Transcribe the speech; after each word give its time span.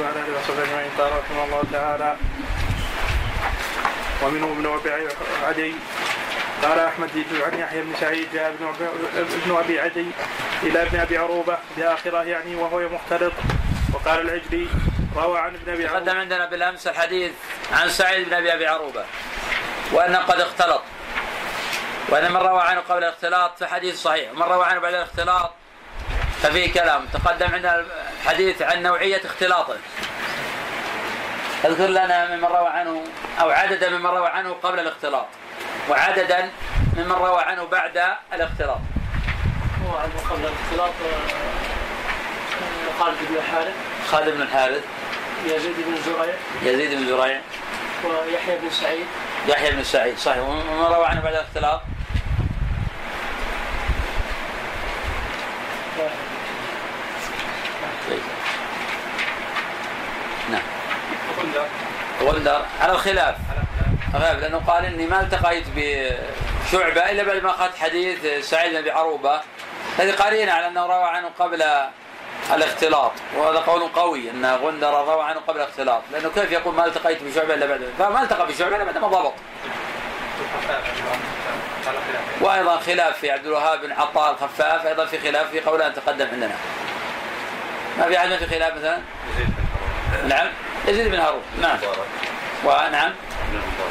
وعلى 0.00 0.20
وصحبه 0.38 0.62
رحمه 1.18 1.44
الله 1.44 1.62
تعالى 1.72 2.16
ومنهم 4.22 4.52
ابن 4.52 4.66
أبي 4.66 5.08
عدي 5.42 5.74
قال 6.62 6.78
أحمد 6.78 7.08
عن 7.44 7.58
يحيى 7.58 7.82
بن 7.82 7.94
سعيد 8.00 8.28
جاء 8.32 8.54
ابن 9.16 9.56
ابي 9.56 9.80
عدي 9.80 10.06
إلى 10.62 10.82
ابن 10.82 11.00
أبي 11.00 11.18
عروبة 11.18 11.58
بآخره 11.76 12.22
يعني 12.22 12.56
وهو 12.56 12.88
مختلط 12.88 13.32
وقال 13.94 14.20
العجلي 14.20 14.68
روى 15.16 15.38
عن 15.38 15.54
ابن 15.54 15.72
أبي 15.72 15.86
تقدم 15.86 15.96
عروبه 15.96 16.20
عندنا 16.20 16.46
بالأمس 16.46 16.86
الحديث 16.86 17.32
عن 17.72 17.88
سعيد 17.88 18.28
بن 18.28 18.34
أبي 18.34 18.54
أبي 18.54 18.66
عروبة 18.66 19.04
وانه 19.92 20.18
قد 20.18 20.40
اختلط 20.40 20.82
وأن 22.08 22.32
من 22.32 22.36
روى 22.36 22.62
عنه 22.62 22.80
قبل 22.80 22.98
الاختلاط 22.98 23.58
فحديث 23.58 24.02
صحيح 24.02 24.30
ومن 24.30 24.42
روى 24.42 24.64
عنه 24.64 24.80
بعد 24.80 24.94
الاختلاط 24.94 25.52
ففيه 26.42 26.72
كلام. 26.72 27.06
تقدم 27.12 27.46
عندنا 27.54 27.84
الحديث 28.26 28.62
عن 28.62 28.82
نوعية 28.82 29.20
اختلاطه 29.24 29.76
اذكر 31.64 31.86
لنا 31.86 32.36
ممن 32.36 32.44
روى 32.44 32.68
عنه 32.68 33.04
أو 33.40 33.50
عددا 33.50 33.90
ممن 33.90 34.06
روى 34.06 34.28
عنه 34.28 34.52
قبل 34.62 34.80
الاختلاط 34.80 35.26
وعددا 35.90 36.50
ممن 36.96 37.12
روى 37.12 37.42
عنه 37.42 37.64
بعد 37.64 38.02
الاختلاط. 38.32 38.78
هو 39.86 39.96
عنده 39.96 40.18
قبل 40.30 40.40
الاختلاط 40.40 40.90
آه، 40.90 41.30
خالد 43.00 43.18
بن 43.30 43.42
حارث 43.52 43.74
خالد 44.10 44.28
بن 44.34 44.42
الحارث. 44.42 44.84
يزيد 45.44 45.76
بن 45.76 45.96
زريع. 46.04 46.34
يزيد 46.62 46.98
بن 46.98 47.06
زريع. 47.06 47.40
ويحيى 48.04 48.58
بن 48.58 48.70
سعيد. 48.70 49.06
يحيى 49.48 49.70
بن 49.70 49.84
سعيد 49.84 50.18
صحيح. 50.18 50.38
ومن 50.38 50.86
روى 50.94 51.06
عنه 51.06 51.20
بعد 51.20 51.34
الاختلاط 51.34 51.80
طيب. 58.08 58.20
نعم 60.50 60.62
غندر 62.26 62.62
على 62.80 62.92
الخلاف. 62.92 63.34
غاب 64.14 64.40
لأنه 64.40 64.58
قال 64.66 64.84
إني 64.84 65.06
ما 65.06 65.20
التقيت 65.20 65.64
بشعبة 65.76 67.10
إلا 67.10 67.22
بعد 67.22 67.42
ما 67.42 67.50
أخذت 67.50 67.76
حديث 67.76 68.48
سعيد 68.48 68.70
بن 68.70 68.76
أبي 68.76 68.90
عروبة 68.90 69.40
هذه 69.98 70.12
قرينه 70.12 70.52
على 70.52 70.68
أنه 70.68 70.86
روى 70.86 71.04
عنه 71.04 71.30
قبل 71.38 71.64
الاختلاط 72.54 73.12
وهذا 73.36 73.58
قول 73.58 73.82
قوي 73.88 74.30
إن 74.30 74.46
غندر 74.46 75.04
روى 75.04 75.24
عنه 75.24 75.40
قبل 75.48 75.60
الاختلاط 75.60 76.02
لأنه 76.12 76.30
كيف 76.34 76.52
يقول 76.52 76.74
ما 76.74 76.86
التقيت 76.86 77.22
بشعبة 77.22 77.54
إلا 77.54 77.66
بعد؟ 77.66 77.80
فما 77.98 78.22
التقى 78.22 78.46
بشعبة 78.46 78.76
إلا 78.76 78.84
بعد 78.84 78.98
ما 78.98 79.08
ضبط. 79.08 79.32
وأيضا 82.40 82.76
خلاف 82.76 83.18
في 83.18 83.30
عبد 83.30 83.46
الوهاب 83.46 83.80
بن 83.80 83.92
عطاء 83.92 84.32
الخفاف 84.32 84.86
أيضا 84.86 85.06
في 85.06 85.18
خلاف 85.18 85.50
في 85.50 85.60
قولان 85.60 85.94
تقدم 85.94 86.26
عندنا. 86.32 86.54
ما 87.98 88.06
في 88.06 88.18
أحد 88.18 88.28
في 88.28 88.46
خلاف 88.46 88.76
مثلا؟ 88.76 88.98
نعم. 90.28 90.46
يزيد 90.88 91.08
بن 91.08 91.18
هارون. 91.18 91.42
نعم. 91.60 91.78
ونعم 92.64 93.12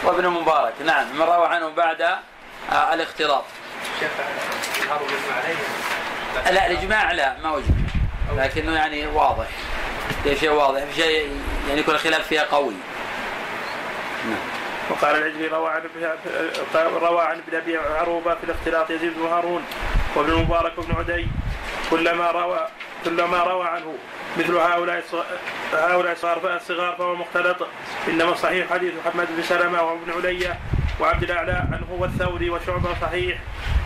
وابن 0.03 0.27
مبارك. 0.27 0.73
نعم. 0.85 1.15
من 1.15 1.21
روى 1.21 1.47
عنه 1.47 1.69
بعد 1.69 2.01
آه، 2.01 2.93
الاختلاط. 2.93 3.43
لا 6.51 6.67
الإجماع 6.67 7.11
لا 7.11 7.37
ما 7.43 7.51
وجد 7.51 7.75
لكنه 8.37 8.75
يعني 8.75 9.07
واضح. 9.07 9.47
في 10.23 10.35
شيء 10.35 10.49
واضح 10.49 10.83
في 10.83 11.01
شيء 11.01 11.41
يعني 11.67 11.79
يكون 11.79 11.95
الخلاف 11.95 12.27
فيها 12.27 12.43
قوي. 12.43 12.73
نعم. 14.25 14.39
وقال 14.89 15.15
العجلي 15.15 15.47
روى 15.47 15.69
عن 15.69 15.81
روى 16.75 17.21
عن 17.21 17.41
ابن 17.47 17.57
أبي 17.57 17.77
عروبة 17.77 18.35
في 18.35 18.43
الاختلاط 18.43 18.89
يزيد 18.89 19.13
بن 19.13 19.25
هارون 19.25 19.63
وابن 20.15 20.31
المبارك 20.31 20.77
وابن 20.77 20.95
عدي. 20.95 21.27
كلما 21.89 22.31
روى 22.31 22.67
كلما 23.05 23.43
روى 23.43 23.67
عنه 23.67 23.95
مثل 24.37 24.55
هؤلاء 24.55 25.03
هؤلاء 25.73 26.11
الصغار 26.11 26.55
الصغار 26.55 26.95
فهو 26.95 27.15
مختلط. 27.15 27.67
إنما 28.07 28.31
الصحيح 28.31 28.69
حديث 28.73 28.93
محمد 29.05 29.27
بن 29.37 29.43
سلمة 29.43 29.81
وابن 29.81 30.11
علية 30.11 30.59
وعبد 30.99 31.23
الأعلى 31.23 31.51
عنه 31.51 31.87
والثوري 31.89 32.49
وشعبة 32.49 32.89
صحيح. 33.01 33.37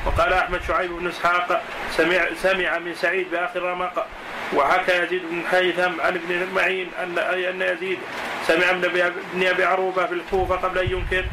وقال 0.06 0.34
أحمد 0.34 0.59
شعيب 0.68 0.91
بن 0.91 1.07
إسحاق 1.07 1.62
سمع 1.97 2.25
سمع 2.41 2.80
من 2.80 2.96
سعيد 2.96 3.31
بآخر 3.31 3.63
رمق. 3.63 4.06
وحكى 4.53 5.03
يزيد 5.03 5.22
بن 5.30 5.44
حيثم 5.51 6.01
عن 6.01 6.16
ابن 6.16 6.47
معين 6.56 6.91
ان 7.03 7.18
أن 7.19 7.62
يزيد 7.62 8.00
سمع 8.47 8.72
من 8.72 8.86
ابن 9.34 9.47
أبي 9.47 9.63
عروبة 9.63 10.06
في 10.06 10.13
الكوفة 10.13 10.56
قبل 10.56 10.80
أن 10.80 10.91
ينكر 10.91 11.25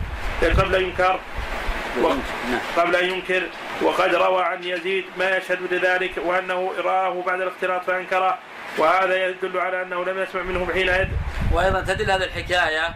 قبل 0.42 0.74
أن 0.74 0.82
ينكر 0.82 1.20
نعم. 2.02 2.18
قبل 2.76 2.96
أن 2.96 3.10
ينكر 3.10 3.42
وقد 3.82 4.14
روى 4.14 4.42
عن 4.42 4.64
يزيد 4.64 5.04
ما 5.18 5.36
يشهد 5.36 5.72
لذلك 5.72 6.12
وأنه 6.24 6.72
راه 6.78 7.22
بعد 7.26 7.40
الاختلاط 7.40 7.84
فأنكره 7.84 8.38
وهذا 8.78 9.26
يدل 9.26 9.58
على 9.58 9.82
أنه 9.82 10.04
لم 10.04 10.22
يسمع 10.22 10.42
منه 10.42 10.72
حينئذ 10.72 11.08
وأيضا 11.52 11.80
تدل 11.80 12.10
هذه 12.10 12.24
الحكاية 12.24 12.94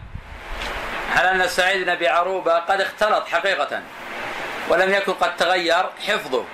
على 1.16 1.30
أن 1.30 1.48
سعيد 1.48 1.82
بن 1.82 1.88
أبي 1.88 2.08
عروبة 2.08 2.58
قد 2.58 2.80
اختلط 2.80 3.28
حقيقة 3.28 3.82
ولم 4.68 4.94
يكن 4.94 5.12
قد 5.12 5.36
تغير 5.36 5.84
حفظه. 6.06 6.44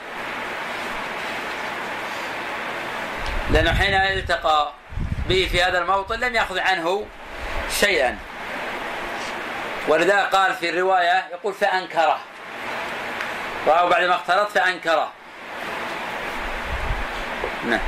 لأنه 3.50 3.72
حين 3.72 3.94
التقى 3.94 4.72
به 5.28 5.48
في 5.53 5.62
هذا 5.62 5.78
الموطن 5.78 6.20
لم 6.20 6.34
يأخذ 6.34 6.59
عنه 6.59 7.06
شيئا. 7.81 8.19
ولذا 9.88 10.25
قال 10.25 10.54
في 10.54 10.70
الرواية 10.70 11.26
يقول 11.32 11.54
فأنكره. 11.54 12.19
راه 13.66 13.88
بعد 13.88 14.04
ما 14.04 14.15
اختلط 14.15 14.49
فأنكره. 14.49 15.12
نعم. 17.65 17.81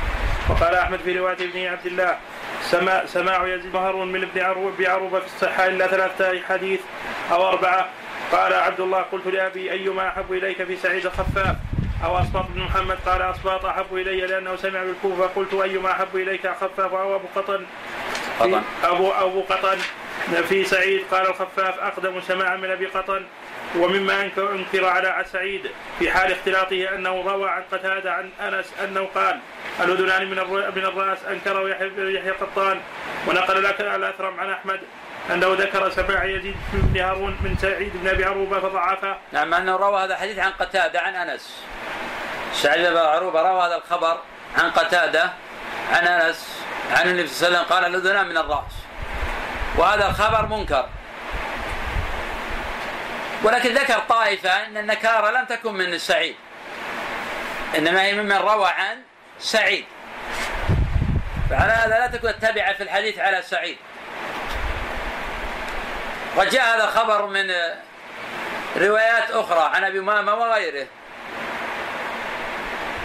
وقال 0.49 0.75
أحمد 0.75 0.99
في 0.99 1.19
رواية 1.19 1.33
ابن 1.33 1.65
عبد 1.65 1.85
الله 1.85 2.17
سماع 2.63 3.05
سماع 3.05 3.47
يزيد 3.47 3.75
هارون 3.75 4.11
من 4.11 4.23
ابن 4.23 4.53
بعروبه 4.79 5.19
في 5.19 5.25
الصحه 5.25 5.67
إلا 5.67 5.87
ثلاثة 5.87 6.41
حديث 6.49 6.79
أو 7.31 7.47
أربعة. 7.47 7.89
قال 8.31 8.53
عبد 8.53 8.79
الله 8.79 9.01
قلت 9.01 9.27
لأبي 9.27 9.71
أيما 9.71 10.07
أحب 10.07 10.33
إليك 10.33 10.63
في 10.63 10.77
سعيد 10.77 11.05
الخفاف؟ 11.05 11.55
أو 12.03 12.19
أسباط 12.19 12.45
بن 12.49 12.61
محمد؟ 12.61 12.97
قال 13.05 13.21
أسباط 13.21 13.65
أحب 13.65 13.95
إلي 13.95 14.21
لأنه 14.21 14.55
سمع 14.55 14.83
بالكوفة. 14.83 15.25
قلت 15.35 15.53
أيما 15.53 15.91
أحب 15.91 16.15
إليك 16.15 16.47
خفاف 16.47 16.93
أو 16.93 17.15
أبو 17.15 17.27
قطن؟ 17.35 17.65
قطن. 18.39 18.61
ابو 18.83 19.11
أبو 19.11 19.41
قطن 19.41 19.77
في 20.49 20.65
سعيد. 20.65 21.03
قال 21.11 21.29
الخفاف 21.29 21.79
أقدم 21.79 22.21
سماعا 22.21 22.55
من 22.55 22.71
أبي 22.71 22.85
قطن. 22.85 23.25
ومما 23.75 24.21
انكر 24.37 24.85
على 24.85 25.25
سعيد 25.31 25.71
في 25.99 26.11
حال 26.11 26.31
اختلاطه 26.31 26.95
أنه 26.95 27.21
روى 27.21 27.49
عن 27.49 27.63
قتادة 27.71 28.13
عن 28.13 28.29
أنس 28.41 28.73
أنه 28.83 29.07
قال 29.15 29.39
الأذنان 29.79 30.29
من 30.29 30.37
من 30.75 30.85
الرأس 30.85 31.17
أنكره 31.25 31.69
يحيى 31.69 32.31
قطان. 32.31 32.79
ونقل 33.27 33.65
الاثرم 33.81 34.39
عن 34.39 34.49
أحمد 34.49 34.79
أنه 35.31 35.53
ذكر 35.53 35.89
سماع 35.89 36.25
يزيد 36.25 36.55
بن 36.73 36.99
هارون 36.99 37.37
من 37.41 37.57
سعيد 37.61 37.91
بن 37.93 38.07
أبي 38.07 38.25
عروبة 38.25 38.59
فضعفه. 38.59 39.17
نعم 39.31 39.53
أنه 39.53 39.75
روى 39.75 40.03
هذا 40.03 40.13
الحديث 40.13 40.39
عن 40.39 40.51
قتادة 40.51 41.01
عن 41.01 41.15
أنس. 41.15 41.63
سعيد 42.53 42.89
بن 42.89 42.97
عروبة 42.97 43.41
روى 43.41 43.61
هذا 43.61 43.75
الخبر 43.75 44.17
عن 44.57 44.71
قتادة 44.71 45.29
عن 45.91 46.07
أنس 46.07 46.63
عن 46.91 47.07
النبي 47.07 47.27
صلى 47.27 47.47
الله 47.47 47.57
عليه 47.57 47.67
وسلم 47.67 47.75
قال 47.75 47.95
الأذنان 47.95 48.27
من 48.27 48.37
الرأس. 48.37 48.73
وهذا 49.77 50.07
الخبر 50.07 50.45
منكر. 50.45 50.89
ولكن 53.43 53.73
ذكر 53.73 53.99
طائفة 53.99 54.65
إن 54.65 54.77
النكارة 54.77 55.31
لم 55.31 55.45
تكن 55.45 55.73
من 55.73 55.97
سعيد. 55.97 56.35
إنما 57.77 58.01
هي 58.01 58.13
ممن 58.13 58.35
روى 58.35 58.67
عن 58.69 59.01
سعيد. 59.39 59.85
فعلى 61.49 61.71
هذا 61.71 61.99
لا 61.99 62.07
تكون 62.07 62.29
التبعه 62.29 62.73
في 62.73 62.83
الحديث 62.83 63.19
على 63.19 63.41
سعيد. 63.41 63.77
وجاء 66.37 66.75
هذا 66.75 66.83
الخبر 66.83 67.25
من 67.25 67.51
روايات 68.77 69.31
أخرى 69.31 69.75
عن 69.75 69.83
أبي 69.83 69.99
أمامة 69.99 70.35
وغيره. 70.35 70.87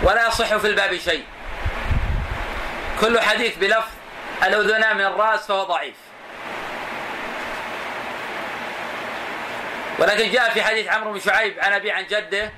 ولا 0.02 0.26
يصح 0.26 0.56
في 0.56 0.66
الباب 0.66 0.98
شيء. 0.98 1.24
كل 3.00 3.20
حديث 3.20 3.56
بلفظ 3.56 3.90
الأذنان 4.42 4.96
من 4.96 5.04
الرأس 5.04 5.46
فهو 5.46 5.64
ضعيف. 5.64 5.94
ولكن 9.98 10.30
جاء 10.30 10.50
في 10.50 10.62
حديث 10.62 10.88
عمرو 10.88 11.12
بن 11.12 11.20
شعيب 11.20 11.60
عن 11.60 11.72
أبي 11.72 11.92
عن 11.92 12.06
جده 12.06 12.52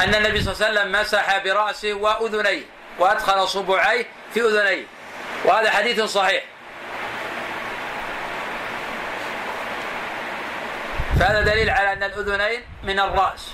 أن 0.00 0.14
النبي 0.14 0.40
صلى 0.42 0.54
الله 0.54 0.66
عليه 0.66 0.80
وسلم 0.80 1.00
مسح 1.00 1.38
برأسه 1.38 1.92
وأذنيه 1.92 2.62
وأدخل 2.98 3.48
صبعيه 3.48 4.06
في 4.34 4.40
أذنيه 4.40 4.84
وهذا 5.44 5.70
حديث 5.70 6.00
صحيح. 6.00 6.44
فهذا 11.20 11.40
دليل 11.40 11.70
على 11.70 11.92
أن 11.92 12.02
الأذنين 12.02 12.62
من 12.82 13.00
الرأس. 13.00 13.50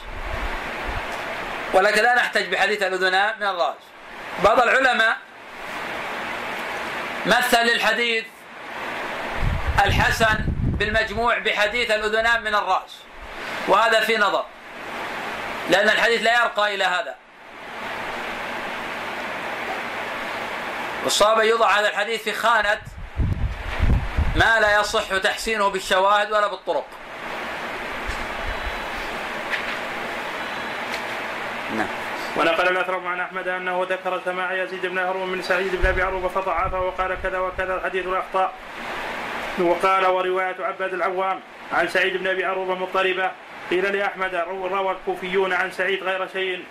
ولكن 1.72 2.02
لا 2.02 2.14
نحتج 2.14 2.52
بحديث 2.52 2.82
الأذنان 2.82 3.34
من 3.40 3.46
الرأس. 3.46 3.76
بعض 4.44 4.60
العلماء 4.60 5.16
مثل 7.26 7.62
للحديث 7.62 8.24
الحسن 9.84 10.53
بالمجموع 10.74 11.38
بحديث 11.38 11.90
الأذنان 11.90 12.42
من 12.42 12.54
الرأس. 12.54 12.98
وهذا 13.68 14.00
في 14.00 14.16
نظر. 14.16 14.44
لأن 15.70 15.88
الحديث 15.88 16.22
لا 16.22 16.42
يرقى 16.42 16.74
إلى 16.74 16.84
هذا. 16.84 17.14
والصواب 21.04 21.38
يوضع 21.38 21.80
هذا 21.80 21.88
الحديث 21.88 22.22
في 22.22 22.32
خانة 22.32 22.80
ما 24.36 24.60
لا 24.60 24.80
يصح 24.80 25.16
تحسينه 25.16 25.68
بالشواهد 25.68 26.32
ولا 26.32 26.46
بالطرق. 26.46 26.86
نعم. 31.76 31.88
ونقل 32.36 32.68
الاثرم 32.68 33.06
عن 33.06 33.20
أحمد 33.20 33.48
أنه 33.48 33.86
ذكر 33.90 34.20
سماع 34.24 34.52
يزيد 34.52 34.86
بن 34.86 34.98
هارون 34.98 35.28
من 35.28 35.42
سعيد 35.42 35.76
بن 35.76 35.86
أبي 35.86 36.02
عروبة 36.02 36.28
فضعفه 36.28 36.80
وقال 36.80 37.16
كذا 37.22 37.38
وكذا 37.38 37.74
الحديث 37.74 38.06
الأخطاء. 38.06 38.52
وقال 39.58 40.06
ورواية 40.06 40.56
عباد 40.60 40.94
العوام 40.94 41.40
عن 41.72 41.88
سعيد 41.88 42.16
بن 42.16 42.26
أبي 42.26 42.44
عروبة 42.44 42.74
مضطربة. 42.74 43.30
قيل 43.70 43.96
لأحمد 43.96 44.34
روى 44.48 44.92
الكوفيون 44.92 45.52
عن 45.52 45.70
سعيد 45.70 46.02
غير 46.02 46.28
شيء 46.32 46.64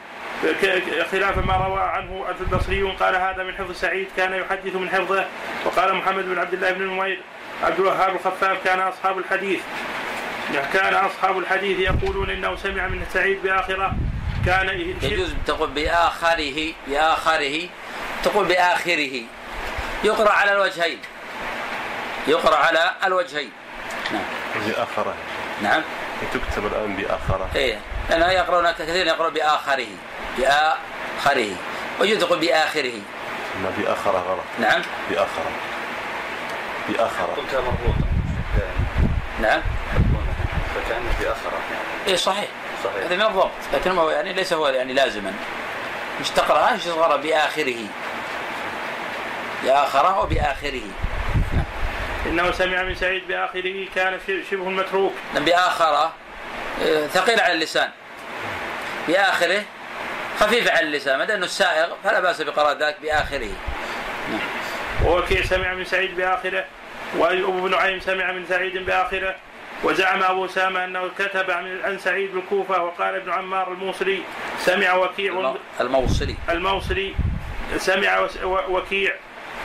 خلاف 1.11 1.37
ما 1.37 1.67
روى 1.67 1.81
عنه 1.81 2.25
البصريون. 2.41 2.91
قال 2.91 3.15
هذا 3.15 3.43
من 3.43 3.55
حفظ 3.55 3.75
سعيد 3.75 4.07
كان 4.17 4.33
يحدث 4.33 4.75
من 4.75 4.89
حفظه. 4.89 5.25
وقال 5.65 5.95
محمد 5.95 6.25
بن 6.25 6.39
عبد 6.39 6.53
الله 6.53 6.71
بن 6.71 6.83
نمير 6.83 7.19
عبد 7.63 7.79
الوهاب 7.79 8.15
الخفاف 8.15 8.63
كان 8.63 8.79
أصحاب 8.79 9.17
الحديث. 9.17 9.61
كان 10.73 10.93
أصحاب 10.93 11.37
الحديث 11.37 11.79
يقولون 11.79 12.29
إنه 12.29 12.55
سمع 12.55 12.87
من 12.87 13.05
سعيد 13.13 13.43
بآخره. 13.43 13.93
كان 14.45 14.69
يجوز 15.01 15.33
تقول 15.47 15.69
بآخره 15.69 16.73
بآخره 16.87 17.69
تقول 18.23 18.45
بآخره. 18.45 19.21
يقرأ 20.03 20.31
على 20.31 20.51
الوجهين. 20.51 20.99
يقرأ 22.27 22.55
على 22.55 22.91
الوجهين. 23.05 23.51
نعم. 24.11 24.23
بآخره 24.67 25.13
نعم. 25.61 25.81
تكتب 26.33 26.65
الآن 26.65 26.95
بآخره 26.95 27.49
إيه. 27.55 27.79
لأنه 28.09 28.31
يقرؤون 28.31 28.71
كثير 28.71 29.07
يقرأ 29.07 29.29
بآخره. 29.29 29.87
بآخره. 30.37 31.55
ويجوز 31.99 32.17
تقول 32.19 32.39
بآخره. 32.39 33.01
ما 33.63 33.71
بآخره 33.77 34.23
غلط. 34.29 34.43
نعم. 34.59 34.81
بآخره. 35.09 35.51
بآخره. 36.89 37.33
قلتها 37.37 37.61
مربوطة. 37.61 38.07
نعم. 39.41 39.61
فكأنه 40.75 41.11
بآخره. 41.19 41.59
إيه 42.07 42.15
صحيح. 42.15 42.47
صحيح. 42.83 43.05
هذا 43.05 43.15
من 43.15 43.21
الضبط. 43.21 43.51
لكن 43.73 43.91
هو 43.91 44.09
يعني 44.09 44.33
ليس 44.33 44.53
هو 44.53 44.67
يعني 44.67 44.93
لازما. 44.93 45.33
مش 46.21 46.29
تقرأ 46.29 46.73
مش 46.73 46.83
تقرأ 46.83 47.15
بآخره. 47.17 47.85
بآخره 49.63 50.19
وبآخره. 50.19 50.81
إنه 52.33 52.51
سمع 52.51 52.83
من 52.83 52.95
سعيد 52.95 53.27
بآخره 53.27 53.85
كان 53.95 54.19
شبه 54.51 54.69
متروك. 54.69 55.13
بآخره 55.35 56.13
آه، 56.83 57.07
ثقيل 57.07 57.39
على 57.39 57.53
اللسان. 57.53 57.89
بآخره 59.07 59.63
خفيف 60.39 60.71
على 60.71 60.87
اللسان 60.87 61.17
ما 61.17 61.35
أنه 61.35 61.45
السائغ 61.45 61.93
فلا 62.03 62.19
بأس 62.19 62.41
بقراءة 62.41 62.85
ذلك 62.85 62.97
بآخره. 63.01 63.51
نعم. 64.31 64.39
ووكيع 65.05 65.41
سمع 65.41 65.73
من 65.73 65.85
سعيد 65.85 66.15
بآخره 66.17 66.65
وأبو 67.17 67.67
نعيم 67.67 67.99
سمع 67.99 68.31
من 68.31 68.45
سعيد 68.49 68.77
بآخره 68.77 69.35
وزعم 69.83 70.23
أبو 70.23 70.47
سامة 70.47 70.85
أنه 70.85 71.09
كتب 71.19 71.51
عن 71.51 71.97
سعيد 71.99 72.33
بالكوفة 72.33 72.83
وقال 72.83 73.15
ابن 73.15 73.31
عمار 73.31 73.71
الموصلي 73.71 74.19
سمع 74.59 74.93
وكيع 74.93 75.55
الموصلي. 75.79 76.35
الموصلي 76.49 77.15
سمع 77.77 78.27
وكيع 78.45 79.15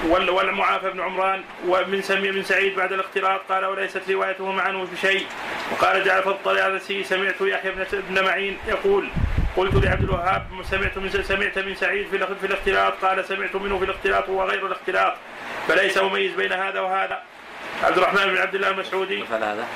والمعافى 0.06 0.90
بن 0.90 1.00
عمران 1.00 1.42
ومن 1.66 2.02
سمي 2.02 2.30
من 2.30 2.42
سعيد 2.42 2.76
بعد 2.76 2.92
الاختلاط 2.92 3.40
قال 3.48 3.64
وليست 3.64 4.10
روايته 4.10 4.60
عنه 4.60 4.86
بشيء 4.92 5.26
وقال 5.72 6.04
جعفر 6.04 6.30
الطيالسي 6.30 7.04
سمعت 7.04 7.40
يحيى 7.40 7.72
بن 7.92 8.24
معين 8.24 8.58
يقول 8.68 9.08
قلت 9.56 9.74
لعبد 9.84 10.02
الوهاب 10.02 10.46
سمعت 10.70 10.98
من 10.98 11.22
سمعت 11.22 11.58
من 11.58 11.74
سعيد 11.74 12.08
في 12.08 12.26
في 12.40 12.46
الاختلاط. 12.46 13.04
قال 13.04 13.24
سمعت 13.24 13.56
منه 13.56 13.78
في 13.78 13.84
الاختلاط 13.84 14.28
وغير 14.28 14.66
الاختلاط. 14.66 15.14
فليس 15.68 15.98
مميز 15.98 16.34
بين 16.34 16.52
هذا 16.52 16.80
وهذا. 16.80 17.22
عبد 17.82 17.98
الرحمن 17.98 18.26
بن 18.26 18.38
عبد 18.38 18.54
الله 18.54 18.68
المسعودي. 18.68 19.24
هذا. 19.24 19.66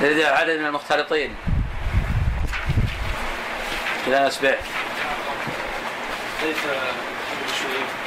يريد 0.00 0.20
عدد 0.20 0.58
من 0.58 0.66
المختلطين. 0.66 1.34
إذا 4.06 4.28
أسبع 4.28 4.54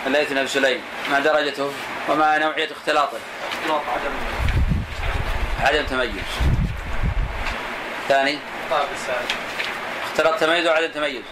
الليث 0.07 0.31
بن 0.31 0.47
سليم 0.47 0.81
ما 1.11 1.19
درجته 1.19 1.71
وما 2.09 2.37
نوعية 2.37 2.71
اختلاطه. 2.71 3.17
عدم 3.69 4.15
عدم 5.61 5.85
تميز. 5.85 6.11
ثاني. 8.07 8.39
طيب 8.71 8.87
اختلاط 10.11 10.39
تميز 10.39 10.67
وعدم 10.67 10.91
تميز. 10.91 11.23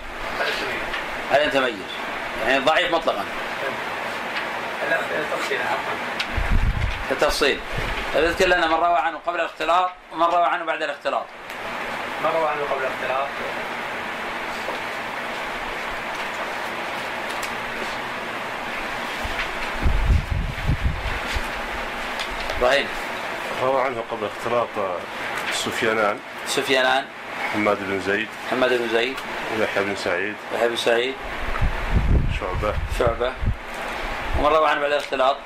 عدم 1.32 1.50
تميز. 1.50 1.76
يعني 2.48 2.60
ضعيف 2.60 2.94
مطلقا. 2.94 3.26
لا 4.90 4.98
تفصيل 5.38 5.60
التفصيل 7.12 7.60
اذكر 8.16 8.46
لنا 8.46 8.68
من 8.68 8.74
روى 8.74 8.98
عنه 8.98 9.20
قبل 9.28 9.40
الاختلاط 9.40 9.92
ومن 10.14 10.24
روى 10.24 10.46
عنه 10.46 10.66
بعد 10.66 10.84
الاختلاط. 10.84 11.26
من 12.24 12.30
روى 12.36 12.48
عنه 12.50 12.62
قبل 12.72 12.82
الاختلاط؟ 12.82 13.28
إبراهيم. 22.62 22.88
روى 23.64 23.82
عنه 23.82 24.04
قبل 24.12 24.26
اختلاط 24.26 24.68
سفيانان. 25.54 26.20
سفيانان. 26.48 27.06
حماد 27.54 27.78
بن 27.82 28.00
زيد. 28.00 28.28
حماد 28.52 28.70
بن 28.74 28.90
زيد. 28.90 29.16
ويحيى 29.60 29.84
بن 29.84 29.96
سعيد. 29.96 30.36
يحيى 30.56 30.70
بن 30.70 30.76
سعيد. 30.76 31.16
شعبة. 32.40 32.74
شعبة. 33.00 33.34
ومن 34.40 34.46
روى 34.46 34.70
عنه 34.70 34.82
بعد 34.82 34.92
الاختلاط؟ 34.92 35.38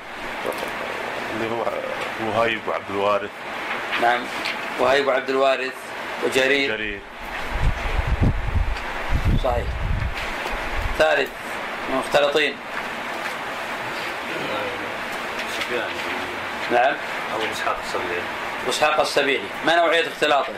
اللي 1.34 1.50
هو 1.50 1.64
وهيب 2.26 2.60
وعبد 2.68 2.90
الوارث. 2.90 3.30
نعم. 4.02 4.20
وهيب 4.80 5.06
وعبد 5.06 5.30
الوارث. 5.30 5.74
وجرير. 6.24 6.76
جرير. 6.76 7.00
صحيح. 9.44 9.66
ثالث. 10.98 11.30
مختلطين 11.94 12.56
سفيان. 15.58 16.15
نعم. 16.70 16.94
أبو 17.34 17.44
إسحاق 17.52 17.76
السبيعي 17.84 18.22
واسحاق 18.66 19.00
السبيعي 19.00 19.44
ما 19.66 19.76
نوعية 19.76 20.08
اختلاطه؟ 20.08 20.52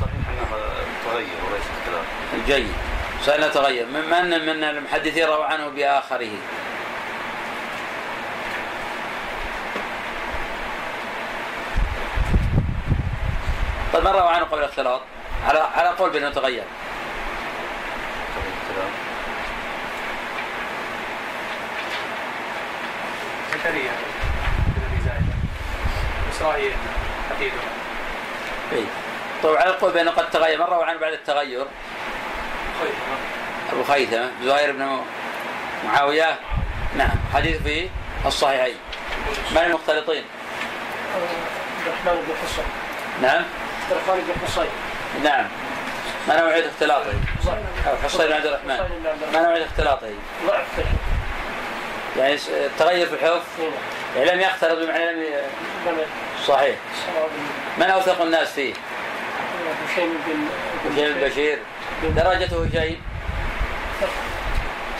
صحيح 0.00 0.28
أنه 0.30 0.58
تغير 1.04 1.26
وليس 1.50 1.64
اختلاط. 1.78 2.04
جيد. 2.46 2.72
سألنا 3.24 3.48
تغير. 3.48 3.86
من 3.86 4.30
من 4.30 4.46
من 4.46 4.64
المحدثين 4.64 5.24
روى 5.26 5.44
عنه 5.44 5.68
بآخره. 5.68 6.30
طيب 13.92 14.04
من 14.04 14.10
روى 14.10 14.28
عنه 14.28 14.44
قبل 14.44 14.58
الاختلاط؟ 14.58 15.00
على 15.48 15.58
على 15.58 15.88
قول 15.88 16.10
بأنه 16.10 16.30
تغير. 16.30 16.64
حفيدنا 27.30 27.60
إي. 28.72 28.84
طيب 29.42 29.56
على 29.56 29.70
قول 29.70 29.92
بأنه 29.92 30.10
قد 30.10 30.30
تغير 30.30 30.58
من 30.58 30.64
روى 30.64 30.84
عنه 30.84 30.98
بعد 30.98 31.12
التغير. 31.12 31.66
أبو 33.72 33.84
خيثمة. 33.84 34.30
زهير 34.44 34.72
بن 34.72 35.00
معاوية. 35.86 36.38
نعم. 36.96 37.16
حديث 37.34 37.62
في 37.62 37.88
الصحيحين. 38.26 38.76
من 39.50 39.58
المختلطين؟ 39.58 40.24
عبد 41.14 41.86
الرحمن 41.86 42.24
بن 42.28 42.34
حصين. 42.46 42.64
نعم. 43.22 43.44
عبد 43.84 43.92
الرحمن 43.92 44.32
بن 44.34 44.46
حصين. 44.46 44.70
نعم. 45.24 45.48
ما 46.28 46.40
نوعية 46.40 46.66
اختلاطه؟ 46.68 47.12
أو 47.86 47.96
حصين 48.04 48.26
بن 48.26 48.32
عبد 48.32 48.46
الرحمن. 48.46 48.78
ما 49.32 49.42
نوعية 49.42 49.64
اختلاطه؟ 49.64 50.08
ضعف. 50.46 50.66
يعني 52.18 52.34
التغير 52.48 53.06
في 53.06 53.14
الحفظ 53.14 53.42
يعني 54.16 54.30
لم 54.30 54.40
يختلط 54.40 54.78
بمعنى 54.84 55.12
لم. 55.12 55.26
صحيح. 56.44 56.76
من 57.78 57.82
أوثق 57.82 58.22
الناس 58.22 58.52
فيه؟ 58.52 58.74
هشيم 59.92 60.18
بن 60.26 60.48
هشيم 60.92 61.14
بن 61.14 61.28
بشير. 61.28 61.58
درجته 62.02 62.64
هشيم 62.64 63.02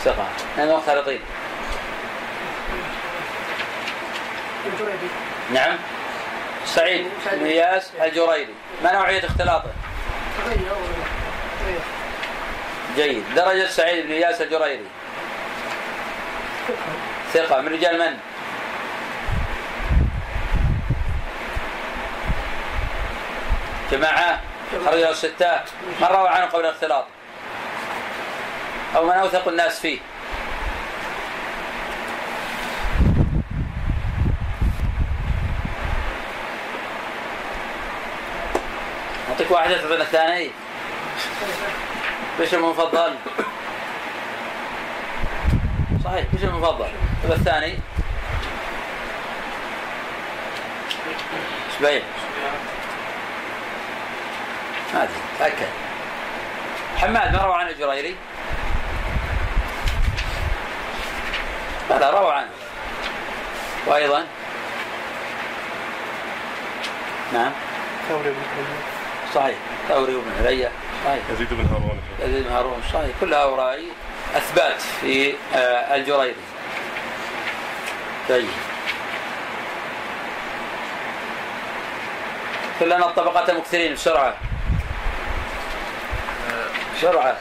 ثقة. 0.04 0.28
من 0.56 0.64
المختلطين 0.64 1.20
نعم. 5.52 5.76
سعيد 6.66 7.06
بن 7.32 7.46
إياس 7.46 7.90
الجريري 8.02 8.54
ما 8.84 8.92
نوعية 8.92 9.26
اختلاطه؟ 9.26 9.70
جيد. 12.96 13.24
درجة 13.36 13.66
سعيد 13.66 14.06
بن 14.06 14.12
إياس 14.12 14.40
الجريري 14.40 14.86
ثقة. 17.32 17.60
من 17.60 17.72
رجال 17.72 17.98
من؟ 17.98 18.18
جماعة 23.92 24.40
خرجوا 24.86 25.10
الستة 25.10 25.60
من 26.00 26.06
روى 26.06 26.28
عنه 26.28 26.44
قبل 26.44 26.64
الاختلاط. 26.64 27.04
أو 28.96 29.04
من 29.04 29.12
أوثق 29.12 29.48
الناس 29.48 29.80
فيه. 29.80 29.98
أعطيك 39.30 39.50
واحدة 39.50 39.78
تعطينا 39.78 40.02
الثاني. 40.02 40.50
إيش 42.40 42.54
المفضل؟ 42.54 43.14
صحيح 46.04 46.24
إيش 46.34 46.44
المفضل؟ 46.44 46.88
طيب 47.22 47.32
الثاني. 47.32 47.78
شبيه 51.78 52.02
ادري 54.94 55.08
تاكد 55.38 55.68
حماد 56.96 57.32
ما 57.32 57.42
روى 57.42 57.54
عن 57.54 57.68
الجريري 57.68 58.16
بلى 61.90 62.10
روى 62.10 62.32
عنه. 62.32 62.50
وأيضا؟ 63.86 64.26
نعم. 67.32 67.52
ثوري 68.08 68.30
بن. 68.30 68.36
صحيح. 69.34 69.56
ثوري 69.88 70.14
وابن 70.14 70.30
عليا 70.38 70.70
صحيح. 71.04 71.22
يزيد 71.32 71.48
بن 71.50 71.66
هارون. 71.66 72.00
يزيد 72.20 72.44
بن 72.46 72.52
هارون 72.52 72.82
صحيح. 72.92 73.10
كل 73.20 73.34
هؤلاء 73.34 73.82
أثبات 74.36 74.80
في 75.00 75.34
آه، 75.54 75.94
الجريري. 75.94 76.34
طيب. 78.28 78.48
كلنا 82.80 83.06
الطبقات 83.06 83.50
المكثرين 83.50 83.94
بسرعة. 83.94 84.34
بسرعة. 86.96 87.36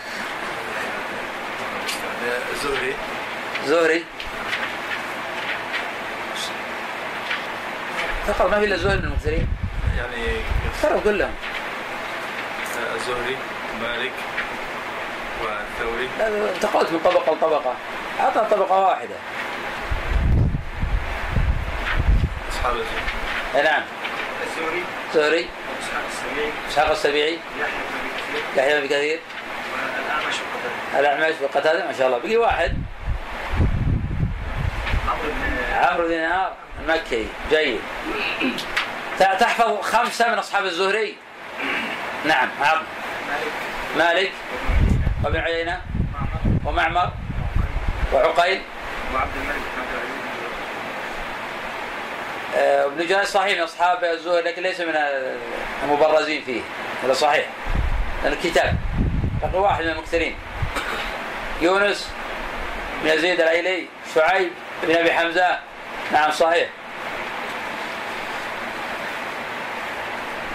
زهري. 2.64 2.94
زهري. 3.66 4.04
فقط 8.28 8.50
ما 8.52 8.60
في 8.60 8.66
إلا 8.66 8.78
زهري 8.78 8.98
من 8.98 9.04
المكثرين 9.04 9.48
يعني 9.98 10.42
ترى 10.82 11.00
كلهم. 11.04 11.36
الزهري 12.96 13.38
مالك 13.82 14.12
والثوري. 15.42 16.10
لا، 16.20 16.54
انتقلت 16.56 16.92
من 16.92 17.00
طبقة 17.00 17.34
لطبقه 17.34 17.76
أعطنا 18.20 18.44
طبقة 18.44 18.80
واحدة. 18.80 19.16
أصحاب 22.52 22.76
الزهري. 22.76 23.64
نعم. 23.64 23.84
الزهري 24.48 24.84
زهري. 25.14 25.50
واسحاق 25.76 26.04
السبيعي 26.12 26.52
اسحاق 26.70 26.92
السبيعي 26.92 27.40
يحيى 27.60 27.72
بن 27.72 28.18
كثير. 28.18 28.64
يحيى 28.64 28.82
بن 28.82 28.88
كثير. 28.88 29.20
الاعمش 31.00 31.36
وقتاده 31.42 31.86
ما 31.86 31.94
شاء 31.94 32.08
الله. 32.08 32.18
بقي 32.18 32.38
واحد. 32.38 32.78
عمرو 35.08 35.30
بن 35.30 35.74
عمرو 35.74 36.08
دينار 36.08 36.54
المكي. 36.82 37.28
جيد. 37.50 37.80
تحفظ 39.20 39.82
خمسة 39.82 40.32
من 40.32 40.38
أصحاب 40.38 40.66
الزهري. 40.66 41.16
نعم 42.26 42.50
عظم 42.62 42.84
مالك. 43.98 44.32
وابن 45.24 45.40
معمر 45.40 45.80
ومعمر. 46.66 47.12
وعقيل. 48.14 48.34
وعقيل 48.34 48.62
وعبد 49.14 49.32
الملك. 49.36 49.62
آه، 52.58 52.86
ابن 52.86 53.08
جريج 53.08 53.24
صحيح 53.24 53.58
من 53.58 53.64
أصحاب 53.64 54.04
الزهري 54.04 54.42
لكن 54.42 54.62
ليس 54.62 54.80
من 54.80 54.96
المبرزين 55.84 56.44
فيه. 56.44 56.62
هذا 57.04 57.14
صحيح. 57.14 57.46
لأن 58.24 58.34
الكتاب. 58.34 58.76
بقي 59.52 59.62
واحد 59.62 59.84
من 59.84 59.90
المكثرين. 59.90 60.36
يونس 61.62 62.10
بن 63.04 63.10
يزيد 63.10 63.42
الايلي 63.42 63.88
شعيب 64.16 64.52
بن 64.84 64.96
أبي 64.96 65.12
حمزة. 65.12 65.60
نعم 66.12 66.32
صحيح. 66.32 66.70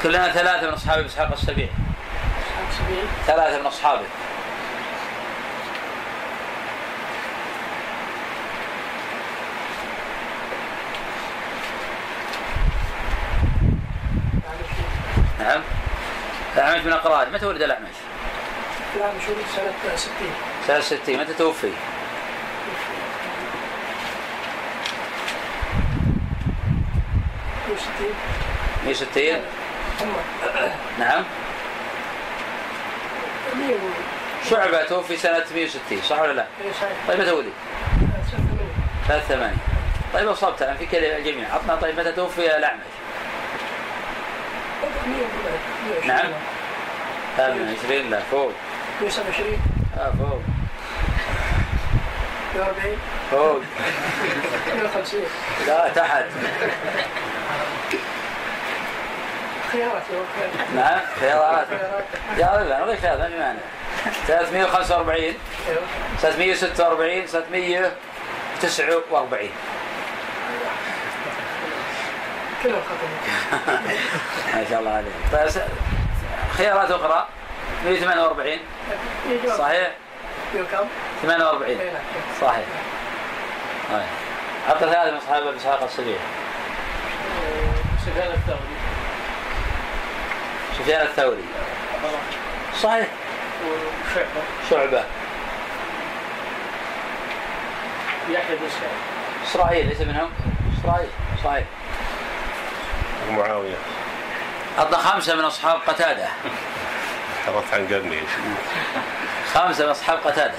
كلنا 0.02 0.32
ثلاثة 0.32 0.66
من 0.66 0.72
أصحاب 0.72 1.04
إسحاق 1.04 1.32
السبيعي. 1.32 1.70
ثلاثة 3.26 3.60
من 3.60 3.66
أصحابه. 3.66 4.02
نعم. 15.40 15.60
الأعمش 16.54 16.80
من 16.80 16.92
أقران 16.92 17.32
متى 17.32 17.46
ولد 17.46 17.62
الأعمش؟ 17.62 18.09
مش 18.96 19.28
ولد 19.28 19.46
سنة 19.56 19.96
60 19.96 20.12
سنة 20.66 20.80
60 20.80 21.16
متى 21.20 21.34
توفي؟ 21.34 21.72
وستين. 27.72 28.14
160 28.84 29.42
هم. 30.00 30.08
نعم. 30.98 31.24
مية 33.54 33.66
ولد 33.74 33.80
شعبة 34.50 34.82
توفي؟ 34.84 35.16
سنة 35.16 35.44
160 35.54 36.00
صح 36.08 36.20
ولا 36.20 36.32
لا؟ 36.32 36.46
إيه 36.64 36.72
صحيح. 36.72 36.92
طيب 37.08 37.20
متى 37.20 37.30
ولد؟ 37.30 37.52
سنة 38.30 38.40
ثمانية. 38.48 38.72
ثلاث 39.08 39.26
ثمانية. 39.28 39.56
طيب 40.14 40.28
أصبت 40.28 40.62
أنا 40.62 40.74
في 40.74 40.86
كذا 40.86 41.16
الجميع. 41.16 41.54
عطنا 41.54 41.76
طيب 41.76 42.00
متى 42.00 42.12
توفي 42.12 42.56
الأعمش؟ 42.56 42.80
مية 45.06 45.16
ولد 45.16 46.04
120 46.04 46.08
نعم. 46.08 46.32
28 47.36 48.10
لا 48.10 48.20
فوق. 48.30 48.52
127 49.00 49.58
آه 49.98 50.10
فوق. 50.18 50.40
140 52.54 52.98
فوق. 53.30 53.60
150 54.74 55.20
لا 55.66 55.88
تحت. 55.88 56.24
خيارات. 59.72 60.02
نعم 60.76 61.00
خيارات. 61.20 61.66
يا 62.38 62.46
رجل 62.56 62.72
أنا 62.72 62.84
غير 62.84 63.00
خيارات 63.00 63.20
ما 63.20 63.38
مانع 63.38 63.58
345 64.26 65.18
أيوه. 65.20 65.34
346 66.20 67.26
349 68.60 69.48
كلهم 72.62 72.80
خطأ 72.82 73.80
ما 74.54 74.64
شاء 74.70 74.80
الله 74.80 74.90
عليك. 74.90 75.12
طيب 75.32 75.62
خيارات 76.58 76.90
أخرى. 76.90 77.26
148 77.84 78.58
يجوز. 79.30 79.52
صحيح؟ 79.58 79.90
كم؟ 80.54 80.86
48 81.22 81.80
اي 81.80 81.86
نعم. 81.86 82.02
صحيح. 82.40 82.64
طيب. 83.92 84.02
حط 84.68 84.78
ثلاثة 84.78 85.10
من 85.10 85.16
اصحاب 85.16 85.46
ابي 85.46 85.56
اسحاق 85.56 85.82
السبيعي 85.82 86.18
سفيان 88.06 88.32
الثوري. 88.32 88.58
سفيان 90.78 91.02
الثوري. 91.02 91.44
صحيح. 92.82 93.06
وشعبة. 93.64 94.26
شعبة. 94.70 95.04
يحيى 98.30 98.56
بن 98.56 98.68
سعيد. 98.68 98.92
إسرائيل 99.46 99.88
ليس 99.88 100.00
منهم؟ 100.00 100.30
إسرائيل. 100.80 101.08
صحيح. 101.44 101.64
ومعاوية 103.28 103.76
حط 104.78 104.94
خمسة 104.94 105.34
من 105.34 105.44
أصحاب 105.44 105.80
قتادة. 105.86 106.28
حرت 107.46 107.74
عن 107.74 107.86
قرني. 107.86 108.20
خمسة 109.54 109.84
من 109.84 109.90
اصحاب 109.90 110.18
قتادة 110.24 110.58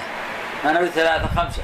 ما 0.64 0.72
نريد 0.72 0.90
ثلاثة 0.90 1.26
خمسة. 1.26 1.62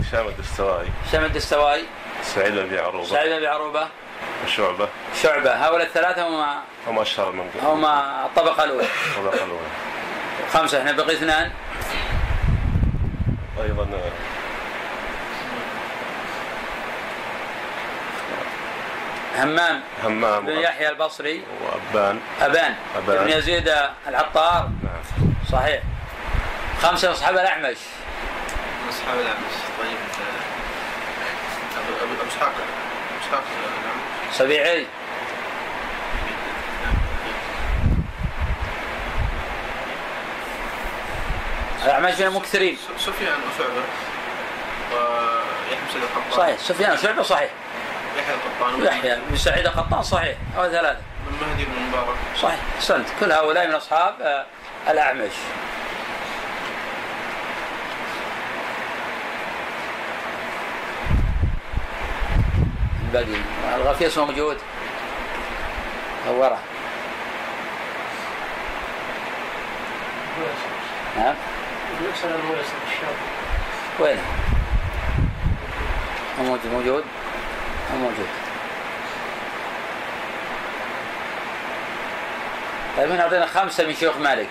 هشام 0.00 0.26
الدستوائي. 0.26 0.88
شمد 1.12 1.24
الدستوائي. 1.24 1.84
سعيد 2.22 2.52
بن 2.52 2.78
عروبة. 2.78 3.06
سعيد 3.06 3.40
بن 3.40 3.46
عروبة. 3.46 3.88
وشعبة 4.44 4.88
شعبة. 5.22 5.52
هؤلاء 5.66 5.86
الثلاثة 5.86 6.28
هم 6.28 6.44
هم 6.88 6.98
أشهر 6.98 7.32
من 7.32 7.50
هم 7.62 7.84
الطبقة 7.84 8.64
الأولى. 8.64 8.86
الطبقة 9.16 9.44
الأولى. 9.44 9.70
خمسة. 10.52 10.78
إحنا 10.78 10.92
بقي 10.92 11.12
اثنان. 11.12 11.50
أيضا 13.62 13.86
همام 19.42 19.80
همام 20.04 20.46
بن 20.46 20.52
يحيى 20.52 20.88
البصري. 20.88 21.42
وابان 21.62 22.20
أبان. 22.40 22.74
أبان. 22.96 23.24
بن 23.24 23.30
يزيد 23.30 23.74
العطار. 24.06 24.70
نعم. 24.82 25.32
صحيح. 25.52 25.82
خمسة 26.82 27.12
أصحاب 27.12 27.34
الأعمش. 27.34 27.76
أصحاب 28.90 29.20
الأعمش. 29.20 29.54
طيب 29.78 29.98
آه، 31.76 31.80
ابو 31.80 32.04
ابو 32.04 32.14
أبو 32.20 32.28
إسحاق. 32.30 32.48
أبو 32.48 33.20
إسحاق 33.26 33.42
الأعمش. 33.80 34.36
سبيعي 34.38 34.86
الأعمش 41.84 42.20
من 42.20 42.26
المكثرين. 42.26 42.78
سفيان 42.98 43.32
وشعبة. 43.32 43.82
ويحيى 44.92 46.00
بن 46.30 46.36
صحيح. 46.36 46.58
سفيان 46.58 46.92
وشعبة 46.92 47.22
صحيح. 47.22 47.50
يحيى 48.20 48.34
القطان. 48.34 48.84
يحيى 48.84 49.18
بن 49.30 49.36
سعيد 49.36 49.66
القطان 49.66 50.02
صحيح. 50.02 50.36
أو 50.56 50.68
ثلاثة. 50.68 50.98
بن 51.26 51.46
مهدي 51.46 51.64
بن 51.64 51.72
مبارك. 51.88 52.16
صحيح. 52.42 52.58
أحسنت. 52.76 53.06
كل 53.20 53.32
هؤلاء 53.32 53.68
من 53.68 53.74
أصحاب 53.74 54.14
آه، 54.20 54.46
الأعمش. 54.90 55.32
الباقي 63.14 63.40
الغفيص 63.76 64.18
موجود 64.18 64.56
دوره 66.26 66.58
نعم 71.16 71.34
وين؟ 74.00 74.18
مو 76.38 76.44
موجود 76.44 76.72
موجود؟ 76.72 77.04
مو 77.92 77.98
موجود 77.98 78.28
طيب 82.96 83.10
هنا 83.10 83.22
اعطينا 83.22 83.46
خمسة 83.46 83.86
من 83.86 83.94
شيوخ 83.94 84.16
مالك 84.16 84.48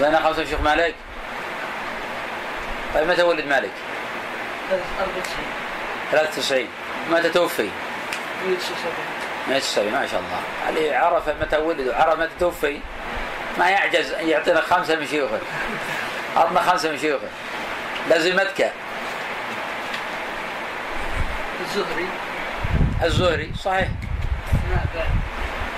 اعطينا 0.00 0.20
خمسة 0.20 0.42
من 0.42 0.48
شيوخ 0.48 0.60
مالك 0.60 0.94
طيب 2.94 3.08
متى 3.08 3.22
ولد 3.22 3.46
مالك؟ 3.46 3.70
93 6.12 6.68
متى 7.10 7.28
توفي؟ 7.28 7.70
170 9.48 9.92
ما 9.92 10.06
شاء 10.06 10.20
الله 10.20 10.40
علي 10.66 10.96
عرف 10.96 11.28
متى 11.28 11.56
ولد 11.56 11.88
وعرف 11.88 12.18
متى 12.18 12.30
توفي 12.40 12.80
ما 13.58 13.70
يعجز 13.70 14.12
ان 14.12 14.28
يعطينا 14.28 14.60
خمسه 14.60 14.96
من 14.96 15.06
شيوخه 15.06 15.38
اعطنا 16.36 16.60
خمسه 16.60 16.90
من 16.90 16.98
شيوخه 16.98 17.28
لازمتك 18.10 18.72
الزهري. 21.76 22.08
الزهري 23.04 23.52
صحيح. 23.64 23.88
نافع. 24.70 25.06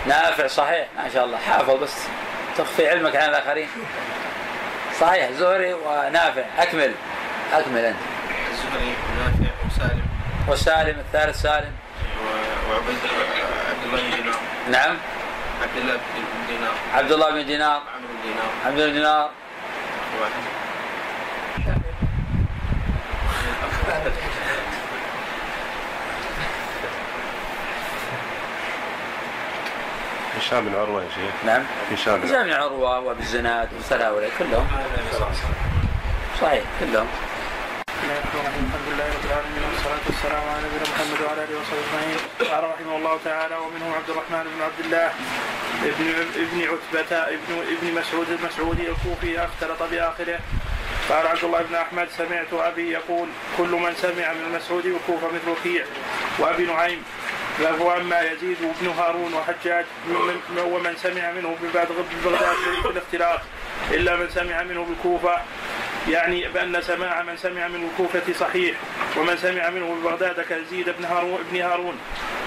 نافع 0.06 0.46
صحيح. 0.46 0.86
ما 0.96 1.08
شاء 1.14 1.24
الله. 1.24 1.38
حافظ 1.38 1.70
بس. 1.82 1.94
تخفي 2.58 2.88
علمك 2.88 3.16
عن 3.16 3.28
الآخرين. 3.28 3.68
صحيح. 5.00 5.30
زهري 5.30 5.74
ونافع. 5.74 6.42
أكمل. 6.58 6.92
أكمل 7.52 7.78
أنت. 7.78 7.96
الزهري 8.50 8.94
ونافع 9.10 9.54
وسالم. 9.66 10.06
وسالم 10.48 10.98
الثالث 10.98 11.42
سالم. 11.42 11.72
و- 11.72 12.72
وعبيد 12.72 12.96
عبد 13.70 13.84
الله 13.84 14.02
بن 14.02 14.16
دينار. 14.16 14.38
نعم. 14.70 14.96
عبد 15.62 15.76
الله 15.76 15.96
بن 15.96 16.46
دينار. 16.48 16.72
عبد 16.94 17.12
الله 17.12 17.30
بن 17.30 17.46
دينار. 17.46 17.82
عمرو 17.96 18.08
بن 18.14 18.22
دينار. 18.22 18.50
عبد 18.66 18.78
الله 18.78 18.86
بن 18.86 18.92
دينار. 18.92 19.30
هشام 30.46 30.64
بن 30.64 30.74
عروة 30.74 31.02
يا 31.02 31.08
شيخ. 31.08 31.34
نعم. 31.46 31.62
هشام 31.92 32.20
بن 32.20 32.28
هشام 32.28 32.44
بن 32.44 32.52
عروة 32.52 33.00
وابي 33.00 33.20
الزناد 33.20 33.68
هؤلاء 33.90 34.30
كلهم. 34.38 34.68
صحيح 36.40 36.64
كلهم. 36.80 37.06
بسم 37.88 38.04
الله 38.04 38.18
الرحمن 38.18 38.40
الرحيم 38.40 38.64
الحمد 38.68 38.88
لله 38.92 39.06
رب 39.16 39.24
العالمين 39.24 39.62
والصلاة 39.70 40.04
والسلام 40.06 40.42
على 40.48 40.58
نبينا 40.66 40.86
محمد 40.92 41.20
وعلى 41.26 41.44
آله 41.44 41.54
وصحبه 41.58 41.82
أجمعين 41.86 42.18
قال 42.50 42.64
رحمه 42.70 42.96
الله 42.96 43.18
تعالى 43.24 43.56
ومنهم 43.56 43.92
عبد 43.92 44.10
الرحمن 44.10 44.44
بن 44.54 44.62
عبد 44.62 44.80
الله 44.84 45.10
ابن 45.84 46.06
ابن 46.44 46.58
عتبة 46.72 47.16
ابن 47.16 47.52
ابن 47.74 48.00
مسعود 48.00 48.26
المسعودي 48.30 48.88
الكوفي 48.90 49.44
اختلط 49.44 49.82
بآخره 49.90 50.38
قال 51.10 51.26
عبد 51.26 51.44
الله 51.44 51.62
بن 51.62 51.74
أحمد 51.74 52.08
سمعت 52.18 52.52
أبي 52.52 52.90
يقول 52.90 53.28
كل 53.58 53.68
من 53.68 53.94
سمع 54.02 54.32
من 54.32 54.42
المسعودي 54.50 54.92
والكوفة 54.92 55.26
مثل 55.26 55.48
وكيع 55.48 55.84
وأبي 56.38 56.66
نعيم 56.66 57.02
له 57.58 57.96
أما 57.96 58.20
يزيد 58.20 58.56
بن 58.80 58.88
هارون 58.88 59.34
وحجاج 59.34 59.84
من- 60.08 60.58
ومن 60.58 60.96
سمع 61.02 61.32
منه 61.32 61.56
ببغداد 61.62 61.88
ببغداد 62.24 62.56
بالاختلاط 62.84 63.40
إلا 63.90 64.16
من 64.16 64.28
سمع 64.30 64.62
منه 64.62 64.84
بالكوفة 64.84 65.36
يعني 66.08 66.48
بأن 66.48 66.82
سماع 66.82 67.22
من 67.22 67.36
سمع 67.36 67.68
من 67.68 67.88
الكوفة 67.90 68.32
صحيح 68.40 68.76
ومن 69.16 69.36
سمع 69.36 69.70
منه 69.70 69.96
ببغداد 70.02 70.40
كيزيد 70.40 70.90
بن 70.98 71.04
هارون 71.04 71.38
بن 71.52 71.60
هارون 71.60 71.98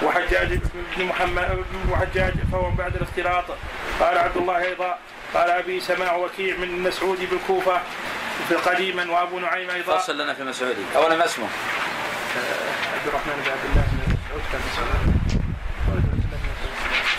وحجاج 0.02 0.58
بن 0.96 1.04
محمد 1.04 1.64
وحجاج 1.90 2.32
فهو 2.52 2.70
بعد 2.70 2.96
الاختلاط. 2.96 3.44
قال 4.00 4.18
عبد 4.18 4.36
الله 4.36 4.58
أيضا 4.58 4.98
قال 5.34 5.50
أبي 5.50 5.80
سماع 5.80 6.16
وكيع 6.16 6.56
من 6.56 6.62
المسعود 6.64 7.18
بالكوفة 7.30 7.80
في 8.48 8.54
قديما 8.54 9.10
وأبو 9.10 9.38
نعيم 9.38 9.70
أيضا. 9.70 9.98
فصل 9.98 10.18
لنا 10.20 10.34
في 10.34 10.42
مسعودي 10.44 10.82
اولا 10.96 11.16
ما 11.16 11.24
اسمه؟ 11.24 11.46
عبد 12.94 13.06
الرحمن 13.08 13.42
بن 13.44 13.50
عبد 13.50 13.64
الله. 13.70 13.84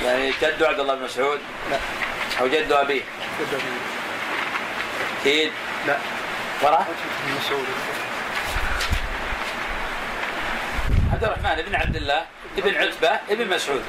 يعني 0.05 0.33
جده 0.41 0.67
عبد 0.67 0.79
الله 0.79 0.95
بن 0.95 1.03
مسعود؟ 1.03 1.39
لا. 1.71 1.77
أو 2.39 2.47
جده 2.47 2.81
ابيه 2.81 3.01
أكيد 5.21 5.51
لا. 5.87 5.97
وراه 6.61 6.85
بن 7.27 7.33
مسعود. 7.39 7.65
عبد 11.13 11.23
الرحمن 11.23 11.61
بن 11.61 11.75
عبد 11.75 11.95
الله 11.95 12.25
ابن 12.57 12.75
عتبة 12.75 13.19
ابن 13.29 13.49
مسعود. 13.49 13.83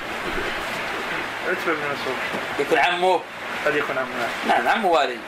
عتبة 1.48 1.72
بن 1.72 1.81
مسعود. 1.92 2.16
يكون 2.59 2.78
عمه؟ 2.78 3.20
قد 3.66 3.76
يكون 3.76 3.98
عمنا 3.98 4.28
نعم 4.48 4.68
عمه 4.68 4.88
والد 4.88 5.20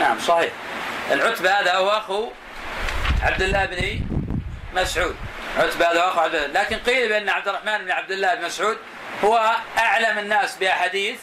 نعم 0.00 0.18
صحيح. 0.18 0.52
العتبة 1.10 1.50
هذا 1.50 1.74
هو 1.74 1.90
أخو 1.90 2.30
عبد 3.22 3.42
الله 3.42 3.66
بن 3.66 4.00
مسعود. 4.74 5.16
عتبة 5.58 5.86
هذا 5.86 6.46
الله 6.46 6.46
لكن 6.46 6.78
قيل 6.78 7.08
بأن 7.08 7.28
عبد 7.28 7.48
الرحمن 7.48 7.78
بن 7.78 7.90
عبد 7.90 8.10
الله 8.10 8.34
بن 8.34 8.44
مسعود 8.44 8.78
هو 9.24 9.56
أعلم 9.78 10.18
الناس 10.18 10.56
بأحاديث 10.56 11.20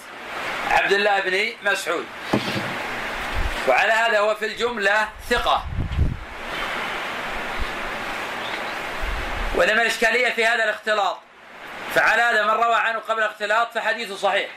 عبد 0.72 0.92
الله 0.92 1.20
بن 1.20 1.72
مسعود. 1.72 2.06
وعلى 3.68 3.92
هذا 3.92 4.20
هو 4.20 4.36
في 4.36 4.46
الجملة 4.46 5.08
ثقة. 5.30 5.66
وإنما 9.56 9.82
الإشكالية 9.82 10.30
في 10.30 10.46
هذا 10.46 10.64
الاختلاط. 10.64 11.20
فعلى 11.96 12.22
هذا 12.22 12.44
من 12.44 12.50
روى 12.50 12.76
عنه 12.76 13.00
قبل 13.00 13.20
الاختلاط 13.20 13.74
فحديثه 13.74 14.16
صحيح. 14.16 14.50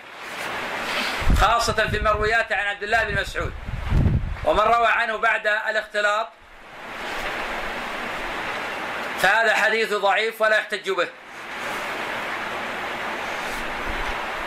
خاصة 1.40 1.88
في 1.88 1.96
المرويات 1.96 2.52
عن 2.52 2.66
عبد 2.66 2.82
الله 2.82 3.04
بن 3.04 3.20
مسعود. 3.20 3.54
ومن 4.44 4.60
روى 4.60 4.86
عنه 4.86 5.16
بعد 5.16 5.46
الاختلاط 5.46 6.28
فهذا 9.22 9.54
حديث 9.54 9.92
ضعيف 9.92 10.40
ولا 10.40 10.56
يحتج 10.58 10.90
به. 10.90 11.08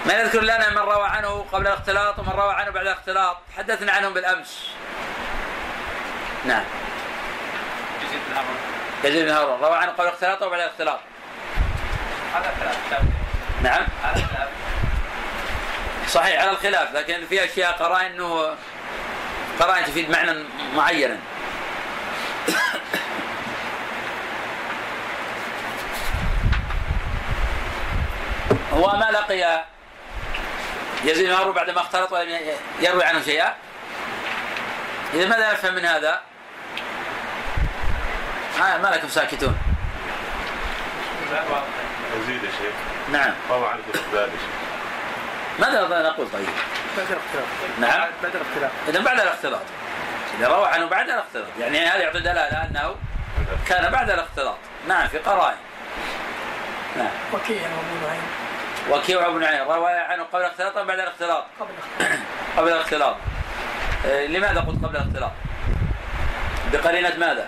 ما 0.06 0.14
يذكر 0.14 0.42
لنا 0.42 0.70
من 0.70 0.78
روى 0.78 1.08
عنه 1.08 1.46
قبل 1.52 1.68
الاختلاط 1.68 2.20
ومن 2.20 2.30
روى 2.30 2.54
عنه 2.54 2.72
بعد 2.72 2.86
الاختلاط. 2.86 3.38
حدثنا 3.58 3.92
عنهم 3.92 4.14
بالأمس. 4.14 4.70
نعم. 6.46 6.64
يزيد 8.02 8.20
بن 8.30 8.36
هارون. 8.36 8.58
يزيد 9.04 9.26
بن 9.26 9.32
هارون. 9.32 9.60
روى 9.60 9.78
عنه 9.78 9.92
قبل 9.92 10.08
الاختلاط 10.08 10.42
وبعد 10.42 10.60
الاختلاط. 10.60 11.00
هذا 12.36 12.54
خلاف 12.60 13.02
نعم. 13.64 13.86
خلاف 14.04 14.50
صحيح 16.08 16.42
على 16.42 16.52
الخلاف 16.52 16.94
لكن 16.94 17.26
في 17.30 17.46
أشياء 17.46 17.72
قرائن 17.72 18.12
إنه 18.12 18.56
قرائن 19.60 19.86
تفيد 19.86 20.10
معنى 20.10 20.44
معينا. 20.76 21.18
هو 28.74 28.96
ما 28.96 29.12
لقي 29.12 29.64
يزيد 31.04 31.28
بن 31.28 31.34
هارون 31.34 31.54
بعد 31.54 31.70
ما 31.70 31.82
اختلط 31.82 32.12
ولم 32.12 32.40
يروي 32.80 33.04
عنه 33.04 33.22
شيئا. 33.22 33.54
إذا 35.14 35.28
ماذا 35.28 35.52
نفهم 35.52 35.74
من 35.74 35.86
هذا؟ 35.86 36.22
آه 38.62 38.78
ما 38.78 38.88
لكم 38.88 39.10
ساكتون. 39.10 39.58
لا 41.32 41.42
واضح 41.50 41.66
يزيد 42.22 42.44
يا 42.44 42.52
شيخ. 42.52 42.74
نعم. 43.12 43.34
شيخ. 43.50 44.50
ماذا 45.60 46.10
نقول 46.10 46.28
طيب؟ 46.34 46.50
بعد 46.98 47.08
الاختلاف 47.12 47.46
نعم. 47.80 48.10
بعد 48.24 48.36
الاختلاف 48.36 48.72
اذا 48.88 49.00
بعد 49.00 49.20
الاختلاط. 49.20 49.62
إذا 50.40 50.48
روى 50.48 50.68
عنه 50.68 50.86
بعد 50.86 51.10
الاختلاط. 51.10 51.48
يعني 51.60 51.86
هذا 51.86 51.98
يعطي 51.98 52.20
دلالة 52.20 52.64
أنه 52.64 52.96
كان 53.68 53.92
بعد 53.92 54.10
الاختلاط. 54.10 54.58
نعم 54.88 55.08
في 55.08 55.18
قرائن. 55.18 55.58
نعم. 56.98 57.12
وكيع 57.34 57.62
وابو 57.62 58.08
نعيم 58.08 58.47
وكيع 58.92 59.28
ابن 59.28 59.44
عين 59.44 59.62
روى 59.62 59.92
عنه 59.92 60.24
قبل 60.24 60.42
الاختلاط 60.42 60.78
بعد 60.78 61.00
الاختلاط؟ 61.00 61.44
قبل 62.58 62.72
الاختلاط. 62.72 63.16
آه، 64.06 64.26
لماذا 64.26 64.60
قلت 64.60 64.86
قبل 64.86 64.96
الاختلاط؟ 64.96 65.32
بقرينة 66.74 67.14
ماذا؟ 67.18 67.48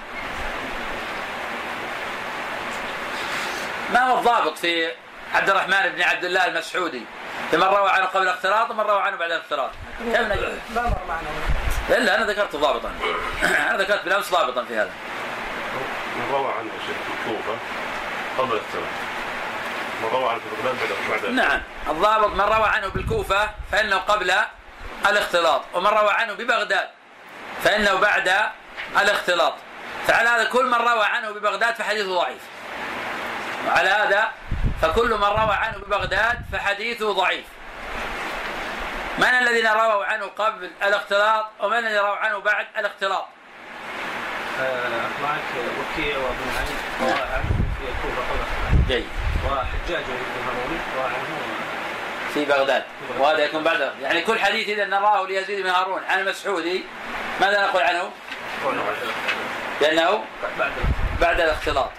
ما 3.93 3.99
هو 3.99 4.17
الضابط 4.17 4.57
في 4.57 4.91
عبد 5.33 5.49
الرحمن 5.49 5.89
بن 5.95 6.01
عبد 6.01 6.23
الله 6.23 6.47
المسعودي؟ 6.47 7.01
لمن 7.53 7.63
روى 7.63 7.89
عنه 7.89 8.05
قبل 8.05 8.23
الاختلاط 8.23 8.69
ومن 8.71 8.79
روى 8.79 9.01
عنه 9.01 9.17
بعد 9.17 9.31
الاختلاط. 9.31 9.69
كيف 9.99 10.21
نجد؟ 10.21 10.59
ما 10.75 10.81
مر 10.81 10.99
معنا. 11.07 11.99
إلا 12.01 12.17
أنا 12.17 12.25
ذكرت 12.25 12.55
ضابطا. 12.55 12.91
أنا 13.69 13.77
ذكرت 13.77 14.03
بالامس 14.03 14.31
ضابطا 14.31 14.63
في 14.63 14.75
هذا. 14.75 14.91
من 16.15 16.31
روى 16.31 16.53
عنه 16.53 16.69
شيخ 16.87 16.95
في 16.95 17.29
الكوفة 17.29 17.57
قبل 18.37 18.51
الاختلاف 18.51 19.18
من 20.03 20.09
روى 20.13 20.29
عنه 20.29 20.41
بغداد 20.63 20.77
بعد 21.09 21.25
نعم. 21.25 21.61
الضابط 21.89 22.27
من 22.27 22.41
روى 22.41 22.67
عنه 22.67 22.87
بالكوفة 22.87 23.49
فإنه 23.71 23.97
قبل 23.97 24.33
الاختلاط 25.09 25.61
ومن 25.73 25.87
روى 25.87 26.11
عنه 26.11 26.33
ببغداد 26.33 26.87
فإنه 27.63 27.93
بعد 27.93 28.33
الاختلاط. 29.01 29.53
فعلى 30.07 30.29
هذا 30.29 30.43
كل 30.43 30.65
من 30.65 30.73
روى 30.73 31.05
عنه 31.05 31.31
ببغداد 31.31 31.75
فحديثه 31.75 32.15
ضعيف. 32.15 32.41
وعلى 33.67 33.89
هذا 33.89 34.31
فكل 34.81 35.09
من 35.09 35.23
روى 35.23 35.53
عنه 35.53 35.77
ببغداد 35.77 36.41
فحديثه 36.51 37.13
ضعيف. 37.13 37.45
من 39.17 39.25
الذين 39.25 39.67
رووا 39.67 40.05
عنه 40.05 40.25
قبل 40.25 40.71
الاختلاط 40.83 41.45
ومن 41.59 41.77
الذين 41.77 41.97
رووا 41.97 42.15
عنه 42.15 42.37
بعد 42.37 42.67
الاختلاط؟ 42.77 43.25
معك 45.23 45.51
وكيع 45.79 46.17
وابن 46.17 46.45
عين 46.57 46.77
روى 47.01 47.21
عنه 47.21 47.49
في 47.77 47.83
الكوفة 47.83 48.48
وحجاج 48.91 50.03
عنه 50.03 51.23
في 52.33 52.45
بغداد. 52.45 52.83
وهذا 53.19 53.45
يكون 53.45 53.63
بعد. 53.63 53.91
يعني 54.01 54.21
كل 54.21 54.39
حديث 54.39 54.69
إذا 54.69 54.85
نراه 54.85 55.27
ليزيد 55.27 55.63
بن 55.63 55.69
هارون. 55.69 56.01
عن 56.09 56.19
المسعودي 56.19 56.83
ماذا 57.41 57.67
نقول 57.67 57.83
عنه؟ 57.83 58.11
لأنه 59.81 60.23
بعد. 60.59 60.71
بعد 61.21 61.39
الاختلاط. 61.39 61.89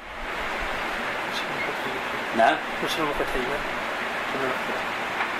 نعم. 2.37 2.57
مسلم 2.85 3.09
وقتيبة 3.09 3.59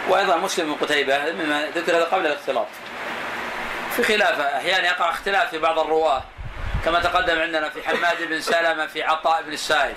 وأيضا 0.09 0.37
مسلم 0.37 0.75
بن 0.75 0.85
قتيبة 0.85 1.33
مما 1.33 1.67
ذكر 1.75 1.97
هذا 1.97 2.05
قبل 2.05 2.27
الاختلاط. 2.27 2.67
في 3.97 4.03
خلاف 4.03 4.41
أحيانا 4.41 4.87
يقع 4.89 5.11
اختلاف 5.11 5.51
في 5.51 5.59
بعض 5.59 5.79
الرواة. 5.79 6.23
كما 6.85 7.01
تقدم 7.01 7.41
عندنا 7.41 7.69
في 7.69 7.89
حماد 7.89 8.23
بن 8.29 8.41
سلمة 8.41 8.87
في 8.87 9.03
عطاء 9.03 9.43
بن 9.43 9.53
السائب. 9.53 9.97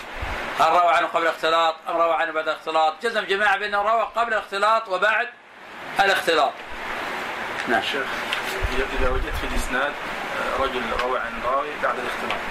هل 0.60 0.70
روى 0.72 0.94
عنه 0.94 1.08
قبل 1.08 1.24
الاختلاط؟ 1.24 1.76
أم 1.90 1.98
روى 1.98 2.14
عنه 2.14 2.32
بعد 2.32 2.48
الاختلاط؟ 2.48 2.94
جزم 3.04 3.26
جماعة 3.26 3.58
بأنه 3.58 3.82
روى 3.82 4.08
قبل 4.16 4.34
الاختلاط 4.34 4.90
وبعد 4.90 5.28
الاختلاط. 6.00 6.52
نعم. 7.68 7.82
شيخ 7.82 8.06
اذا 9.00 9.10
وجدت 9.10 9.36
في 9.36 9.48
الإسناد 9.52 9.92
آه، 9.92 10.64
رجل 10.64 10.82
روى 11.02 11.20
عن 11.20 11.42
راوي 11.46 11.70
بعد 11.84 11.96
الاختلاط 12.00 12.42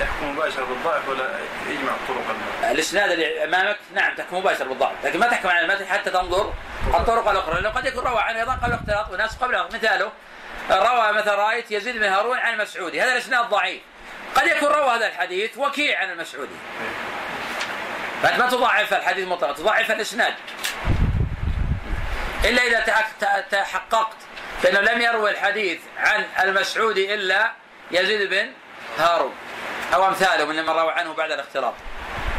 يحكم 0.00 0.30
مباشرة 0.36 0.64
بالضعف 0.64 1.08
ولا 1.08 1.38
يجمع 1.68 1.92
الطرق؟ 1.92 2.36
الإسناد 2.70 3.10
اللي 3.10 3.44
أمامك 3.44 3.78
نعم 3.94 4.14
تحكم 4.14 4.36
مباشر 4.36 4.68
بالضبط 4.68 4.92
لكن 5.04 5.18
ما 5.18 5.26
تحكم 5.26 5.48
على 5.48 5.60
المتن 5.60 5.86
حتى 5.86 6.10
تنظر 6.10 6.52
الطرق 6.94 7.28
الأخرى. 7.28 7.54
لأنه 7.54 7.68
قد 7.68 7.86
يكون 7.86 8.04
روى 8.04 8.20
عنه 8.20 8.38
أيضا 8.38 8.52
قبل 8.52 8.66
الاختلاط 8.66 9.10
وناس 9.10 9.36
قبل 9.36 9.64
مثاله 9.74 10.12
روى 10.70 11.12
مثلا 11.12 11.34
رأيت 11.34 11.70
يزيد 11.70 11.96
بن 11.96 12.04
هارون 12.04 12.38
عن 12.38 12.54
المسعودي 12.54 13.02
هذا 13.02 13.12
الإسناد 13.12 13.48
ضعيف. 13.48 13.80
قد 14.34 14.46
يكون 14.46 14.68
روى 14.68 14.90
هذا 14.90 15.06
الحديث 15.06 15.58
وكيع 15.58 16.00
عن 16.00 16.10
المسعودي 16.10 16.54
فانت 18.22 18.40
ما 18.40 18.48
تضعف 18.48 18.94
الحديث 18.94 19.28
مطلقا 19.28 19.52
تضعف 19.52 19.90
الإسناد. 19.90 20.34
إلا 22.44 22.62
إذا 22.66 22.80
تحقق- 22.80 23.48
تحققت 23.50 24.16
بأنه 24.62 24.80
لم 24.80 25.00
يروي 25.00 25.30
الحديث 25.30 25.80
عن 25.98 26.24
المسعودي 26.42 27.14
إلا 27.14 27.52
يزيد 27.90 28.30
بن 28.30 28.50
هارون. 28.98 29.34
أو 29.94 30.08
أمثاله 30.08 30.44
من 30.44 30.56
من 30.62 30.70
روى 30.70 30.92
عنه 30.92 31.12
بعد 31.14 31.30
الاختلاط. 31.30 31.74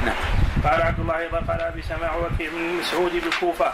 نعم. 0.06 0.16
قال 0.64 0.82
عبد 0.82 1.00
الله 1.00 1.18
أيضا 1.20 1.38
قال 1.38 1.62
أبي 1.62 1.82
سماع 1.82 2.16
وكيع 2.16 2.52
من 2.52 2.70
المسعود 2.70 3.12
بالكوفه 3.12 3.74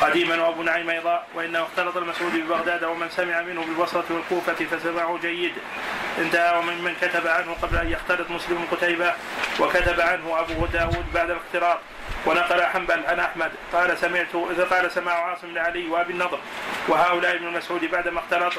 قديما 0.00 0.42
وابو 0.42 0.62
نعيم 0.62 0.90
أيضا 0.90 1.24
وإنه 1.34 1.62
اختلط 1.62 1.96
المسعود 1.96 2.32
ببغداد 2.36 2.84
ومن 2.84 3.10
سمع 3.10 3.42
منه 3.42 3.64
بالبصرة 3.64 4.04
والكوفة 4.10 4.64
فسمعه 4.64 5.18
جيد. 5.22 5.52
انتهى 6.18 6.58
ومن 6.58 6.84
من 6.84 6.94
كتب 7.00 7.26
عنه 7.26 7.56
قبل 7.62 7.76
أن 7.76 7.90
يختلط 7.90 8.30
مسلم 8.30 8.66
قتيبة 8.70 9.14
وكتب 9.60 10.00
عنه 10.00 10.40
أبو 10.40 10.66
داود 10.66 11.04
بعد 11.14 11.30
الاختلاط. 11.30 11.78
ونقل 12.26 12.62
حنبل 12.62 13.06
عن 13.06 13.20
أحمد 13.20 13.50
قال 13.72 13.98
سمعت 13.98 14.26
قال 14.70 14.90
سماع 14.90 15.14
عاصم 15.14 15.48
بن 15.48 15.58
علي 15.58 15.88
وأبي 15.88 16.12
النضر 16.12 16.38
وهؤلاء 16.88 17.36
ابن 17.36 17.46
المسعود 17.46 17.84
بعدما 17.84 18.20
اختلط 18.20 18.52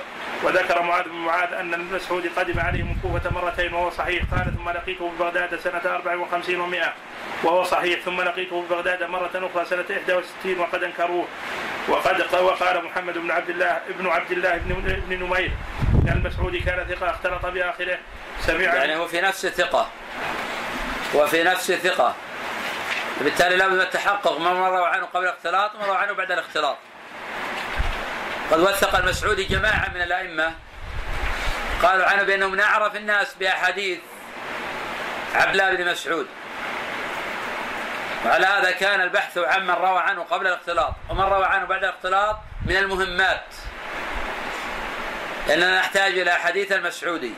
وذكر 0.43 0.81
معاذ 0.81 1.03
بن 1.03 1.15
معاذ 1.15 1.53
أن 1.53 1.73
المسعود 1.73 2.31
قدم 2.37 2.59
عليهم 2.59 2.95
الكوفه 2.97 3.29
مرتين 3.29 3.73
وهو 3.73 3.89
صحيح 3.89 4.23
قال 4.31 4.53
ثم 4.57 4.69
لقيته 4.69 5.11
ببغداد 5.11 5.59
سنة 5.59 5.81
54 5.85 6.71
و100 6.71 6.85
وهو 7.43 7.63
صحيح 7.63 7.99
ثم 7.99 8.21
لقيته 8.21 8.61
ببغداد 8.61 9.03
مرة 9.03 9.49
أخرى 9.53 9.65
سنة 9.65 9.85
61 10.07 10.59
وقد 10.59 10.83
أنكروه 10.83 11.27
وقد 11.89 12.33
وقال 12.33 12.85
محمد 12.85 13.17
بن 13.17 13.31
عبد 13.31 13.49
الله 13.49 13.79
ابن 13.89 14.07
عبد 14.07 14.31
الله 14.31 14.57
بن 14.57 15.01
بن 15.09 15.23
نمير 15.23 15.51
أن 15.93 16.09
المسعودي 16.09 16.59
كان 16.59 16.85
ثقة 16.89 17.09
اختلط 17.09 17.45
بآخره 17.45 17.97
سمع 18.41 18.61
يعني 18.61 18.95
هو 18.95 19.07
في 19.07 19.21
نفس 19.21 19.45
الثقة 19.45 19.89
وفي 21.13 21.43
نفس 21.43 21.71
الثقة 23.21 23.29
بالتالي 23.29 23.55
لابد 23.55 23.73
من 23.73 23.81
التحقق 23.81 24.39
من 24.39 24.47
روى 24.47 24.87
عنه 24.87 25.05
قبل 25.05 25.23
الاختلاط 25.23 25.75
ومن 25.75 25.85
روى 25.85 25.97
عنه 25.97 26.13
بعد 26.13 26.31
الاختلاط. 26.31 26.77
قد 28.51 28.59
وثق 28.59 28.95
المسعودي 28.95 29.43
جماعة 29.43 29.89
من 29.95 30.01
الأئمة 30.01 30.53
قالوا 31.83 32.05
عنه 32.05 32.23
بأنه 32.23 32.47
من 32.47 32.59
أعرف 32.59 32.95
الناس 32.95 33.33
بأحاديث 33.33 33.99
عبد 35.35 35.51
الله 35.51 35.75
بن 35.75 35.91
مسعود. 35.91 36.27
وعلى 38.25 38.45
هذا 38.45 38.71
كان 38.71 39.01
البحث 39.01 39.37
عن 39.37 39.67
من 39.67 39.73
روى 39.73 39.99
عنه 39.99 40.23
قبل 40.23 40.47
الاختلاط 40.47 40.93
ومن 41.09 41.21
روى 41.21 41.45
عنه 41.45 41.65
بعد 41.65 41.83
الاختلاط 41.83 42.37
من 42.65 42.77
المهمات. 42.77 43.45
لأننا 45.47 45.79
نحتاج 45.79 46.19
إلى 46.19 46.31
حديث 46.31 46.71
المسعودي. 46.71 47.33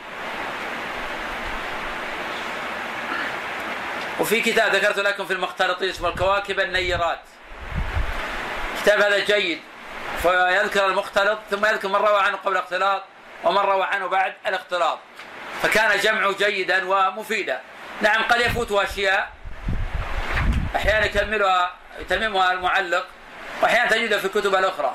وفي 4.20 4.40
كتاب 4.40 4.74
ذكرت 4.74 4.98
لكم 4.98 5.26
في 5.26 5.32
المختلطين 5.32 5.88
اسمه 5.88 6.08
الكواكب 6.08 6.60
النيرات. 6.60 7.20
كتاب 8.82 9.00
هذا 9.00 9.18
جيد. 9.18 9.60
فيذكر 10.22 10.86
المختلط 10.86 11.38
ثم 11.50 11.66
يذكر 11.66 11.88
من 11.88 11.96
روى 11.96 12.20
عنه 12.20 12.36
قبل 12.36 12.52
الاختلاط 12.52 13.02
ومن 13.44 13.58
روى 13.58 13.84
عنه 13.84 14.06
بعد 14.06 14.34
الاختلاط. 14.46 14.98
فكان 15.62 16.00
جمعه 16.00 16.32
جيدا 16.32 16.84
ومفيدا. 16.88 17.60
نعم 18.00 18.22
قد 18.22 18.40
يفوت 18.40 18.72
أشياء. 18.72 19.32
أحيانا 20.76 21.04
يكملها 21.06 21.70
يتممها 22.00 22.52
المعلق. 22.52 23.06
وأحيانا 23.62 23.90
تجدها 23.90 24.18
في 24.18 24.24
الكتب 24.24 24.54
الأخرى. 24.54 24.94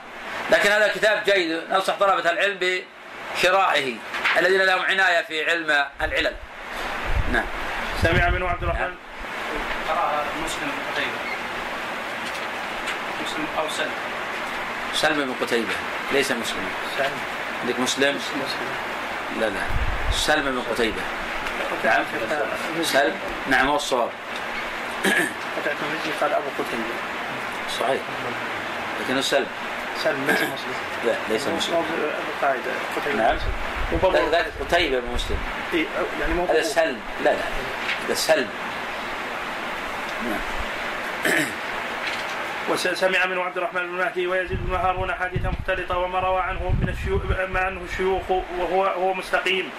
لكن 0.51 0.69
هذا 0.69 0.87
كتاب 0.87 1.23
جيد. 1.23 1.61
ننصح 1.69 1.95
طلبة 1.95 2.31
العلم 2.31 2.83
بشرائه 3.35 3.95
الذين 4.37 4.61
لهم 4.61 4.81
عناية 4.81 5.21
في 5.21 5.49
علم 5.49 5.85
العلل. 6.01 6.35
نعم. 7.33 7.45
سمع 8.01 8.29
منه 8.29 8.49
عبد 8.49 8.63
الرحمن. 8.63 8.79
قرأ 8.85 9.08
مسلم 10.49 10.69
بن 10.69 10.93
قتيبة. 10.93 11.19
مسلم 13.23 13.45
أو 13.57 13.69
سلم. 13.69 13.91
سلم 14.93 15.25
بن 15.25 15.45
قتيبة. 15.45 15.73
ليس 16.11 16.31
مسلم. 16.31 16.67
سلم. 16.97 17.17
عندك 17.61 17.79
مسلم؟ 17.79 18.15
مسلم. 18.15 18.41
لا 19.39 19.45
لا. 19.45 19.61
سلم 20.11 20.51
بن 20.51 20.61
قتيبة. 20.71 21.01
نعم 21.85 22.03
سلم؟ 22.83 23.15
نعم 23.49 23.67
هو 23.67 23.75
الصواب. 23.75 24.09
المزي 25.05 26.11
قال 26.21 26.33
أبو 26.33 26.45
قتيبة. 26.59 26.95
صحيح. 27.79 28.01
لكنه 29.01 29.21
سلم 29.21 29.47
سلم 30.03 30.27
ليس 30.27 30.41
مسلم. 30.41 30.73
لا 31.05 31.13
ليس 31.29 31.47
مسلم. 31.47 31.83
القاعدة 32.35 32.71
قتيبة. 32.95 33.17
نعم. 33.17 33.37
ذاك 34.31 34.45
قتيبة. 34.61 34.99
بن 34.99 35.13
مسلم. 35.13 35.37
إيه، 35.73 35.85
يعني 36.19 36.51
هذا 36.51 36.61
سلم. 36.61 36.99
لا 37.23 37.29
لا. 37.29 37.39
هذا 38.05 38.13
سلم. 38.13 38.49
وسمع 42.69 43.25
منه 43.25 43.43
عبد 43.43 43.57
الرحمن 43.57 43.81
بن 43.81 43.97
مهدي 43.97 44.27
ويزيد 44.27 44.67
بن 44.67 44.75
هارون 44.75 45.13
حادثة 45.13 45.49
مختلطة 45.49 45.97
وما 45.97 46.19
روى 46.19 46.39
عنه 46.41 46.73
من 46.81 46.89
الشيوخ 46.89 47.21
ما 47.49 47.59
عنه 47.59 47.81
الشيوخ 47.91 48.31
وهو 48.31 48.85
هو 48.85 49.13
مستقيم. 49.13 49.69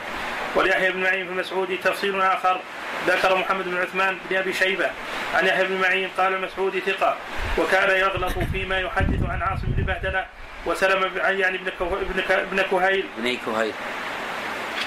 وليحيى 0.55 0.93
بن 0.93 1.03
معين 1.03 1.27
في 1.27 1.33
المسعودي 1.33 1.77
تفصيل 1.77 2.21
آخر. 2.21 2.61
ذكر 3.07 3.37
محمد 3.37 3.65
بن 3.65 3.77
عثمان 3.81 4.19
بن 4.31 4.37
أبي 4.37 4.53
شيبة. 4.53 4.91
عن 5.35 5.47
يحيى 5.47 5.65
بن 5.65 5.81
معين 5.81 6.09
قال 6.19 6.35
المسعودي 6.35 6.81
ثقة 6.81 7.17
وكان 7.59 7.91
يغلط 8.01 8.33
فيما 8.53 8.79
يحدث 8.81 9.31
عن 9.31 9.43
عاصم 9.43 9.63
بن 9.67 9.83
بهدلة 9.85 10.27
وسلم 10.67 11.11
يعني 11.17 11.57
ابن 11.57 11.71
ابن 11.81 12.21
ك- 12.29 12.33
ابن 12.33 12.63
كهيل. 12.63 13.05
بني 13.19 13.37
كهيل. 13.47 13.73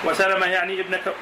وسلمة 0.06 0.46
يعني 0.46 0.82
ابن 0.82 0.96
ك- 0.96 1.14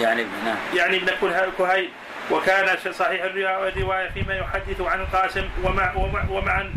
يعني 0.00 0.26
نعم. 0.44 0.56
يعني 0.74 0.96
ابن 0.96 1.06
كه- 1.06 1.50
كهيل. 1.58 1.90
وكان 2.30 2.92
صحيح 2.92 3.22
الرواية 3.22 4.10
فيما 4.10 4.34
يحدث 4.34 4.80
عن 4.80 5.00
القاسم 5.00 5.48
ومع 5.64 5.94
ومع 5.94 6.24
ومعا 6.30 6.74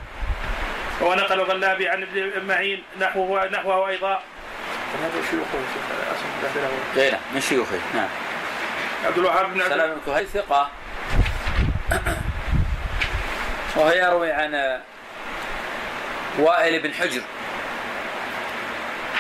ونقل 1.01 1.39
الغلابي 1.39 1.89
عن 1.89 2.03
ابن 2.03 2.45
معين 2.45 2.83
نحوه 2.99 3.45
نحوه 3.45 3.89
أيضا. 3.89 4.21
هذا 5.01 5.25
شيوخه 5.31 5.57
غيره 6.95 7.19
من 7.33 7.41
شيوخه. 7.41 7.79
نعم. 7.95 8.09
عبد 9.05 9.17
الوهاب 9.17 9.53
بن 9.53 9.61
عبد 9.61 9.69
سلام 9.69 9.89
بن 9.89 10.01
كهيل 10.05 10.27
ثقة. 10.27 10.69
وهو 13.75 13.89
يروي 13.89 14.31
عن 14.31 14.79
وائل 16.39 16.81
بن 16.81 16.93
حجر. 16.93 17.21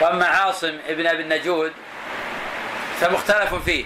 وأما 0.01 0.25
عاصم 0.25 0.77
ابن 0.87 1.07
أبي 1.07 1.23
النجود 1.23 1.73
فمختلف 2.99 3.55
فيه. 3.55 3.85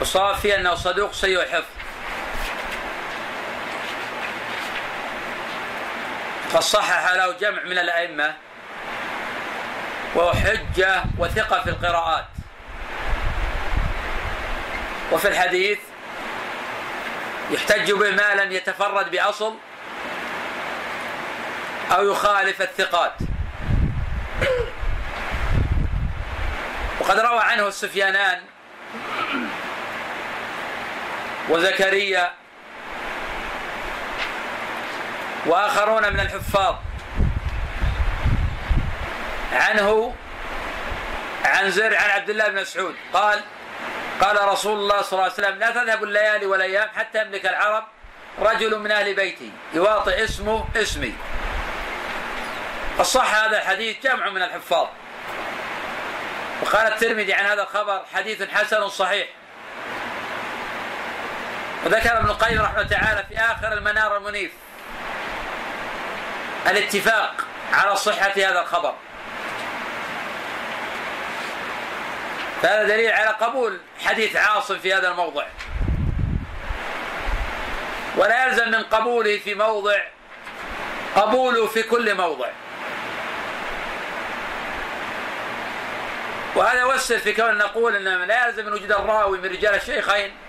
الصواب 0.00 0.34
فيه 0.36 0.56
أنه 0.56 0.74
صدوق 0.74 1.12
سيء 1.12 1.42
الحفظ 1.42 1.64
قد 6.54 6.60
صحح 6.60 7.12
له 7.12 7.32
جمع 7.32 7.62
من 7.62 7.78
الأئمة 7.78 8.34
وهو 10.14 10.32
حجة 10.32 11.02
وثقة 11.18 11.62
في 11.62 11.70
القراءات. 11.70 12.26
وفي 15.12 15.28
الحديث 15.28 15.78
يحتج 17.50 17.92
به 17.92 18.10
ما 18.10 18.34
لم 18.34 18.52
يتفرد 18.52 19.10
بأصل 19.10 19.54
أو 21.92 22.10
يخالف 22.10 22.62
الثقات. 22.62 23.12
وقد 27.00 27.18
روى 27.18 27.40
عنه 27.40 27.68
السفيانان 27.68 28.42
وزكريا 31.48 32.32
وآخرون 35.46 36.12
من 36.12 36.20
الحفاظ 36.20 36.74
عنه 39.52 40.14
عن 41.44 41.70
زر 41.70 41.96
عن 41.96 42.10
عبد 42.10 42.30
الله 42.30 42.48
بن 42.48 42.60
مسعود. 42.60 42.94
قال 43.12 43.40
قال 44.20 44.48
رسول 44.48 44.78
الله 44.78 45.02
صلى 45.02 45.12
الله 45.12 45.22
عليه 45.22 45.32
وسلم 45.32 45.58
لا 45.58 45.70
تذهب 45.70 46.04
الليالي 46.04 46.46
والأيام 46.46 46.88
حتى 46.96 47.22
يملك 47.22 47.46
العرب 47.46 47.84
رجل 48.38 48.78
من 48.78 48.90
أهل 48.90 49.14
بيتي 49.14 49.52
يواطئ 49.74 50.24
اسمه 50.24 50.64
اسمي. 50.76 51.14
الصح 53.00 53.34
هذا 53.44 53.58
الحديث 53.58 53.96
جمع 54.02 54.28
من 54.28 54.42
الحفاظ. 54.42 54.86
وقال 56.62 56.92
الترمذي 56.92 57.34
عن 57.34 57.46
هذا 57.46 57.62
الخبر 57.62 58.02
حديث 58.14 58.42
حسن 58.42 58.88
صحيح. 58.88 59.26
وذكر 61.86 62.18
ابن 62.18 62.26
القيم 62.26 62.62
رحمه 62.62 62.80
الله 62.80 62.88
تعالى 62.88 63.24
في 63.28 63.38
آخر 63.38 63.72
المنار 63.72 64.16
المنيف 64.16 64.50
الاتفاق 66.66 67.34
على 67.72 67.96
صحة 67.96 68.32
هذا 68.36 68.60
الخبر. 68.60 68.94
فهذا 72.62 72.82
دليل 72.82 73.10
على 73.12 73.28
قبول 73.28 73.80
حديث 74.04 74.36
عاصم 74.36 74.78
في 74.78 74.94
هذا 74.94 75.10
الموضع. 75.10 75.46
ولا 78.16 78.46
يلزم 78.46 78.70
من 78.70 78.82
قبوله 78.82 79.38
في 79.38 79.54
موضع 79.54 79.98
قبوله 81.16 81.66
في 81.66 81.82
كل 81.82 82.14
موضع. 82.14 82.48
وهذا 86.54 86.80
يوسر 86.80 87.18
في 87.18 87.32
كون 87.32 87.58
نقول 87.58 87.96
ان 87.96 88.28
لا 88.28 88.46
يلزم 88.46 88.66
من 88.66 88.72
وجود 88.72 88.92
الراوي 88.92 89.38
من 89.38 89.44
رجال 89.44 89.74
الشيخين 89.74 90.45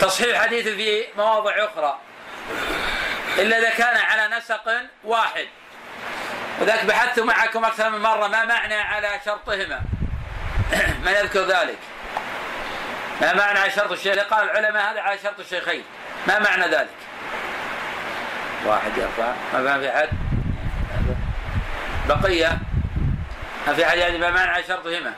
تصحيح 0.00 0.42
حديثه 0.42 0.76
في 0.76 1.04
مواضع 1.16 1.52
أخرى. 1.64 1.98
إلا 3.38 3.58
إذا 3.58 3.70
كان 3.70 3.96
على 3.96 4.36
نسق 4.36 4.72
واحد. 5.04 5.46
وذاك 6.60 6.84
بحثت 6.84 7.20
معكم 7.20 7.64
أكثر 7.64 7.90
من 7.90 8.00
مرة 8.00 8.26
ما 8.26 8.44
معنى 8.44 8.74
على 8.74 9.20
شرطهما. 9.24 9.80
من 11.04 11.12
يذكر 11.12 11.40
ذلك؟ 11.40 11.78
ما 13.20 13.34
معنى 13.34 13.58
على 13.58 13.70
شرط 13.70 13.92
الشيخ؟ 13.92 14.18
قال 14.18 14.50
العلماء 14.50 14.92
هذا 14.92 15.00
على 15.00 15.18
شرط 15.18 15.40
الشيخين. 15.40 15.84
ما 16.26 16.38
معنى 16.38 16.66
ذلك؟ 16.66 16.88
واحد 18.66 18.90
يرفع 18.96 19.32
ما 19.52 19.80
في 19.80 19.88
أحد؟ 19.88 20.08
بقية. 22.08 22.58
ما 23.66 23.74
في 23.74 23.86
أحد 23.86 23.98
يعني 23.98 24.18
ما 24.18 24.30
معنى 24.30 24.50
على 24.50 24.64
شرطهما؟ 24.64 25.12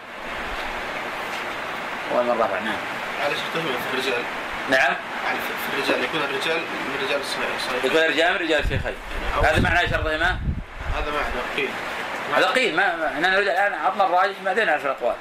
أول 2.13 2.25
مرة 2.25 2.45
رفع 2.45 2.59
نعم. 2.59 2.77
على 3.25 3.35
شرطهما 3.35 3.73
في 3.73 3.95
الرجال. 3.95 4.23
نعم. 4.71 4.95
يعني 5.27 5.39
في 5.39 5.79
الرجال 5.79 6.05
يكون 6.05 6.21
الرجال 6.21 6.57
من 6.59 6.99
رجال 7.07 7.21
الصحيح 7.21 7.85
يكون 7.85 8.01
رجال 8.01 8.33
من 8.35 8.39
رجال 8.41 8.61
الشيخين. 8.65 8.95
هذا 9.45 9.61
معنى 9.61 9.89
شرطهما 9.89 10.39
هذا 10.97 11.11
معنى 11.11 11.57
قيل 11.57 11.69
هذا 12.37 12.47
قيل 12.47 12.77
ما 12.77 13.09
إحنا 13.15 13.31
نريد 13.31 13.49
الآن 13.49 13.75
عطنا 13.75 14.05
الراجح 14.07 14.35
بعدين 14.45 14.67
نعرف 14.67 14.85
الاقوال 14.87 15.15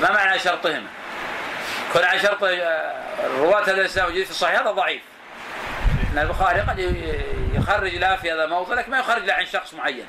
ما 0.00 0.10
معنى 0.12 0.38
شرطهما 0.38 0.86
كون 1.92 2.04
على 2.04 2.18
شرط 2.18 2.44
آه، 2.44 2.94
رواة 3.38 3.62
هذا 3.62 3.72
الاسلام 3.72 4.12
في 4.12 4.30
الصحيح 4.30 4.60
هذا 4.60 4.70
ضعيف. 4.70 5.02
ان 6.12 6.18
البخاري 6.18 6.60
قد 6.60 6.78
يخرج 7.54 7.94
له 7.94 8.16
في 8.16 8.32
هذا 8.32 8.44
الموضع 8.44 8.74
لكن 8.74 8.90
ما 8.90 8.98
يخرج 8.98 9.22
له 9.24 9.34
عن 9.34 9.46
شخص 9.46 9.74
معين. 9.74 10.06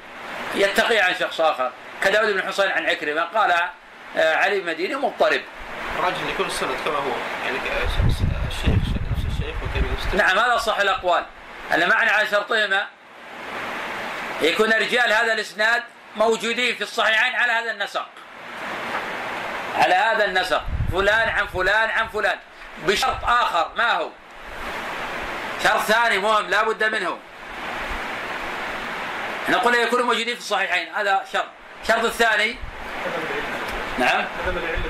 يتقي 0.55 0.99
عن 0.99 1.13
شخص 1.19 1.41
آخر. 1.41 1.71
كداود 2.03 2.33
بن 2.33 2.41
حسين 2.47 2.71
عن 2.71 2.85
عكرمة 2.85 3.21
قال 3.21 3.51
آه، 4.17 4.35
علي 4.35 4.59
المديني 4.59 4.95
مضطرب. 4.95 5.41
الراجح 5.99 6.17
إن 6.23 6.29
يكون 6.29 6.45
السند 6.45 6.69
كما 6.85 6.95
هو 6.97 7.11
يعني 7.45 7.57
ك- 7.57 7.71
الشيخ 8.49 8.71
نفس 9.11 9.25
الشيخ 9.31 9.55
وكبير 9.55 9.55
المستوى 9.55 9.64
نعم 10.13 10.39
هذا 10.39 10.57
صح 10.57 10.77
الأقوال. 10.77 11.25
ان 11.73 11.89
معنى 11.89 12.09
على 12.09 12.27
شرطهما. 12.27 12.87
يكون 14.41 14.73
رجال 14.73 15.13
هذا 15.13 15.33
الإسناد 15.33 15.83
موجودين 16.15 16.75
في 16.75 16.81
الصحيحين 16.81 17.35
على 17.35 17.51
هذا 17.51 17.71
النسق. 17.71 18.05
على 19.77 19.93
هذا 19.93 20.25
النسق. 20.25 20.63
فلان 20.91 21.29
عن 21.29 21.47
فلان 21.47 21.89
عن 21.89 22.07
فلان. 22.07 22.37
بشرط 22.87 23.23
آخر 23.23 23.71
ما 23.77 23.91
هو؟ 23.91 24.09
شرط 25.63 25.81
ثاني 25.81 26.17
مهم 26.17 26.47
لا 26.47 26.63
بد 26.63 26.83
منه. 26.83 27.17
نقول 29.49 29.75
يكونوا 29.75 30.05
موجودين 30.05 30.35
في 30.35 30.41
الصحيحين 30.41 30.95
هذا 30.95 31.25
شرط. 31.33 31.45
الشرط 31.83 32.03
الثاني؟ 32.03 32.57
نعم. 33.99 34.25
عدم 34.47 34.57
السنة 34.57 34.84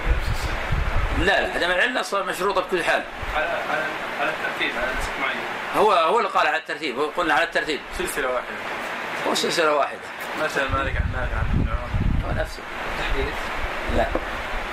لا 1.20 1.42
لا 1.42 1.54
عدم 1.54 1.72
العلة 1.72 2.00
أصلاً 2.00 2.24
مشروطة 2.24 2.62
بكل 2.62 2.84
حال. 2.84 3.04
على 3.36 3.46
على 3.46 3.84
على 4.22 4.30
الترتيب 4.30 4.72
على 4.78 4.88
نسق 5.00 5.12
معين. 5.22 5.38
هو 5.78 5.92
هو 5.92 6.18
اللي 6.20 6.30
قال 6.30 6.48
على 6.48 6.58
الترتيب 6.58 7.00
هو 7.00 7.06
قلنا 7.18 7.34
على 7.34 7.44
الترتيب. 7.44 7.80
سلسلة 7.98 8.28
واحدة. 8.28 8.48
هو 9.28 9.36
سلسلة 9.36 9.74
واحدة. 9.76 10.00
مثلا 10.44 10.70
مالك 10.70 10.96
عن 10.96 11.12
نافع 11.14 11.36
عن 11.38 11.46
ابن 11.54 11.68
عمر 11.70 12.28
هو 12.28 12.42
نفسه. 12.42 12.60
تحديث؟ 13.00 13.34
لا. 13.98 14.06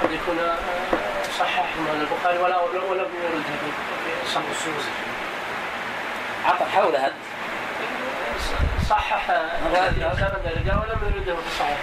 قد 0.02 0.10
يكون 0.12 0.38
آه، 0.38 0.58
صحح 1.38 1.64
من 1.76 2.00
البخاري 2.00 2.38
ولا 2.38 2.60
ولم 2.60 3.08
يرد 3.24 3.42
في 3.44 4.30
صحيح. 4.34 4.44
السوزي 4.50 4.90
عطى 6.44 6.64
حولها 6.64 7.12
صحح 8.90 9.26
سند 9.26 10.42
الرجال 10.46 10.78
ولم 10.78 11.14
يرده 11.14 11.34
في 11.34 11.46
الصحيح 11.52 11.78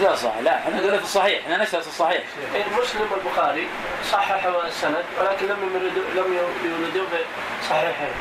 لا 0.00 0.16
صح 0.16 0.36
لا 0.38 0.58
إحنا 0.58 0.76
نقول 0.76 0.98
في 0.98 1.04
الصحيح 1.04 1.42
إحنا 1.44 1.62
نشرح 1.62 1.82
الصحيح. 1.86 2.22
إيه، 2.54 2.64
مسلم 2.82 3.12
والبخاري 3.12 3.68
صحح 4.10 4.44
السند 4.44 5.04
ولكن 5.20 5.46
لم 5.46 5.74
يردوا 5.74 6.24
لم 6.24 6.34
بصحيحين. 7.62 8.12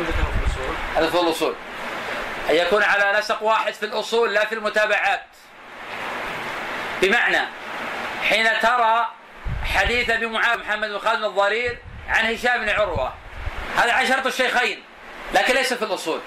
ذكره 0.00 0.30
في 0.32 0.40
الأصول؟ 0.40 0.74
هذا 0.96 1.10
في 1.10 1.20
الأصول. 1.20 1.54
ان 2.50 2.54
يكون 2.54 2.82
على 2.82 3.18
نسق 3.18 3.42
واحد 3.42 3.74
في 3.74 3.82
الأصول 3.86 4.34
لا 4.34 4.46
في 4.46 4.54
المتابعات. 4.54 5.22
بمعنى 7.02 7.40
حين 8.28 8.46
ترى 8.62 9.08
حديث 9.64 10.10
أبي 10.10 10.26
معاويه 10.26 10.62
محمد 10.62 10.88
بن 10.88 10.98
خالد 10.98 11.24
الضرير 11.24 11.78
عن 12.08 12.34
هشام 12.34 12.60
بن 12.60 12.68
عروة. 12.68 13.14
هذا 13.76 13.92
عن 13.92 14.06
شرط 14.06 14.26
الشيخين 14.26 14.82
لكن 15.34 15.54
ليس 15.54 15.74
في 15.74 15.84
الأصول. 15.84 16.20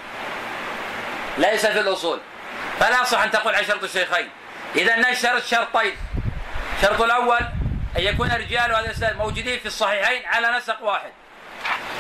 ليس 1.38 1.66
في 1.66 1.80
الأصول. 1.80 2.20
فلا 2.80 3.04
صح 3.04 3.22
أن 3.22 3.32
تقول 3.32 3.56
عن 3.56 3.66
شرط 3.66 3.84
الشيخين 3.84 4.30
اذا 4.76 4.96
نشرت 5.12 5.46
شرطين. 5.46 5.96
الشرط 6.78 7.02
الأول 7.02 7.40
أن 7.98 8.02
يكون 8.02 8.32
الرجال 8.32 8.72
وهذا 8.72 8.86
الاسناد 8.86 9.18
موجودين 9.18 9.60
في 9.60 9.66
الصحيحين 9.66 10.26
على 10.26 10.58
نسق 10.58 10.84
واحد. 10.84 11.12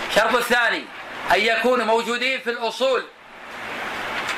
الشرط 0.09 0.35
الثاني 0.35 0.85
أن 1.33 1.39
يكونوا 1.39 1.85
موجودين 1.85 2.41
في 2.41 2.49
الأصول 2.49 3.05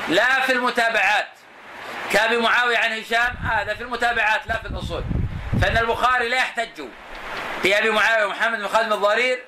لا 0.08 0.40
في 0.40 0.52
المتابعات. 0.52 1.28
كابي 2.12 2.36
معاوية 2.36 2.78
عن 2.78 3.00
هشام 3.00 3.36
هذا 3.50 3.74
في 3.74 3.82
المتابعات 3.82 4.46
لا 4.46 4.56
في 4.56 4.66
الأصول. 4.66 5.04
فإن 5.62 5.76
البخاري 5.78 6.28
لا 6.28 6.36
يحتج 6.36 6.82
بأبي 7.64 7.90
معاوية 7.90 8.24
ومحمد 8.24 8.58
بن 8.58 8.68
خالد 8.68 8.92
الضرير 8.92 9.44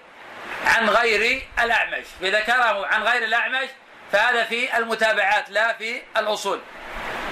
عن 0.66 0.88
غير 0.88 1.42
الأعمش. 1.62 2.04
فذكره 2.20 2.86
عن 2.86 3.02
غير 3.02 3.24
الأعمش 3.24 3.68
فهذا 4.12 4.44
في 4.44 4.78
المتابعات 4.78 5.50
لا 5.50 5.72
في 5.72 6.02
الأصول. 6.16 6.60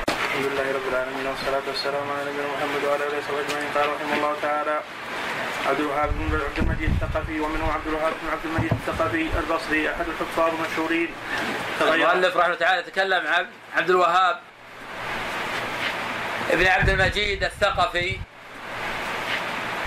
الحمد 0.08 0.44
لله 0.44 0.72
رب 0.72 0.88
العالمين 0.88 1.26
والصلاة 1.26 1.62
والسلام 1.66 2.10
على 2.10 2.30
نبينا 2.30 2.48
محمد 2.56 2.84
وعلى 2.84 3.06
آله 3.06 3.18
وصحبه 3.18 3.40
أجمعين. 3.40 3.68
قال 3.74 3.88
رحمه 3.94 4.14
الله 4.14 4.36
تعالى 4.42 4.80
عبد 5.66 5.80
الوهاب 5.80 6.08
بن 6.08 6.40
عبد 6.40 6.58
المجيد 6.58 6.90
الثقفي 7.02 7.40
ومنه 7.40 7.72
عبد 7.72 7.86
الوهاب 7.86 8.12
بن 8.22 8.28
عبد 8.32 8.44
المجيد 8.44 8.72
الثقفي 8.72 9.28
البصري 9.38 9.90
أحد 9.90 10.04
الحفاظ 10.08 10.54
المشهورين. 10.54 11.14
المؤلف 11.80 12.36
رحمه 12.36 12.46
الله 12.46 12.58
تعالى 12.58 12.82
تكلم 12.82 13.26
عن 13.26 13.46
عبد 13.76 13.90
الوهاب 13.90 14.40
ابن 16.50 16.66
عبد 16.66 16.88
المجيد 16.88 17.44
الثقفي 17.44 18.18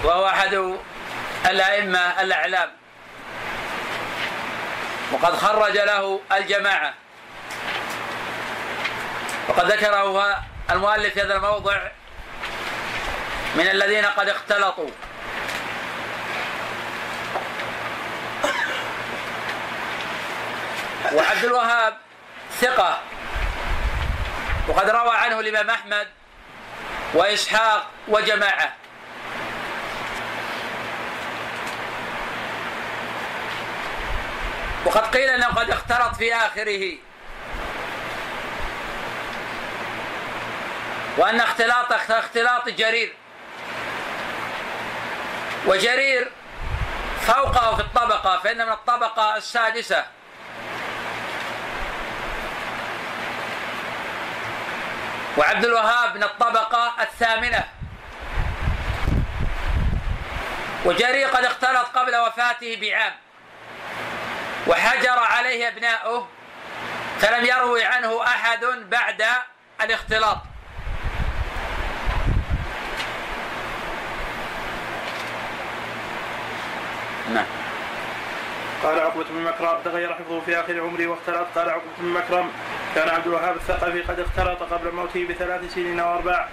وهو 0.03 0.27
أحد 0.27 0.77
الأئمة 1.45 2.21
الأعلام. 2.21 2.78
وقد 5.11 5.35
خرج 5.35 5.77
له 5.77 6.21
الجماعة. 6.31 6.93
وقد 9.49 9.71
ذكره 9.71 10.37
المؤلف 10.71 11.13
في 11.13 11.21
هذا 11.21 11.35
الموضع 11.35 11.87
من 13.55 13.67
الذين 13.67 14.05
قد 14.05 14.29
اختلطوا. 14.29 14.89
وعبد 21.13 21.45
الوهاب 21.45 21.97
ثقة. 22.61 22.99
وقد 24.67 24.89
روى 24.89 25.15
عنه 25.15 25.39
الإمام 25.39 25.69
أحمد 25.69 26.07
وإسحاق 27.13 27.87
وجماعة. 28.07 28.73
وقد 34.85 35.15
قيل 35.15 35.29
أنه 35.29 35.47
قد 35.47 35.69
اختلط 35.69 36.15
في 36.15 36.35
آخره. 36.35 36.97
وأن 41.17 41.39
اختلاط 41.39 41.93
اختلاط 42.11 42.69
جرير. 42.69 43.13
وجرير 45.65 46.31
فوقه 47.21 47.75
في 47.75 47.81
الطبقة 47.81 48.39
فإن 48.43 48.65
من 48.65 48.71
الطبقة 48.71 49.37
السادسة. 49.37 50.05
وعبد 55.37 55.65
الوهاب 55.65 56.15
من 56.15 56.23
الطبقة 56.23 56.93
الثامنة. 57.01 57.63
وجرير 60.85 61.27
قد 61.27 61.45
اختلط 61.45 61.87
قبل 61.95 62.15
وفاته 62.15 62.77
بعام. 62.81 63.13
وحجر 64.67 65.19
عليه 65.19 65.67
ابناؤه 65.67 66.27
فلم 67.19 67.45
يروي 67.45 67.83
عنه 67.83 68.23
أحد 68.23 68.65
بعد 68.65 69.23
الاختلاط. 69.81 70.37
نعم. 77.33 77.45
قال 78.83 78.99
عقبة 78.99 79.23
بن 79.23 79.41
مكرم 79.41 79.81
تغير 79.85 80.13
حفظه 80.13 80.41
في 80.41 80.59
آخر 80.59 80.79
عمره 80.79 81.07
واختلط. 81.07 81.47
قال 81.55 81.69
عقبة 81.69 81.91
بن 81.97 82.07
مكرم 82.07 82.51
كان 82.95 83.09
عبد 83.09 83.27
الوهاب 83.27 83.55
الثقفي 83.55 84.01
قد 84.01 84.19
اختلط 84.19 84.63
قبل 84.73 84.91
موته 84.91 85.27
بثلاث 85.27 85.73
سنين 85.73 85.99
أو 85.99 86.15
أربع. 86.15 86.47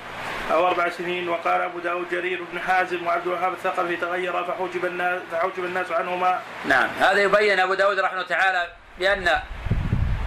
أو 0.53 0.69
أربع 0.69 0.91
سنين 0.91 1.29
وقال 1.29 1.61
أبو 1.61 1.79
داود 1.79 2.11
جرير 2.11 2.45
بن 2.53 2.61
حازم 2.61 3.07
وعبد 3.07 3.27
الوهاب 3.27 3.53
الثقفي 3.53 3.97
تغير 3.97 4.45
فحجب 4.45 4.85
الناس 4.85 5.23
فحجب 5.33 5.65
الناس 5.65 5.93
عنهما. 5.93 6.41
نعم. 6.65 6.89
هذا 7.01 7.23
يبين 7.23 7.61
أبو 7.61 7.75
داود 7.75 7.99
رحمه 7.99 8.17
الله 8.17 8.29
تعالى 8.29 8.69
بأن 8.99 9.41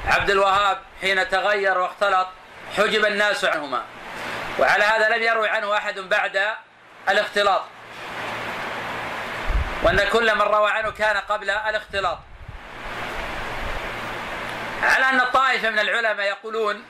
عبد 0.07 0.29
الوهاب 0.29 0.77
حين 1.01 1.29
تغير 1.29 1.77
واختلط 1.77 2.27
حجب 2.77 3.05
الناس 3.05 3.45
عنهما. 3.45 3.83
وعلى 4.59 4.83
هذا 4.83 5.17
لم 5.17 5.23
يروي 5.23 5.49
عنه 5.49 5.77
أحد 5.77 5.99
بعد 5.99 6.41
الاختلاط. 7.09 7.61
وأن 9.83 9.99
كل 10.13 10.35
من 10.35 10.41
روى 10.41 10.71
عنه 10.71 10.91
كان 10.91 11.17
قبل 11.17 11.49
الاختلاط. 11.49 12.19
على 14.83 15.09
أن 15.09 15.21
الطائفة 15.21 15.69
من 15.69 15.79
العلماء 15.79 16.27
يقولون 16.27 16.83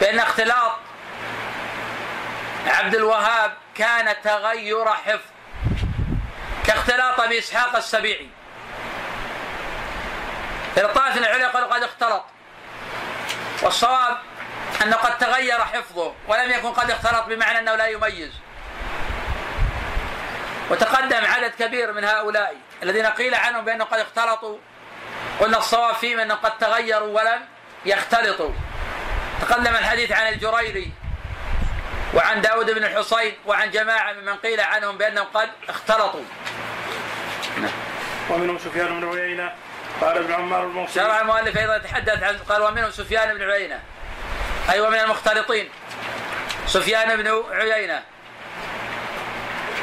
بأن 0.00 0.18
اختلاط 0.18 0.72
عبد 2.66 2.94
الوهاب 2.94 3.52
كان 3.74 4.14
تغير 4.22 4.88
حفظ 4.88 5.30
كاختلاط 6.66 7.20
بإسحاق 7.20 7.76
السبيعي. 7.76 8.28
الطائفة 10.76 11.18
من 11.18 11.24
العلماء 11.24 11.50
قالوا 11.50 11.68
قد 11.68 11.82
اختلط. 11.82 12.24
والصواب 13.62 14.16
أنه 14.82 14.96
قد 14.96 15.18
تغير 15.18 15.60
حفظه 15.60 16.14
ولم 16.28 16.50
يكن 16.50 16.72
قد 16.72 16.90
اختلط 16.90 17.24
بمعنى 17.26 17.58
أنه 17.58 17.74
لا 17.74 17.86
يميز. 17.86 18.32
وتقدم 20.70 21.24
عدد 21.24 21.52
كبير 21.58 21.92
من 21.92 22.04
هؤلاء 22.04 22.56
الذين 22.82 23.06
قيل 23.06 23.34
عنهم 23.34 23.64
بأنهم 23.64 23.88
قد 23.88 23.98
اختلطوا 23.98 24.58
قلنا 25.40 25.58
الصواب 25.58 25.94
فيهم 25.94 26.20
أنهم 26.20 26.38
قد 26.38 26.58
تغيروا 26.58 27.20
ولم 27.20 27.40
يختلطوا. 27.84 28.52
تقدم 29.40 29.76
الحديث 29.76 30.12
عن 30.12 30.28
الجريري 30.28 30.92
وعن 32.14 32.40
داود 32.40 32.70
بن 32.70 32.84
الحصين 32.84 33.34
وعن 33.46 33.70
جماعة 33.70 34.12
ممن 34.12 34.36
قيل 34.36 34.60
عنهم 34.60 34.98
بأنهم 34.98 35.26
قد 35.34 35.48
اختلطوا. 35.68 36.24
ومنهم 38.30 38.58
سفيان 38.58 39.00
بن 39.00 39.18
عيينة 39.18 39.52
قال 40.00 40.16
ابن 40.18 40.32
عمار 40.32 40.62
الموصلي 40.62 40.94
شرع 40.94 41.20
المؤلف 41.20 41.58
أيضا 41.58 41.76
يتحدث 41.76 42.22
عن 42.22 42.38
قال 42.38 42.62
ومنهم 42.62 42.90
سفيان 42.90 43.34
بن 43.38 43.50
عيينة. 43.50 43.80
أي 44.70 44.80
ومن 44.80 44.98
المختلطين. 44.98 45.68
سفيان 46.66 47.16
بن 47.16 47.44
عيينة. 47.50 48.02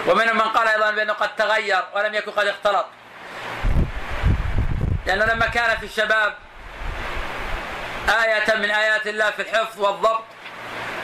ومنهم 0.07 0.35
من 0.35 0.41
قال 0.41 0.67
أيضا 0.67 0.91
بأنه 0.91 1.13
قد 1.13 1.35
تغير 1.35 1.83
ولم 1.95 2.13
يكن 2.13 2.31
قد 2.31 2.47
اختلط. 2.47 2.85
لأنه 5.05 5.25
لما 5.25 5.47
كان 5.47 5.77
في 5.77 5.85
الشباب 5.85 6.33
آية 8.09 8.55
من 8.55 8.71
آيات 8.71 9.07
الله 9.07 9.31
في 9.31 9.41
الحفظ 9.41 9.79
والضبط 9.81 10.23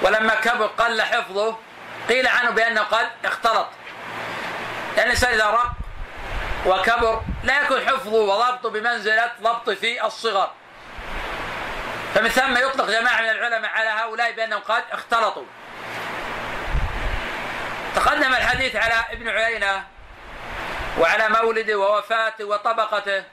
ولما 0.04 0.36
كبر 0.36 0.66
قل 0.66 1.02
حفظه 1.02 1.58
قيل 2.10 2.28
عنه 2.28 2.50
بأنه 2.50 2.82
قد 2.82 3.08
اختلط. 3.26 3.68
لأن 4.98 5.06
الإنسان 5.06 5.34
إذا 5.34 5.46
رق 5.46 5.72
وكبر 6.66 7.22
لا 7.44 7.62
يكون 7.62 7.82
حفظه 7.88 8.12
وضبطه 8.12 8.70
بمنزلة 8.70 9.32
ضبط 9.42 9.70
في 9.70 10.06
الصغر. 10.06 10.52
فمن 12.16 12.30
ثم 12.30 12.58
يطلق 12.58 12.90
جماعة 12.90 13.22
من 13.22 13.30
العلماء 13.30 13.72
على 13.72 13.90
هؤلاء 13.90 14.32
بأنهم 14.32 14.62
قد 14.62 14.84
اختلطوا. 14.92 15.46
تقدم 17.96 18.34
الحديث 18.34 18.76
على 18.76 18.94
ابن 19.12 19.30
عيينة 19.30 19.84
وعلى 21.00 21.30
مولده 21.30 21.76
ووفاته 21.76 22.46
وطبقته 22.46 23.24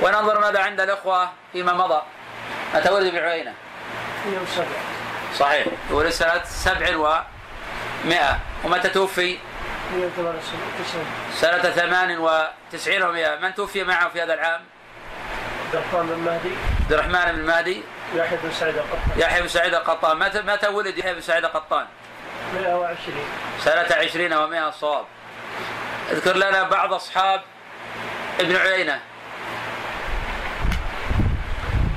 وننظر 0.00 0.40
ماذا 0.40 0.60
عند 0.62 0.80
الإخوة 0.80 1.32
فيما 1.52 1.72
مضى. 1.72 2.02
متى 2.74 2.90
ولد 2.90 3.06
ابن 3.06 3.18
عيينة؟ 3.18 3.54
يوم 4.26 4.46
سبع 4.46 4.91
صحيح. 5.38 5.66
ولد 5.90 6.10
سنة 6.10 6.44
سبع 6.44 6.96
ومائة 6.96 8.38
ومتى 8.64 8.88
توفي؟ 8.88 9.38
198 9.92 11.06
سنة 11.34 11.62
ثمان 11.62 12.18
وتسعين 12.18 13.02
ومائة 13.02 13.36
من 13.36 13.54
توفي 13.54 13.84
معه 13.84 14.08
في 14.08 14.22
هذا 14.22 14.34
العام؟ 14.34 14.60
عبد 15.66 15.74
الرحمن 15.74 16.06
بن 16.06 16.18
مهدي. 16.18 16.50
عبد 16.80 16.92
الرحمن 16.92 17.32
بن 17.32 17.40
المهدي 17.40 17.82
يحيى 18.14 18.38
بن 18.42 18.52
سعيد 18.52 18.76
القطان. 18.76 19.20
يحيى 19.20 19.40
بن 19.42 19.48
سعيد 19.48 19.74
القطان. 19.74 20.18
متى 20.18 20.42
متى 20.42 20.68
ولد 20.68 20.98
يحيى 20.98 21.14
بن 21.14 21.20
سعيد 21.20 21.44
القطان؟ 21.44 21.86
120 22.54 22.96
سنة 23.60 23.96
عشرين 23.96 24.32
ومائة 24.32 24.68
الصواب 24.68 25.04
اذكر 26.10 26.36
لنا 26.36 26.62
بعض 26.62 26.92
أصحاب 26.92 27.42
ابن 28.40 28.56
عيينة. 28.56 29.00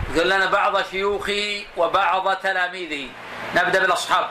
اذكر 0.10 0.28
لنا 0.28 0.46
بعض 0.46 0.84
شيوخه 0.92 1.64
وبعض 1.78 2.36
تلاميذه 2.36 3.10
نبدأ 3.56 3.80
بالأصحاب. 3.80 4.30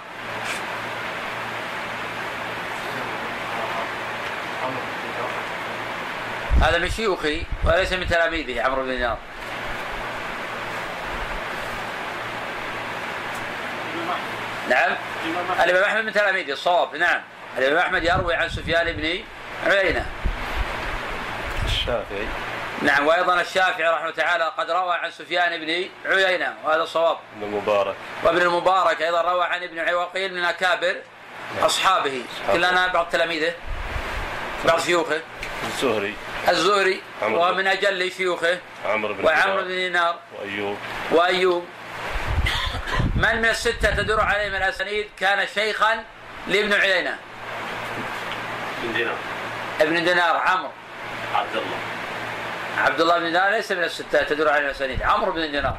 هذا 6.63 6.79
من 6.79 6.91
شيوخه 6.91 7.43
وليس 7.65 7.93
من 7.93 8.09
تلاميذه 8.09 8.63
عمرو 8.63 8.83
بن 8.83 8.89
دينار. 8.89 9.19
نعم؟ 14.69 14.97
الإمام 15.65 15.85
أحمد 15.85 16.05
من 16.05 16.13
تلاميذه 16.13 16.53
الصواب 16.53 16.97
نعم. 16.97 17.21
الإمام 17.59 17.79
أحمد 17.79 18.05
يروي 18.05 18.35
عن 18.35 18.49
سفيان 18.49 18.93
بن 18.93 19.19
عيينة. 19.67 20.07
الشافعي. 21.65 22.27
نعم 22.85 23.07
وأيضا 23.07 23.41
الشافعي 23.41 23.89
رحمه 23.89 24.01
الله 24.01 24.11
تعالى 24.11 24.53
قد 24.59 24.71
روى 24.71 24.95
عن 24.95 25.11
سفيان 25.11 25.61
بن 25.61 25.89
عيينة 26.13 26.55
وهذا 26.65 26.83
الصواب 26.83 27.17
بن 27.37 27.47
المبارك. 27.47 27.95
وابن 28.25 28.43
المبارك 28.43 29.03
أيضا 29.03 29.21
روى 29.23 29.45
عن 29.45 29.63
ابن 29.63 29.79
عي 29.79 29.95
وقيل 29.95 30.35
من 30.35 30.45
أكابر 30.45 30.97
أصحابه. 31.61 32.23
كلنا 32.53 32.87
بعض 32.87 33.09
تلاميذه 33.09 33.53
بعض 34.65 34.81
شيوخه. 34.81 35.21
الزهري. 35.67 36.15
الزهري 36.49 37.03
ومن 37.23 37.67
أجل 37.67 38.13
شيوخه. 38.13 38.59
عمرو 38.87 39.15
بن 39.15 39.25
وعمرو 39.25 39.63
بن 39.63 39.69
دينار، 39.69 40.19
وأيوب. 40.39 40.77
وأيوب. 41.11 41.67
من 43.17 43.43
من 43.43 43.49
الستة 43.49 43.91
تدور 43.97 44.21
عليهم 44.21 44.55
الأسانيد؟ 44.55 45.09
كان 45.21 45.47
شيخا 45.55 46.05
لابن 46.47 46.73
عيينة. 46.73 47.19
بن 48.83 48.93
دينار. 48.93 49.17
ابن 49.81 50.05
دينار 50.05 50.37
عمرو. 50.37 50.71
عبد 51.35 51.57
الله. 51.57 51.94
عبد 52.79 53.01
الله 53.01 53.19
بن 53.19 53.25
دينار 53.25 53.51
ليس 53.51 53.73
من 53.73 53.85
الستة 53.85 54.23
تدور 54.23 54.49
عليهم 54.49 54.65
الأسانيد 54.67 55.03
عمرو 55.03 55.33
بن 55.33 55.51
دينار. 55.51 55.79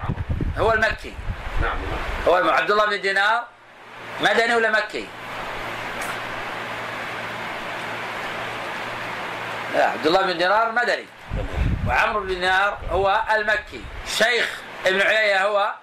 هو 0.58 0.74
المكي. 0.74 1.14
نعم 1.62 1.78
هو 2.28 2.38
الم- 2.38 2.50
عبد 2.50 2.72
الله 2.72 2.86
بن 2.86 3.02
دينار 3.02 3.44
مدني 4.22 4.56
ولا 4.56 4.72
مكي؟ 4.72 5.08
لا 9.74 9.86
عبد 9.86 10.08
الله 10.08 10.22
بن 10.22 10.38
دينار 10.38 10.72
مدني. 10.72 11.06
وعمرو 11.88 12.20
بن 12.22 12.28
دينار 12.28 12.78
هو 12.92 13.22
المكي. 13.36 13.82
شيخ 14.08 14.50
ابن 14.86 15.02
عيينة 15.02 15.40
هو 15.40 15.74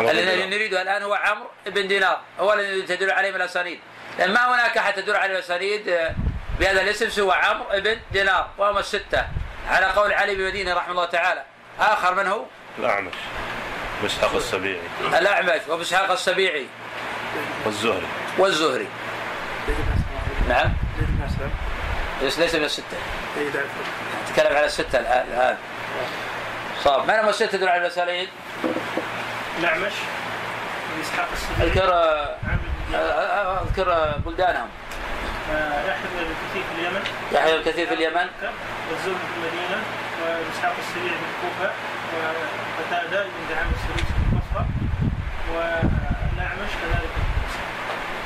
الذي. 0.00 0.46
نريده 0.46 0.82
الآن 0.82 1.02
هو 1.02 1.14
عمرو 1.14 1.50
بن 1.66 1.88
دينار. 1.88 2.20
هو 2.40 2.52
الذي 2.52 2.82
تدل 2.82 3.10
عليه 3.10 3.30
الأسانيد. 3.30 3.80
لأن 4.18 4.32
ما 4.32 4.54
هناك 4.54 4.78
أحد 4.78 4.92
تدل 4.94 5.16
عليه 5.16 5.34
الأسانيد 5.34 5.88
آه، 5.88 6.14
بهذا 6.60 6.82
الاسم 6.82 7.08
سوى 7.08 7.34
عمرو 7.34 7.66
بن 7.74 7.96
دينار 8.12 8.50
وهم 8.58 8.78
الستة. 8.78 9.26
على 9.70 9.86
قول 9.86 10.12
علي 10.12 10.34
بن 10.34 10.46
مدينة 10.46 10.74
رحمه 10.74 10.90
الله 10.90 11.04
تعالى. 11.04 11.44
آخر 11.80 12.14
من 12.14 12.26
هو؟ 12.26 12.44
الأعمش. 12.78 13.14
وإسحاق 14.02 14.34
السبيعي. 14.34 14.80
الأعمش 15.00 15.60
وابو 15.68 15.82
اسحاق 15.82 16.10
السبيعي. 16.10 16.66
والزهري. 17.66 18.06
والزهري. 18.38 18.88
نعم. 20.48 20.72
بس 22.24 22.38
ليس 22.38 22.54
من 22.54 22.64
بن 22.64 22.96
نتكلم 24.30 24.56
على 24.56 24.66
الستة 24.66 24.98
الان 24.98 25.26
الآن. 25.28 25.56
صاب 26.84 27.08
من 27.08 27.14
هم 27.14 27.28
السته 27.28 27.46
تدل 27.46 27.68
على 27.68 27.80
الاسانيد؟ 27.80 28.28
نعمش 29.62 29.92
بن 30.94 31.00
اسحاق 31.00 31.28
السبيعي. 31.32 31.70
أذكر 31.70 31.92
آه، 31.92 32.36
عامر 32.48 32.60
بن 32.88 33.68
أذكر 33.68 34.18
بلدانهم. 34.26 34.68
آه، 34.68 34.89
يحيى 35.54 35.94
الكثير 36.22 36.64
في 36.68 36.74
اليمن. 36.78 37.02
يحيى 37.32 37.54
الكثير 37.56 37.86
في 37.86 37.94
اليمن. 37.94 38.26
والزهري 38.90 39.16
في 39.16 39.36
المدينة 39.36 39.82
واسحاق 40.22 40.74
السريع 40.78 41.12
في 41.12 41.26
الكوفه 41.30 41.72
وقتادة 42.16 43.22
بن 43.22 43.54
دعام 43.54 43.66
السريع 43.74 44.06
في 44.06 44.32
البصرة 44.32 44.66
والاعمش 45.54 46.70
كذلك 46.82 47.10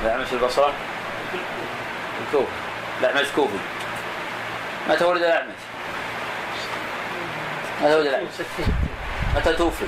الأعمش 0.05 0.33
البصرة. 0.33 0.73
في 1.31 1.35
الكوفة. 1.37 2.27
الكوفي 2.27 2.53
الأعمش 3.01 3.27
كوفي. 3.37 3.59
متى 4.89 5.05
ولد 5.05 5.23
الأعمش؟ 5.23 5.55
متى 7.83 7.95
ولد 7.95 8.07
الأعمش؟ 8.07 8.29
متى 9.37 9.53
توفي؟ 9.53 9.85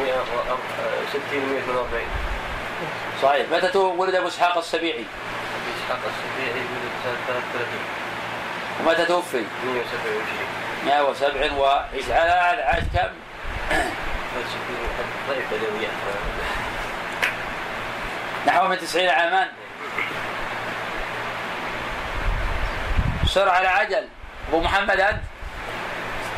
160 0.00 1.40
142 1.52 2.02
صحيح. 3.22 3.46
متى 3.52 3.68
تو- 3.68 3.94
ولد 3.98 4.14
أبو 4.14 4.28
إسحاق 4.28 4.58
السبيعي؟ 4.58 5.04
أبي 5.90 5.98
إسحاق 5.98 6.12
السبيعي 6.12 6.60
ولد 6.60 6.92
سنة 7.04 7.16
33 7.26 7.66
ومتى 8.80 9.04
توفي؟ 9.04 9.44
127 9.64 10.24
107 10.86 11.58
وعيش 11.58 12.10
على 12.10 12.62
عاش 12.62 12.82
كم؟ 12.94 13.10
نحو 18.46 18.68
من 18.68 18.78
90 18.78 19.08
عاما. 19.08 19.48
سر 23.26 23.48
على 23.48 23.68
عجل. 23.68 24.08
أبو 24.48 24.60
محمد 24.60 25.00
أنت؟ 25.00 25.20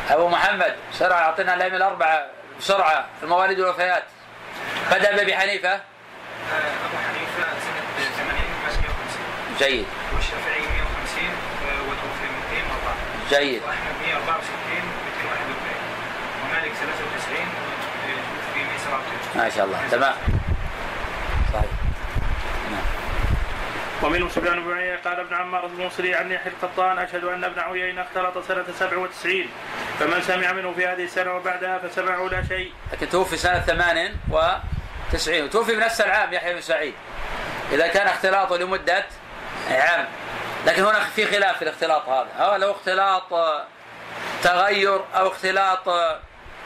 أبو 0.09 0.27
محمد 0.29 0.75
سرعة 0.93 1.17
أعطينا 1.19 1.53
الأيام 1.53 1.75
الأربعة 1.75 2.25
بسرعة 2.59 3.05
المواليد 3.23 3.59
والوفيات 3.59 4.03
بدأ 4.91 5.15
بأبي 5.15 5.35
حنيفة 5.37 5.73
أبو 5.73 5.81
حنيفة 7.07 7.41
سنة 7.59 8.09
80 8.17 8.35
ماشي 8.65 8.77
150 8.77 8.93
جيد. 9.59 9.85
والشافعي 10.15 10.61
150 10.61 11.29
وتوفي 11.87 12.27
204 12.51 12.95
جيد. 13.29 13.61
وأحمد 13.63 13.95
164 14.05 14.83
241 15.21 15.75
ومالك 16.43 16.71
93 16.73 17.47
وتوفي 18.07 18.59
137 18.59 19.43
ما 19.43 19.49
شاء 19.49 19.65
الله. 19.65 19.87
تمام. 19.91 20.15
صحيح. 21.53 21.71
ومنهم 24.03 24.29
سفيان 24.29 24.63
بن 24.63 24.73
عيينة 24.73 24.97
قال 24.97 25.19
ابن 25.19 25.35
عمار 25.35 25.65
الموصلي 25.65 26.15
عن 26.15 26.31
يحيى 26.31 26.51
القطان 26.51 26.99
أشهد 26.99 27.23
أن 27.23 27.43
ابن 27.43 27.59
عيينة 27.59 28.01
اختلط 28.01 28.47
سنة 28.47 28.65
97 28.79 29.45
فمن 29.99 30.21
سمع 30.21 30.51
منه 30.51 30.73
في 30.73 30.87
هذه 30.87 31.03
السنة 31.03 31.33
وبعدها 31.33 31.79
فسمعه 31.79 32.27
لا 32.27 32.43
شيء. 32.47 32.71
لكن 32.93 33.09
توفي 33.09 33.37
سنة 33.37 33.59
98 33.59 35.43
وتوفي 35.43 35.75
بنفس 35.75 36.01
العام 36.01 36.33
يحيى 36.33 36.53
بن 36.53 36.61
سعيد. 36.61 36.93
إذا 37.71 37.87
كان 37.87 38.07
اختلاطه 38.07 38.57
لمدة 38.57 39.05
عام 39.71 40.07
لكن 40.65 40.83
هنا 40.83 40.99
في 40.99 41.25
خلاف 41.25 41.57
في 41.57 41.61
الاختلاط 41.61 42.09
هذا. 42.09 42.29
أو 42.39 42.55
لو 42.55 42.71
اختلاط 42.71 43.33
آه، 43.33 43.63
تغير 44.43 45.01
أو 45.15 45.27
اختلاط 45.27 45.89
آه، 45.89 46.19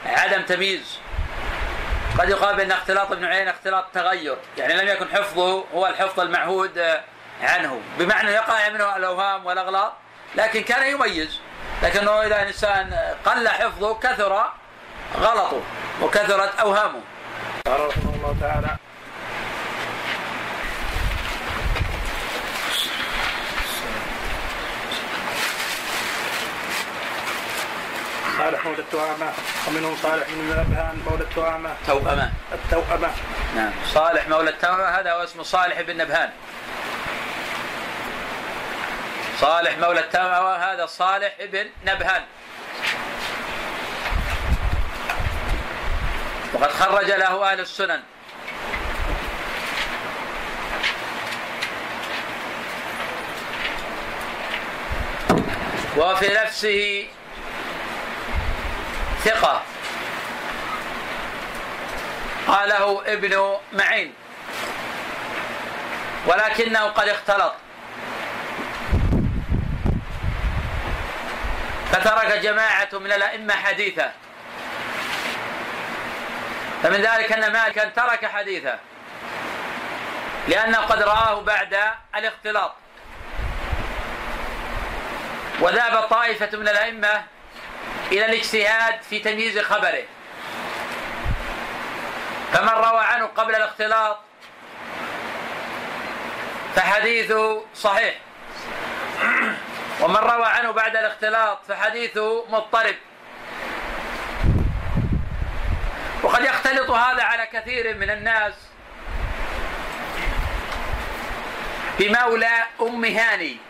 عدم 0.06 0.42
تمييز. 0.42 1.00
قد 2.20 2.30
يقال 2.30 2.56
بأن 2.56 2.72
اختلاط 2.72 3.12
ابن 3.12 3.26
عيينة 3.26 3.52
اختلاط 3.52 3.86
تغير. 3.94 4.38
يعني 4.58 4.74
لم 4.74 4.88
يكن 4.88 5.08
حفظه 5.10 5.64
هو 5.74 5.88
الحفظ 5.88 6.20
المعهود 6.20 6.78
آه، 6.78 7.02
عنه. 7.42 7.82
بمعنى 8.00 8.32
يقع 8.32 8.70
منه 8.70 8.96
الأوهام 8.96 9.46
والأغلاط 9.46 9.94
لكن 10.36 10.62
كان 10.62 10.92
يميز. 10.92 11.40
لكنه 11.84 12.22
إذا 12.22 12.42
الإنسان 12.42 13.16
قل 13.26 13.50
حفظه 13.50 14.00
كثر 14.00 14.46
غلطه 15.18 15.62
وكثرت 16.02 16.60
أوهامه. 16.60 17.02
قال 17.68 17.88
رحمه 17.88 18.16
الله 18.16 18.36
تعالى 18.42 18.78
صالح 28.38 28.66
مولى 28.66 28.80
التهامة 28.80 29.34
ومنهم 29.68 29.96
صالح 29.96 30.28
بن 30.30 30.50
نبهان 30.50 31.02
مولى 31.10 31.24
التهامة 31.24 31.70
توأمة 31.88 32.32
التوأمة. 32.54 33.12
نعم. 33.56 33.72
صالح 33.94 34.28
مولى 34.30 34.50
التوأمة 34.50 34.84
هذا 34.84 35.14
هو 35.14 35.24
اسمه 35.24 35.44
صالح 35.44 35.82
بن 35.82 35.98
نبهان. 35.98 36.30
صالح 39.40 39.78
مولى 39.78 40.00
التوأمة 40.00 40.56
هذا 40.56 40.86
صالح 40.86 41.36
بن 41.40 41.70
نبهان. 41.86 42.22
وقد 46.54 46.72
خرج 46.72 47.12
له 47.12 47.52
أهل 47.52 47.60
السنن. 47.60 48.02
وفي 55.98 56.34
نفسه 56.34 57.08
ثقة. 59.28 59.62
قاله 62.48 63.04
ابن 63.06 63.58
معين. 63.74 64.14
ولكنه 66.26 66.84
قد 66.84 67.08
اختلط. 67.08 67.54
فترك 71.92 72.34
جماعة 72.34 72.90
من 72.94 73.12
الأئمة 73.12 73.54
حديثه 73.54 74.12
فمن 76.84 77.02
ذلك 77.02 77.32
أن 77.32 77.54
مالكا 77.54 77.86
ترك 77.86 78.26
حديثه 78.26 78.80
لأنه 80.48 80.78
قد 80.78 81.02
رآه 81.02 81.42
بعد 81.42 81.78
الاختلاط. 82.16 82.76
وذهب 85.60 86.02
طائفة 86.02 86.58
من 86.58 86.68
الأئمة 86.68 87.24
إلى 88.12 88.26
الاجتهاد 88.26 89.02
في 89.10 89.20
تمييز 89.20 89.60
خبره. 89.60 90.04
فمن 92.54 92.70
روى 92.70 93.00
عنه 93.00 93.26
قبل 93.26 93.56
الاختلاط 93.56 94.20
فحديثه 96.76 97.66
صحيح. 97.76 98.16
ومن 100.02 100.16
روى 100.16 100.46
عنه 100.46 100.72
بعد 100.72 100.96
الاختلاط 100.96 101.60
فحديثه 101.68 102.46
مضطرب. 102.50 102.96
وقد 106.24 106.44
يختلط 106.44 106.90
هذا 106.90 107.24
على 107.24 107.48
كثير 107.54 107.98
من 107.98 108.10
الناس. 108.10 108.54
بمولى 112.00 112.64
أم 112.82 113.06
هاني. 113.06 113.67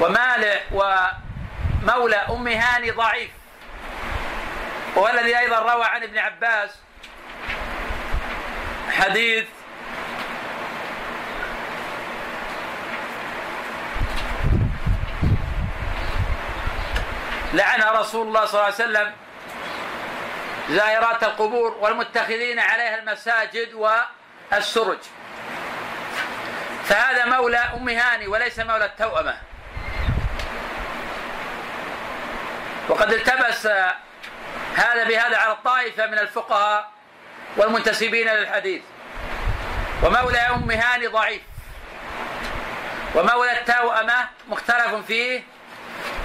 ومالع 0.00 0.60
ومولى 0.72 2.16
أم 2.16 2.48
هاني 2.48 2.90
ضعيف. 2.90 3.30
وهو 4.96 5.08
الذي 5.08 5.38
أيضا 5.38 5.58
روى 5.58 5.84
عن 5.84 6.02
ابن 6.02 6.18
عباس 6.18 6.70
حديث 8.90 9.44
لعن 17.52 17.82
رسول 17.82 18.26
الله 18.26 18.44
صلى 18.44 18.54
الله 18.54 18.64
عليه 18.64 18.74
وسلم 18.74 19.12
زائرات 20.70 21.22
القبور 21.22 21.76
والمتخذين 21.80 22.58
عليها 22.58 22.98
المساجد 22.98 23.74
والسرج. 23.74 24.98
فهذا 26.84 27.24
مولى 27.24 27.56
أم 27.56 27.88
هاني 27.88 28.26
وليس 28.26 28.58
مولى 28.58 28.84
التوأمة. 28.84 29.36
وقد 32.88 33.12
التبس 33.12 33.66
هذا 34.76 35.04
بهذا 35.04 35.36
على 35.36 35.52
الطائفة 35.52 36.06
من 36.06 36.18
الفقهاء 36.18 36.90
والمنتسبين 37.56 38.28
للحديث 38.28 38.82
ومولى 40.02 40.38
أم 40.38 40.70
هاني 40.70 41.06
ضعيف. 41.06 41.42
ومولى 43.14 43.52
التوأمة 43.52 44.28
مختلف 44.48 44.94
فيه 45.06 45.42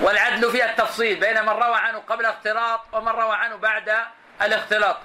والعدل 0.01 0.51
فيها 0.51 0.65
التفصيل 0.65 1.19
بين 1.19 1.41
من 1.41 1.49
روى 1.49 1.75
عنه 1.75 2.03
قبل 2.07 2.25
الاختلاط 2.25 2.81
ومن 2.93 3.11
روى 3.11 3.35
عنه 3.35 3.55
بعد 3.55 3.95
الاختلاط. 4.41 4.97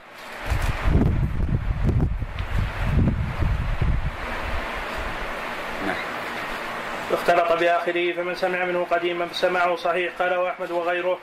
اختلط 7.15 7.53
بآخره 7.53 8.13
فمن 8.13 8.35
سمع 8.35 8.65
منه 8.65 8.87
قديما 8.91 9.27
فسمعه 9.27 9.77
صحيح 9.77 10.13
قاله 10.19 10.51
أحمد 10.51 10.71
وغيره. 10.71 11.19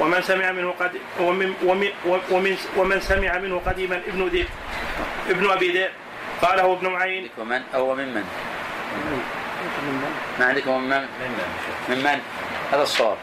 ومن 0.00 0.22
سمع 0.22 0.52
منه 0.52 0.74
قد 0.80 0.90
ومن 1.20 1.54
ومن 1.64 1.88
ومن, 2.30 2.56
ومن 2.76 3.00
سمع 3.00 3.38
منه 3.38 3.62
قديما 3.66 3.96
ابن 3.96 4.28
ذئب 4.28 4.48
ابن 5.30 5.50
أبي 5.50 5.72
ذئب. 5.72 5.90
قاله 6.42 6.72
ابن 6.72 6.88
معين 6.88 7.30
ومن؟ 7.38 7.62
أو 7.74 7.94
ممن 7.94 8.24
ما 10.38 10.46
عندكم 10.46 10.70
ممن 10.70 11.08
ممن 11.88 12.20
هذا 12.72 12.82
الصواب. 12.82 13.16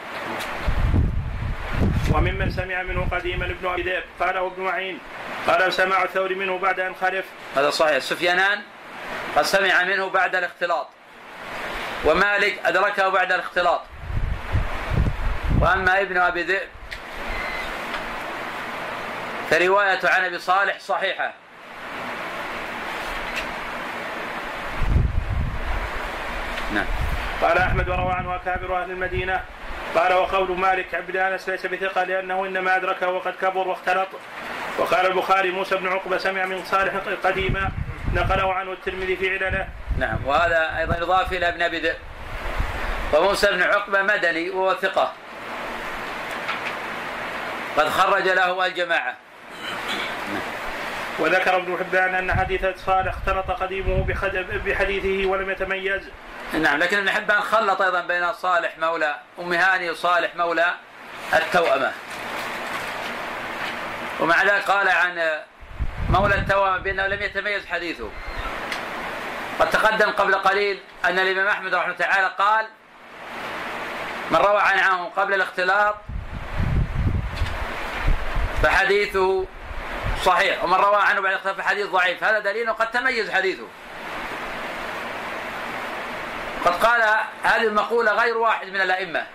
وممن 2.14 2.52
سمع 2.52 2.84
منه 2.84 3.08
قديما 3.12 3.46
ابن 3.46 3.68
أبي 3.68 3.82
ذئب. 3.82 4.04
قاله 4.20 4.48
ابن 4.48 4.64
معين 4.64 5.00
قال 5.48 5.74
سماع 5.74 6.04
الثوري 6.04 6.36
منه 6.36 6.58
بعد 6.58 6.80
أن 6.80 6.96
خلف 6.96 7.26
هذا 7.56 7.70
صحيح. 7.70 8.00
سفيانان 8.00 8.62
قد 9.36 9.44
سمع 9.44 9.84
منه 9.84 10.10
بعد 10.10 10.36
الاختلاط. 10.36 10.88
ومالك 12.06 12.60
أدركه 12.66 13.10
بعد 13.10 13.32
الاختلاط. 13.32 13.82
وأما 15.62 16.02
ابن 16.02 16.18
أبي 16.18 16.44
ذئب 16.44 16.68
فرواية 19.50 20.00
عن 20.04 20.26
أبي 20.26 20.40
صالح 20.40 20.80
صحيحة. 20.80 21.34
نعم. 26.74 26.86
قال 27.42 27.58
أحمد 27.58 27.90
وروى 27.90 28.14
عنه 28.14 28.36
أكابر 28.36 28.82
أهل 28.82 28.92
المدينة. 28.92 29.44
قال 29.96 30.14
وقول 30.14 30.58
مالك 30.58 30.96
عبد 30.96 31.16
أنس 31.16 31.50
ليس 31.50 31.66
بثقة 31.66 32.04
لأنه 32.04 32.46
إنما 32.46 32.76
أدركه 32.76 33.10
وقد 33.10 33.34
كبر 33.42 33.68
واختلط. 33.68 34.08
وقال 34.78 35.06
البخاري 35.06 35.52
موسى 35.52 35.76
بن 35.76 35.88
عقبة 35.88 36.18
سمع 36.18 36.46
من 36.46 36.66
صالح 36.66 36.94
قديما 37.24 37.72
نقله 38.14 38.54
عنه 38.54 38.72
الترمذي 38.72 39.16
في 39.16 39.46
علله. 39.46 39.68
نعم 39.98 40.26
وهذا 40.26 40.78
أيضا 40.78 40.98
إضافة 41.04 41.38
إلى 41.38 41.48
ابن 41.48 41.62
أبي 41.62 41.80
ذئب. 41.80 41.98
وموسى 43.14 43.48
بن 43.48 43.64
عقبة 43.64 44.02
مدني 44.02 44.50
وهو 44.50 44.76
ثقة. 44.76 45.14
قد 47.78 47.90
خرج 47.90 48.28
له 48.28 48.66
الجماعة. 48.66 49.16
وذكر 51.20 51.56
ابن 51.56 51.78
حبان 51.78 52.16
أن 52.16 52.34
حديث 52.34 52.66
صالح 52.86 53.14
اختلط 53.14 53.52
قديمه 53.52 54.06
بحديثه 54.66 55.30
ولم 55.30 55.50
يتميز. 55.50 56.02
نعم 56.54 56.80
لكن 56.80 56.98
ابن 56.98 57.10
حبان 57.10 57.42
خلط 57.42 57.82
أيضا 57.82 58.02
بين 58.02 58.34
صالح 58.34 58.78
مولى 58.78 59.16
أم 59.40 59.54
هاني 59.54 59.90
وصالح 59.90 60.36
مولى 60.36 60.74
التوأمة. 61.34 61.92
ومع 64.20 64.44
ذلك 64.44 64.64
قال 64.64 64.90
عن 64.90 65.40
مولى 66.10 66.36
التوأمة 66.36 66.78
بأنه 66.78 67.08
لم 67.08 67.22
يتميز 67.22 67.66
حديثه. 67.66 68.10
قد 69.60 69.70
تقدم 69.70 70.12
قبل 70.12 70.36
قليل 70.36 70.80
أن 71.06 71.20
الإمام 71.20 71.48
أحمد 71.48 71.74
رحمه 71.74 71.86
الله 71.86 71.98
تعالى 71.98 72.32
قال 72.38 72.68
من 74.32 74.38
روى 74.38 74.62
عن 74.62 74.80
عنه 74.80 75.12
قبل 75.18 75.34
الاختلاط 75.34 75.96
فحديثه 78.64 79.46
صحيح 80.26 80.64
ومن 80.64 80.74
روى 80.74 81.02
عنه 81.02 81.22
بعد 81.22 81.32
الاختلاط 81.32 81.58
فحديث 81.58 81.88
ضعيف 81.88 82.24
هذا 82.24 82.40
دليل 82.40 82.74
قد 82.74 82.92
تميز 82.92 83.32
حديثه. 83.32 83.68
قد 86.66 86.86
قال 86.86 87.02
هذه 87.44 87.64
المقولة 87.64 88.12
غير 88.12 88.38
واحد 88.38 88.68
من 88.68 88.82
الأئمة. 88.82 89.26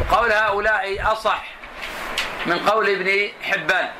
وقول 0.00 0.32
هؤلاء 0.32 1.12
أصح 1.12 1.44
من 2.46 2.58
قول 2.58 2.88
ابن 2.88 3.28
حبان. 3.42 3.90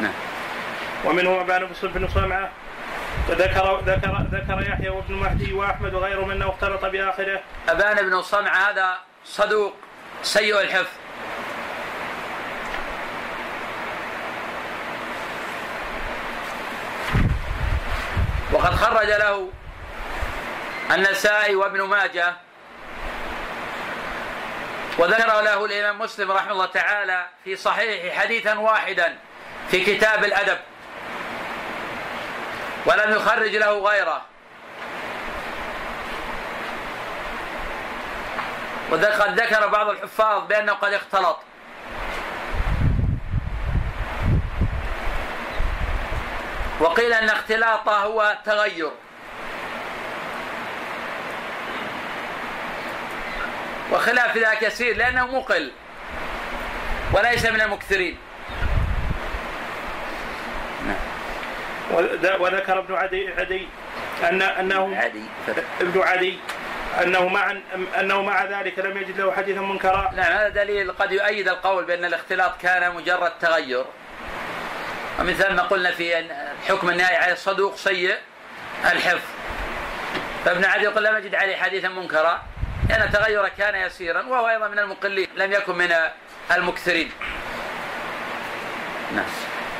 نعم. 0.00 0.12
ومنهم 1.06 1.40
أبان 1.40 1.68
بن 1.82 2.08
سمعة 2.08 2.50
ذكر 3.30 3.80
ذكر 3.86 4.26
ذكر 4.32 4.62
يحيى 4.70 4.88
وابن 4.88 5.14
مهدي 5.14 5.52
وأحمد 5.52 5.94
وغيرهم 5.94 6.30
انه 6.30 6.48
اختلط 6.48 6.84
بآخره. 6.84 7.40
أبان 7.68 8.10
بن 8.10 8.22
صنع 8.22 8.70
هذا 8.70 8.98
صدوق 9.24 9.74
سيء 10.22 10.60
الحفظ. 10.60 10.92
وقد 18.52 18.74
خرج 18.74 19.08
له 19.08 19.50
النسائي 20.90 21.54
وابن 21.54 21.82
ماجه. 21.82 22.34
وذكر 24.98 25.40
له 25.40 25.64
الإمام 25.64 25.98
مسلم 25.98 26.32
رحمه 26.32 26.52
الله 26.52 26.66
تعالى 26.66 27.26
في 27.44 27.56
صحيح 27.56 28.18
حديثا 28.18 28.58
واحدا 28.58 29.16
في 29.70 29.84
كتاب 29.84 30.24
الأدب. 30.24 30.58
ولم 32.86 33.12
يخرج 33.12 33.56
له 33.56 33.78
غيره. 33.78 34.22
وقد 38.90 39.40
ذكر 39.40 39.66
بعض 39.66 39.88
الحفاظ 39.88 40.46
بأنه 40.46 40.72
قد 40.72 40.92
اختلط. 40.92 41.38
وقيل 46.80 47.12
أن 47.12 47.28
اختلاطه 47.28 47.98
هو 47.98 48.38
تغير. 48.44 48.90
وخلاف 53.92 54.36
ذلك 54.36 54.62
يسير 54.62 54.96
لأنه 54.96 55.26
مقل 55.26 55.72
وليس 57.12 57.46
من 57.46 57.60
المكثرين. 57.60 58.25
وذكر 62.38 62.78
ابن 62.78 62.94
عدي 62.94 63.32
عدي 63.38 63.68
ان 64.22 64.42
انه 64.42 64.96
عدي 64.96 65.22
ابن 65.80 66.00
عدي 66.02 66.38
أنه 67.02 67.28
مع 67.28 67.56
أنه 68.00 68.22
مع 68.22 68.44
ذلك 68.44 68.78
لم 68.78 68.96
يجد 68.96 69.20
له 69.20 69.32
حديثا 69.32 69.60
منكرا. 69.60 70.10
نعم 70.14 70.32
هذا 70.32 70.48
دليل 70.48 70.92
قد 70.92 71.12
يؤيد 71.12 71.48
القول 71.48 71.84
بأن 71.84 72.04
الاختلاط 72.04 72.60
كان 72.60 72.94
مجرد 72.94 73.32
تغير. 73.40 73.84
ومن 75.18 75.34
ثم 75.34 75.60
قلنا 75.60 75.90
في 75.90 76.18
أن 76.18 76.30
الحكم 76.62 76.90
النهائي 76.90 77.16
على 77.16 77.32
الصدوق 77.32 77.76
سيء 77.76 78.16
الحفظ. 78.84 79.28
فابن 80.44 80.64
عدي 80.64 80.84
يقول 80.84 81.04
لم 81.04 81.16
يجد 81.16 81.34
عليه 81.34 81.56
حديثا 81.56 81.88
منكرا. 81.88 82.42
لأن 82.88 83.02
التغير 83.02 83.48
كان 83.48 83.74
يسيرا 83.74 84.22
وهو 84.22 84.48
أيضا 84.48 84.68
من 84.68 84.78
المقلين 84.78 85.28
لم 85.36 85.52
يكن 85.52 85.78
من 85.78 85.94
المكثرين. 86.56 87.10
نعم. 89.14 89.24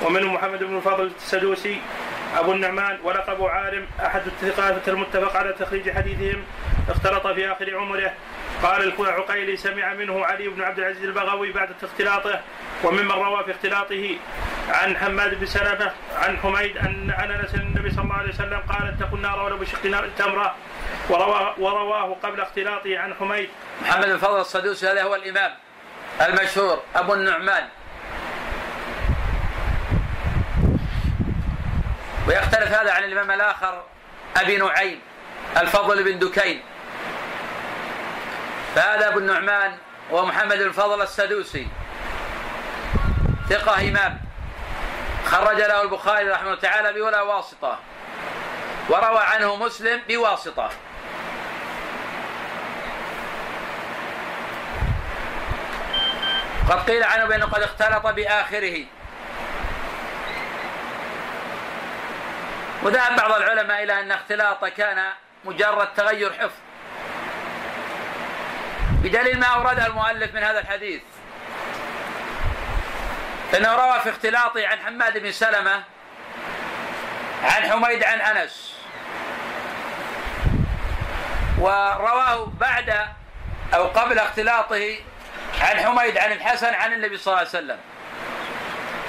ومنهم 0.02 0.34
محمد 0.34 0.64
بن 0.64 0.76
الفضل 0.76 1.12
السدوسي 1.16 1.80
أبو 2.36 2.52
النعمان 2.52 2.98
ولقب 3.04 3.44
عالم 3.44 3.86
أحد 4.06 4.22
الثقات 4.26 4.88
المتفق 4.88 5.36
على 5.36 5.52
تخريج 5.52 5.90
حديثهم 5.90 6.44
اختلط 6.88 7.26
في 7.26 7.52
آخر 7.52 7.76
عمره. 7.76 8.12
قال 8.62 8.94
العقيلي 9.00 9.56
سمع 9.56 9.94
منه 9.94 10.24
علي 10.24 10.48
بن 10.48 10.62
عبد 10.62 10.78
العزيز 10.78 11.04
البغوي 11.04 11.52
بعد 11.52 11.68
اختلاطه 11.82 12.40
وممن 12.84 13.10
روى 13.10 13.44
في 13.44 13.50
اختلاطه 13.50 14.16
عن 14.68 14.96
حماد 14.96 15.40
بن 15.40 15.46
سلمه 15.46 15.92
عن 16.16 16.36
حميد 16.36 16.76
أن 16.76 17.10
عن 17.10 17.30
أنس 17.30 17.54
النبي 17.54 17.90
صلى 17.90 18.04
الله 18.04 18.14
عليه 18.14 18.28
وسلم 18.28 18.60
قال 18.68 18.88
اتقوا 18.88 19.18
النار 19.18 19.44
ولو 19.44 19.56
بشق 19.56 19.78
تمره 20.18 20.54
ورواه, 21.10 21.54
ورواه 21.60 22.16
قبل 22.22 22.40
اختلاطه 22.40 22.98
عن 22.98 23.14
حميد. 23.14 23.48
محمد 23.82 24.06
بن 24.06 24.16
فضل 24.16 24.40
الصدوسي 24.40 24.86
هذا 24.86 25.02
هو 25.02 25.14
الإمام 25.14 25.50
المشهور 26.20 26.82
أبو 26.96 27.14
النعمان. 27.14 27.68
ويختلف 32.28 32.72
هذا 32.72 32.92
عن 32.92 33.04
الإمام 33.04 33.30
الآخر 33.30 33.82
أبي 34.36 34.56
نعيم 34.56 35.00
الفضل 35.56 36.04
بن 36.04 36.18
دكين. 36.18 36.62
فهذا 38.74 39.08
أبو 39.08 39.18
النعمان 39.18 39.76
ومحمد 40.10 40.58
بن 40.58 40.72
فضل 40.72 41.02
السدوسي. 41.02 41.68
ثقة 43.48 43.88
إمام. 43.88 44.20
خرج 45.26 45.56
له 45.56 45.82
البخاري 45.82 46.28
رحمه 46.28 46.46
الله 46.46 46.60
تعالى 46.60 46.92
بولا 46.92 47.22
واسطة. 47.22 47.78
وروى 48.88 49.20
عنه 49.20 49.56
مسلم 49.56 50.00
بواسطة. 50.08 50.70
قد 56.70 56.90
قيل 56.90 57.04
عنه 57.04 57.24
بأنه 57.24 57.46
قد 57.46 57.62
اختلط 57.62 58.06
بآخره. 58.06 58.84
وذهب 62.86 63.16
بعض 63.16 63.32
العلماء 63.32 63.82
إلى 63.82 64.00
أن 64.00 64.12
اختلاطه 64.12 64.68
كان 64.68 65.04
مجرد 65.44 65.88
تغير 65.94 66.32
حفظ. 66.32 66.58
بدليل 68.90 69.40
ما 69.40 69.46
أورده 69.46 69.86
المؤلف 69.86 70.34
من 70.34 70.42
هذا 70.42 70.58
الحديث. 70.58 71.02
فإنه 73.52 73.74
روى 73.74 74.00
في 74.00 74.10
اختلاطه 74.10 74.68
عن 74.68 74.78
حماد 74.78 75.18
بن 75.18 75.32
سلمة 75.32 75.82
عن 77.44 77.70
حميد 77.70 78.04
عن 78.04 78.20
أنس. 78.20 78.74
ورواه 81.58 82.52
بعد 82.60 83.08
أو 83.74 83.86
قبل 83.86 84.18
اختلاطه 84.18 84.96
عن 85.60 85.76
حميد 85.76 86.18
عن 86.18 86.32
الحسن 86.32 86.74
عن 86.74 86.92
النبي 86.92 87.16
صلى 87.16 87.26
الله 87.26 87.38
عليه 87.38 87.48
وسلم. 87.48 87.78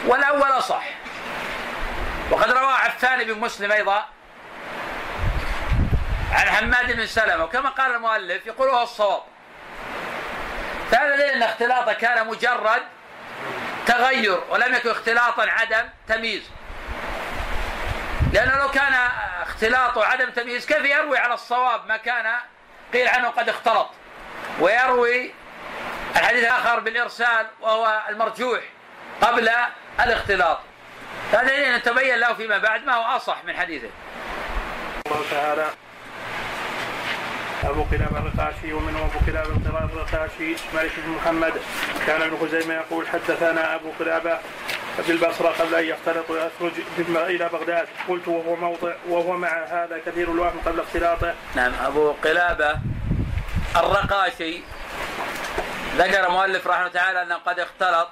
والأول 0.06 0.64
صح. 0.64 0.84
وقد 2.32 2.52
روى 2.52 2.74
عفان 2.74 3.24
بن 3.24 3.40
مسلم 3.40 3.72
أيضا 3.72 4.06
عن 6.32 6.50
حماد 6.50 6.92
بن 6.92 7.06
سلمة 7.06 7.44
وكما 7.44 7.70
قال 7.70 7.96
المؤلف 7.96 8.46
يقول 8.46 8.70
هو 8.70 8.84
الصواب. 8.84 9.22
فهذا 10.92 11.34
أن 11.34 11.44
اختلاطه 11.44 11.94
كان 11.94 12.28
مجرد 12.28 12.82
تغير 13.86 14.44
ولم 14.50 14.76
يكن 14.76 14.90
اختلاطا 14.90 15.46
عدم 15.50 15.90
تمييز. 16.08 16.44
لأنه 18.34 18.58
لو 18.58 18.72
كان 18.72 18.94
اختلاطه 19.42 20.06
عدم 20.06 20.30
تمييز 20.30 20.66
كيف 20.66 20.86
يروي 20.86 21.18
على 21.18 21.34
الصواب 21.34 21.88
ما 21.88 21.98
كان؟ 21.98 22.34
قيل 22.94 23.08
عنه 23.08 23.28
قد 23.28 23.50
اختلط. 23.50 23.90
ويروي 24.60 25.34
الحديث 26.16 26.44
الآخر 26.44 26.80
بالإرسال 26.80 27.48
وهو 27.62 28.02
المرجوح 28.10 28.60
قبل 29.22 29.50
الاختلاط. 30.00 30.60
هذا 31.32 31.78
تبين 31.78 32.20
له 32.20 32.34
فيما 32.34 32.58
بعد 32.58 32.86
ما 32.86 32.94
هو 32.94 33.18
أصح 33.18 33.44
من 33.46 33.56
حديثه. 33.56 33.90
الله 35.08 35.22
تعالى. 35.32 35.66
أبو 37.64 37.86
كلاب 37.92 38.16
الرقاشي 38.16 38.74
ومنهم 38.74 39.10
أبو 39.10 39.26
كلاب 39.26 39.46
الرقاشي 39.94 40.56
مالك 40.74 40.92
بن 40.98 41.12
محمد. 41.12 41.54
كان 42.08 42.22
ابن 42.22 42.38
خزيمة 42.38 42.74
يقول 42.74 43.08
حدثنا 43.08 43.76
أبو 43.76 43.92
كلابة 44.00 44.40
بالبصرة 45.08 45.50
قبل 45.50 45.76
أن 45.76 45.86
يختلط 45.86 46.30
ويخرج 46.30 46.72
إلى 47.10 47.50
بغداد. 47.50 47.88
قلت 48.10 48.28
وهو 48.28 48.56
موضع 48.56 48.94
وهو 49.08 49.38
مع 49.38 49.50
هذا 49.50 50.02
كثير 50.06 50.32
الوهم 50.32 50.60
قبل 50.66 50.80
اختلاطه. 50.80 51.34
نعم 51.56 51.74
أبو 51.86 52.12
قلابة 52.12 52.80
الرقاشي 53.76 54.62
ذكر 55.98 56.30
مؤلف 56.30 56.68
رحمه 56.68 56.88
تعالى 56.88 57.22
أنه 57.22 57.36
قد 57.36 57.60
اختلط 57.60 58.10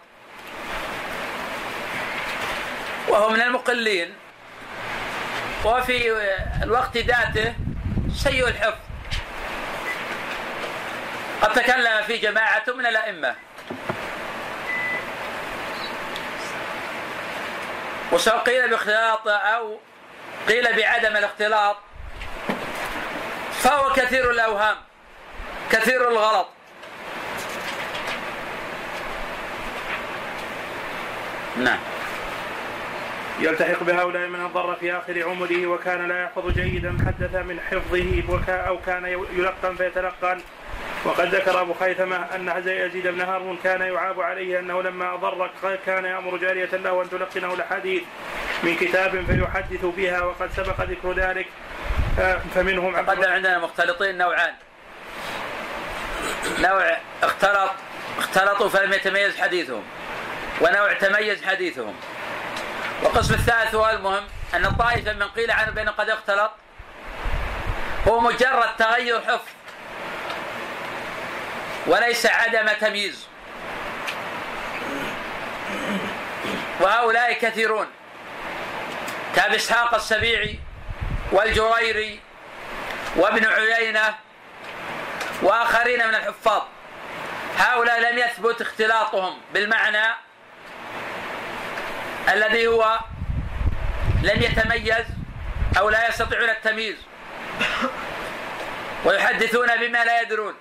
وهو 3.15 3.29
من 3.29 3.41
المقلين. 3.41 4.13
وفي 5.65 6.11
الوقت 6.63 6.97
ذاته 6.97 7.53
سيء 8.15 8.47
الحفظ. 8.47 8.77
قد 11.41 11.53
تكلم 11.53 12.01
في 12.07 12.17
جماعة 12.17 12.63
من 12.67 12.85
الأئمة. 12.85 13.35
وسواء 18.11 18.37
قيل 18.37 18.69
باختلاط 18.69 19.27
أو 19.27 19.79
قيل 20.47 20.75
بعدم 20.77 21.17
الاختلاط 21.17 21.77
فهو 23.59 23.93
كثير 23.93 24.31
الأوهام 24.31 24.77
كثير 25.71 26.09
الغلط. 26.09 26.47
نعم. 31.57 31.94
يلتحق 33.39 33.83
بهؤلاء 33.83 34.27
من 34.27 34.45
الضر 34.45 34.75
في 34.75 34.97
آخر 34.97 35.23
عمره 35.23 35.67
وكان 35.67 36.07
لا 36.07 36.23
يحفظ 36.23 36.49
جيدا 36.49 36.97
حدث 37.07 37.35
من 37.35 37.59
حفظه 37.59 38.53
أو 38.53 38.79
كان 38.81 39.05
يلقن 39.37 39.75
فيتلقن. 39.75 40.41
وقد 41.05 41.35
ذكر 41.35 41.61
أبو 41.61 41.73
خيثمة 41.73 42.15
أن 42.15 42.63
يزيد 42.67 43.07
بن 43.07 43.21
هارون 43.21 43.57
كان 43.63 43.81
يعاب 43.81 44.21
عليه 44.21 44.59
أنه 44.59 44.81
لما 44.81 45.13
أضر 45.13 45.49
كان 45.85 46.05
يأمر 46.05 46.37
جارية 46.37 46.65
له 46.65 47.01
أن 47.01 47.09
تلقنه 47.09 47.53
الأحاديث 47.53 48.03
من 48.63 48.75
كتاب 48.75 49.25
فيحدث 49.25 49.85
بها 49.85 50.21
وقد 50.21 50.49
سبق 50.55 50.81
ذكر 50.81 51.13
ذلك. 51.13 51.47
آه، 52.19 52.41
فمنهم 52.55 52.95
قدم 52.95 53.31
عندنا 53.31 53.59
مختلطين 53.59 54.17
نوعان. 54.17 54.53
نوع 56.59 56.97
اختلط 57.23 57.71
اختلطوا 58.17 58.69
فلم 58.69 58.93
يتميز 58.93 59.37
حديثهم 59.37 59.83
ونوع 60.61 60.93
تميز 60.93 61.43
حديثهم. 61.43 61.93
والقسم 63.03 63.33
الثالث 63.33 63.75
هو 63.75 63.89
المهم 63.89 64.23
أن 64.53 64.65
الطائفة 64.65 65.13
من 65.13 65.23
قيل 65.23 65.51
عنه 65.51 65.71
بأنه 65.71 65.91
قد 65.91 66.09
اختلط. 66.09 66.51
هو 68.07 68.19
مجرد 68.19 68.75
تغير 68.77 69.21
حفظ 69.21 69.47
وليس 71.87 72.25
عدم 72.25 72.69
تمييز. 72.81 73.27
وهؤلاء 76.79 77.33
كثيرون. 77.33 77.87
كابي 79.35 79.55
إسحاق 79.55 79.93
السبيعي 79.93 80.59
والجريري 81.31 82.19
وابن 83.15 83.45
عيينة 83.45 84.15
وآخرين 85.41 86.07
من 86.07 86.15
الحفاظ. 86.15 86.61
هؤلاء 87.57 87.99
لم 88.11 88.17
يثبت 88.17 88.61
اختلاطهم 88.61 89.37
بالمعنى. 89.53 90.15
الذي 92.29 92.67
هو 92.67 92.99
لم 94.23 94.41
يتميز 94.41 95.05
أو 95.77 95.89
لا 95.89 96.09
يستطيعون 96.09 96.49
التمييز 96.49 96.95
ويحدثون 99.05 99.75
بما 99.75 100.05
لا 100.05 100.21
يدرون. 100.21 100.53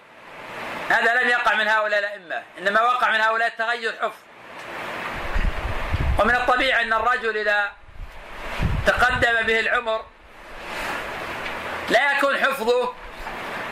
هذا 0.91 1.23
لم 1.23 1.29
يقع 1.29 1.55
من 1.55 1.69
هؤلاء 1.69 1.99
الأئمة 1.99 2.43
إنما 2.59 2.83
وقع 2.83 3.11
من 3.11 3.21
هؤلاء 3.21 3.49
التغير 3.49 3.93
حفظ. 3.93 4.21
ومن 6.19 6.35
الطبيعي 6.35 6.83
أن 6.83 6.93
الرجل 6.93 7.37
إذا 7.37 7.73
تقدم 8.87 9.43
به 9.43 9.61
العمر 9.61 10.05
لا 11.91 12.13
يكون 12.13 12.39
حفظه 12.39 12.93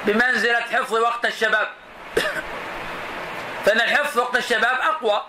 بمنزلة 0.05 0.61
حفظ 0.61 0.95
وقت 0.95 1.27
الشباب. 1.27 1.69
فإن 3.65 3.81
الحفظ 3.81 4.19
وقت 4.19 4.37
الشباب 4.37 4.81
أقوى. 4.81 5.23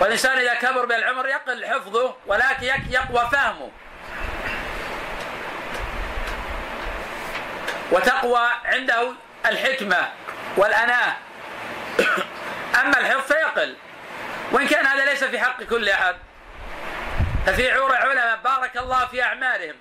والإنسان 0.00 0.38
إذا 0.38 0.54
كبر 0.54 0.84
بالعمر 0.84 1.28
يقل 1.28 1.66
حفظه 1.66 2.16
ولكن 2.26 2.66
يقوى 2.90 3.28
فهمه. 3.32 3.70
وتقوى 7.92 8.48
عنده 8.64 9.12
الحكمة 9.46 10.08
والأناة. 10.56 11.16
أما 12.80 13.00
الحفظ 13.00 13.32
فيقل. 13.32 13.76
وإن 14.52 14.66
كان 14.66 14.86
هذا 14.86 15.04
ليس 15.04 15.24
في 15.24 15.40
حق 15.40 15.62
كل 15.62 15.88
أحد 15.88 16.16
ففي 17.46 17.70
عور 17.70 17.94
علماء 17.94 18.38
بارك 18.44 18.76
الله 18.76 19.06
في 19.06 19.22
أعمالهم. 19.22 19.76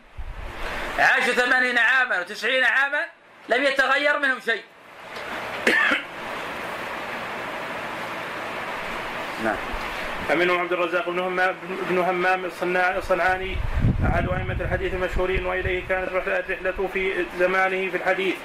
عاشوا 0.99 1.33
ثمانين 1.33 1.77
عاما 1.77 2.19
وتسعين 2.19 2.63
عاما 2.63 3.05
لم 3.49 3.63
يتغير 3.63 4.19
منهم 4.19 4.39
شيء. 4.39 4.63
نعم. 9.43 9.78
فمنهم 10.29 10.59
عبد 10.59 10.73
الرزاق 10.73 11.09
بن 11.09 11.19
همام 11.19 11.55
بن 11.89 11.97
همام 11.97 12.45
الصنعاني 12.97 13.57
أحد 14.05 14.29
أئمة 14.29 14.57
الحديث 14.61 14.93
المشهورين 14.93 15.45
وإليه 15.45 15.87
كانت 15.89 16.09
رحلته 16.13 16.87
في 16.93 17.25
زمانه 17.39 17.91
في 17.91 17.97
الحديث 17.97 18.35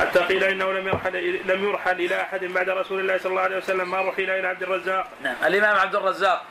حتى 0.00 0.18
قيل 0.18 0.44
إنه 0.44 0.72
لم 0.72 0.88
يرحل 0.88 1.40
لم 1.44 1.64
يرحل 1.68 2.00
إلى 2.00 2.22
أحد 2.22 2.44
بعد 2.44 2.68
رسول 2.68 3.00
الله 3.00 3.18
صلى 3.18 3.30
الله 3.30 3.42
عليه 3.42 3.56
وسلم 3.56 3.90
ما 3.90 4.00
رحل 4.00 4.30
إلى 4.30 4.48
عبد 4.48 4.62
الرزاق. 4.62 5.08
نعم 5.22 5.34
الإمام 5.46 5.76
عبد 5.76 5.94
الرزاق 5.94 6.44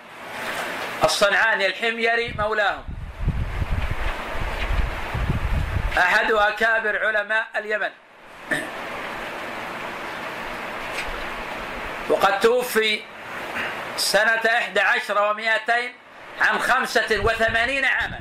الصنعاني 1.04 1.66
الحميري 1.68 2.34
مولاهم. 2.40 2.84
أحد 5.98 6.32
أكابر 6.32 7.06
علماء 7.06 7.48
اليمن. 7.56 7.90
وقد 12.10 12.40
توفي 12.40 13.00
سنة 13.98 14.41
إحدى 14.58 14.80
عشر 14.80 15.22
ومائتين 15.22 15.93
عن 16.41 16.60
خمسة 16.60 17.20
وثمانين 17.20 17.86
عاما. 17.86 18.20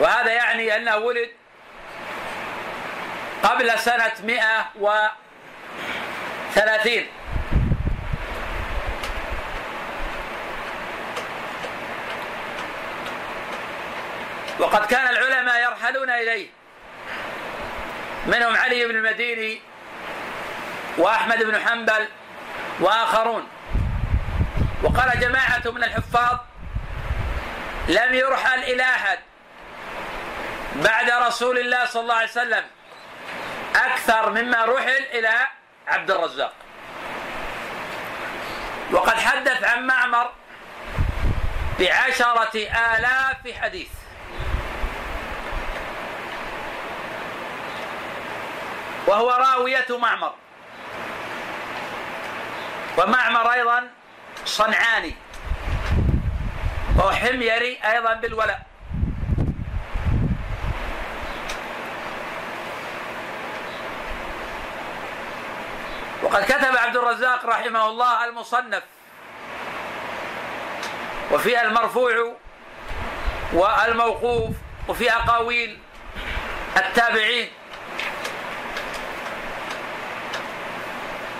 وهذا 0.00 0.32
يعني 0.32 0.76
أنه 0.76 0.96
ولد 0.96 1.30
قبل 3.42 3.78
سنة 3.78 4.12
مئة 4.22 4.70
وثلاثين. 6.50 7.06
وقد 14.58 14.86
كان 14.86 15.08
العلماء 15.08 15.62
يرحلون 15.62 16.10
إليه. 16.10 16.61
منهم 18.26 18.56
علي 18.56 18.84
بن 18.84 18.96
المديني 18.96 19.60
وأحمد 20.98 21.42
بن 21.42 21.60
حنبل 21.60 22.08
وآخرون. 22.80 23.48
وقال 24.82 25.20
جماعة 25.20 25.62
من 25.66 25.84
الحفاظ 25.84 26.38
لم 27.88 28.14
يرحل 28.14 28.58
إلى 28.58 28.82
أحد 28.82 29.18
بعد 30.74 31.10
رسول 31.10 31.58
الله 31.58 31.86
صلى 31.86 32.02
الله 32.02 32.14
عليه 32.14 32.30
وسلم 32.30 32.64
أكثر 33.76 34.30
مما 34.30 34.64
رحل 34.64 35.04
إلى 35.12 35.46
عبد 35.88 36.10
الرزاق. 36.10 36.52
وقد 38.90 39.18
حدث 39.18 39.64
عن 39.64 39.86
معمر 39.86 40.32
بعشرة 41.80 42.56
آلاف 42.96 43.60
حديث. 43.62 43.88
وهو 49.12 49.30
راوية 49.30 49.86
معمر. 49.90 50.32
ومعمر 52.98 53.52
أيضا 53.52 53.90
صنعاني. 54.44 55.14
وهو 56.96 57.10
حميري 57.10 57.78
أيضا 57.84 58.14
بالولاء. 58.14 58.66
وقد 66.22 66.44
كتب 66.44 66.76
عبد 66.76 66.96
الرزاق 66.96 67.46
رحمه 67.46 67.88
الله 67.88 68.24
المصنف. 68.24 68.82
وفيها 71.32 71.62
المرفوع 71.62 72.36
والموقوف 73.52 74.56
وفي 74.88 75.12
أقاويل 75.12 75.78
التابعين. 76.76 77.61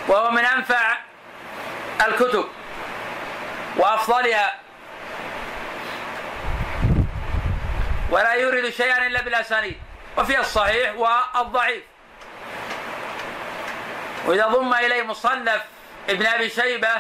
وهو 0.09 0.31
من 0.31 0.45
أنفع 0.45 0.97
الكتب 2.07 2.45
وأفضلها. 3.77 4.55
ولا 8.11 8.33
يورد 8.33 8.71
شيئا 8.71 9.07
إلا 9.07 9.23
بالأسانيد 9.23 9.81
وفي 10.17 10.41
الصحيح 10.41 10.95
والضعيف. 10.95 11.83
وإذا 14.25 14.47
ضم 14.47 14.75
إليه 14.75 15.03
مصنف 15.03 15.63
ابن 16.09 16.27
أبي 16.27 16.51
شيبة 16.51 16.95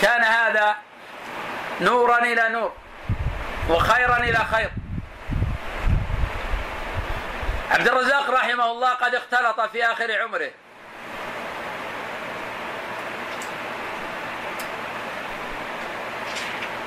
كان 0.00 0.22
هذا 0.24 0.76
نورا 1.80 2.18
إلى 2.18 2.48
نور 2.48 2.72
وخيرا 3.68 4.16
إلى 4.16 4.38
خير. 4.52 4.70
عبد 7.70 7.88
الرزاق 7.88 8.30
رحمه 8.30 8.70
الله 8.70 8.90
قد 8.90 9.14
اختلط 9.14 9.60
في 9.60 9.84
آخر 9.84 10.22
عمره. 10.22 10.50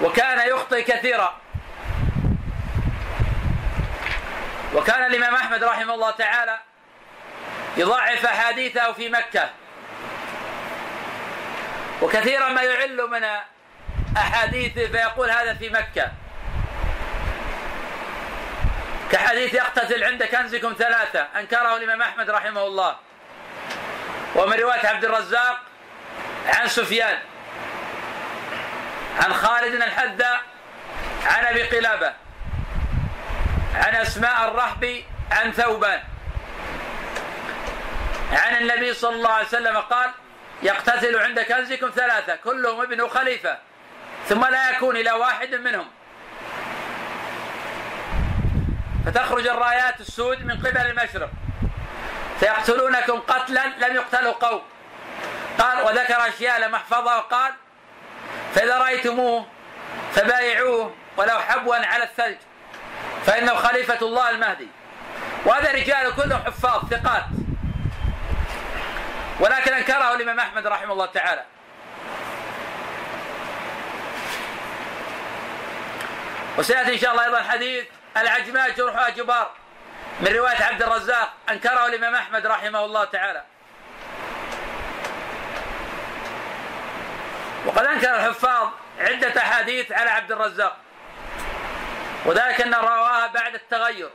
وكان 0.02 0.50
يخطئ 0.50 0.84
كثيرا. 0.84 1.38
وكان 4.74 5.06
الإمام 5.06 5.36
أحمد 5.36 5.64
رحمه 5.64 5.94
الله 5.94 6.12
تعالى 6.12 6.60
يضاعف 7.78 8.26
أحاديثه 8.26 8.92
في 8.94 9.10
مكة. 9.10 9.50
وكثيرا 12.02 12.50
ما 12.50 12.62
يعل 12.62 13.10
من 13.10 13.26
أحاديثه 14.18 14.88
فيقول 14.88 15.32
هذا 15.32 15.54
في 15.54 15.70
مكة. 15.70 16.12
كحديث 19.12 19.54
يقتتل 19.54 20.04
عند 20.04 20.24
كنزكم 20.24 20.76
ثلاثة. 20.80 21.28
أنكره 21.40 21.78
الإمام 21.78 22.02
أحمد 22.02 22.30
رحمه 22.30 22.64
الله. 22.64 22.96
ومن 24.36 24.54
رواية 24.54 24.88
عبد 24.88 25.06
الرزاق 25.06 25.60
عن 26.48 26.68
سفيان. 26.68 27.20
عن 29.24 29.34
خالد 29.34 29.74
الحذاء 29.74 30.42
عن 31.26 31.46
أبي 31.46 31.64
قلابة. 31.64 32.14
عن 33.76 33.96
أسماء 33.96 34.48
الرحبي 34.48 35.06
عن 35.32 35.52
ثوبان. 35.52 36.04
عن 38.32 38.56
النبي 38.56 38.94
صلى 38.94 39.16
الله 39.16 39.32
عليه 39.32 39.48
وسلم 39.48 39.78
قال 39.78 40.10
يقتتل 40.64 41.20
عند 41.20 41.40
كنزكم 41.40 41.90
ثلاثة 41.96 42.36
كلهم 42.36 42.82
ابن 42.82 43.08
خليفة 43.08 43.58
ثم 44.28 44.46
لا 44.46 44.72
يكون 44.72 44.98
إلى 44.98 45.12
واحد 45.12 45.56
منهم. 45.56 45.88
فتخرج 49.06 49.48
الرايات 49.48 50.00
السود 50.00 50.46
من 50.46 50.58
قبل 50.58 50.78
المشرق. 50.78 51.30
فيقتلونكم 52.40 53.20
قتلا 53.20 53.68
لم 53.68 53.96
يقتلوا 53.96 54.34
قوم. 54.34 54.62
قال 55.60 55.82
وذكر 55.86 56.28
أشياء 56.28 56.60
لم 56.60 56.76
أحفظها. 56.76 57.18
وقال 57.18 57.54
فإذا 58.56 58.78
رأيتموه 58.78 59.46
فبايعوه 60.16 60.96
ولو 61.18 61.40
حبوا 61.40 61.76
على 61.76 62.04
الثلج 62.04 62.38
فإنه 63.26 63.56
خليفة 63.56 63.98
الله 64.02 64.30
المهدي. 64.30 64.68
وهذا 65.46 65.72
رجال 65.72 66.16
كلهم 66.16 66.44
حفاظ 66.44 66.90
ثقات. 66.90 67.26
ولكن 69.40 69.74
أنكره 69.74 70.16
الإمام 70.16 70.40
أحمد 70.40 70.68
رحمه 70.68 70.94
الله 70.94 71.06
تعالى. 71.06 71.44
وسيأتي 76.58 76.94
إن 76.94 77.00
شاء 77.00 77.12
الله 77.12 77.26
أيضا 77.26 77.44
حديث 77.44 77.86
العجماء 78.18 78.70
جرحها 78.70 79.10
جبار 79.10 79.52
من 80.20 80.28
رواية 80.28 80.64
عبد 80.64 80.84
الرزاق 80.84 81.34
أنكره 81.50 81.86
الإمام 81.86 82.16
أحمد 82.16 82.48
رحمه 82.48 82.86
الله 82.86 83.04
تعالى. 83.06 83.44
وقد 87.66 87.86
أنكر 87.86 88.16
الحفاظ 88.16 88.68
عدة 89.00 89.42
أحاديث 89.42 89.92
على 89.92 90.10
عبد 90.10 90.32
الرزاق. 90.32 90.78
وذلك 92.26 92.62
أن 92.62 92.74
رواها 92.74 93.28
بعد 93.28 93.54
التغير. 93.54 94.10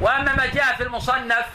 وأما 0.00 0.34
ما 0.34 0.46
جاء 0.46 0.74
في 0.76 0.82
المصنف 0.82 1.46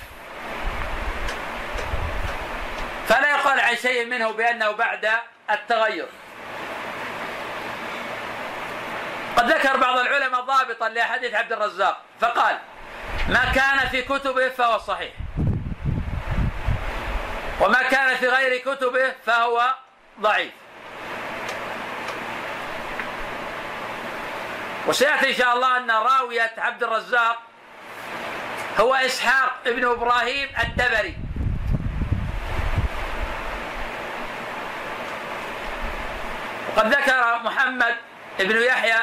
فلا 3.08 3.30
يقال 3.32 3.60
عن 3.60 3.76
شيء 3.76 4.06
منه 4.06 4.32
بأنه 4.32 4.72
بعد 4.72 5.10
التغير. 5.52 6.08
قد 9.38 9.52
ذكر 9.52 9.78
بعض 9.78 9.98
العلماء 9.98 10.42
ضابطا 10.42 10.90
لأحاديث 10.90 11.34
عبد 11.34 11.52
الرزاق 11.52 12.02
فقال 12.22 12.60
ما 13.30 13.52
كان 13.56 13.90
في 13.92 14.02
كتبه 14.02 14.50
فهو 14.50 14.78
صحيح 14.78 15.14
وما 17.62 17.84
كان 17.84 18.16
في 18.16 18.28
غير 18.28 18.58
كتبه 18.58 19.14
فهو 19.26 19.76
ضعيف. 20.22 20.52
وسيأتي 24.88 25.30
إن 25.30 25.36
شاء 25.36 25.56
الله 25.56 25.78
أن 25.78 25.92
راوية 25.92 26.54
عبد 26.58 26.84
الرزاق 26.84 27.38
هو 28.80 28.96
إسحاق 28.96 29.52
ابن 29.66 29.86
إبراهيم 29.86 30.50
الدبري. 30.64 31.18
وقد 36.70 36.94
ذكر 36.94 37.40
محمد 37.44 37.96
ابن 38.40 38.62
يحيى 38.62 39.00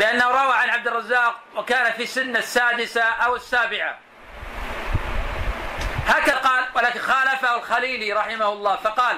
بأنه 0.00 0.28
روى 0.28 0.52
عن 0.52 0.70
عبد 0.70 0.86
الرزاق 0.86 1.40
وكان 1.56 1.92
في 1.92 2.06
سن 2.06 2.36
السادسة 2.36 3.02
أو 3.02 3.36
السابعة. 3.36 3.98
هكذا 6.06 6.36
قال 6.36 6.64
ولكن 6.74 7.00
خالفه 7.00 7.56
الخليلي 7.56 8.12
رحمه 8.12 8.48
الله 8.52 8.76
فقال 8.76 9.16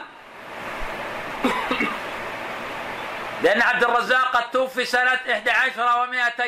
لأن 3.43 3.63
عبد 3.63 3.85
الرزاق 3.85 4.37
قد 4.37 4.51
توفي 4.51 4.85
سنة 4.85 5.19
11 5.33 6.07
و200 6.07 6.43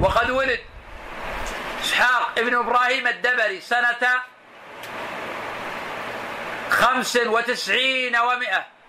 وقد 0.00 0.30
ولد 0.30 0.60
إسحاق 1.80 2.38
ابن 2.38 2.56
إبراهيم 2.56 3.06
الدبري 3.06 3.60
سنة 3.60 4.22
خمس 6.70 7.16
وتسعين 7.16 8.16
ومائة. 8.16 8.79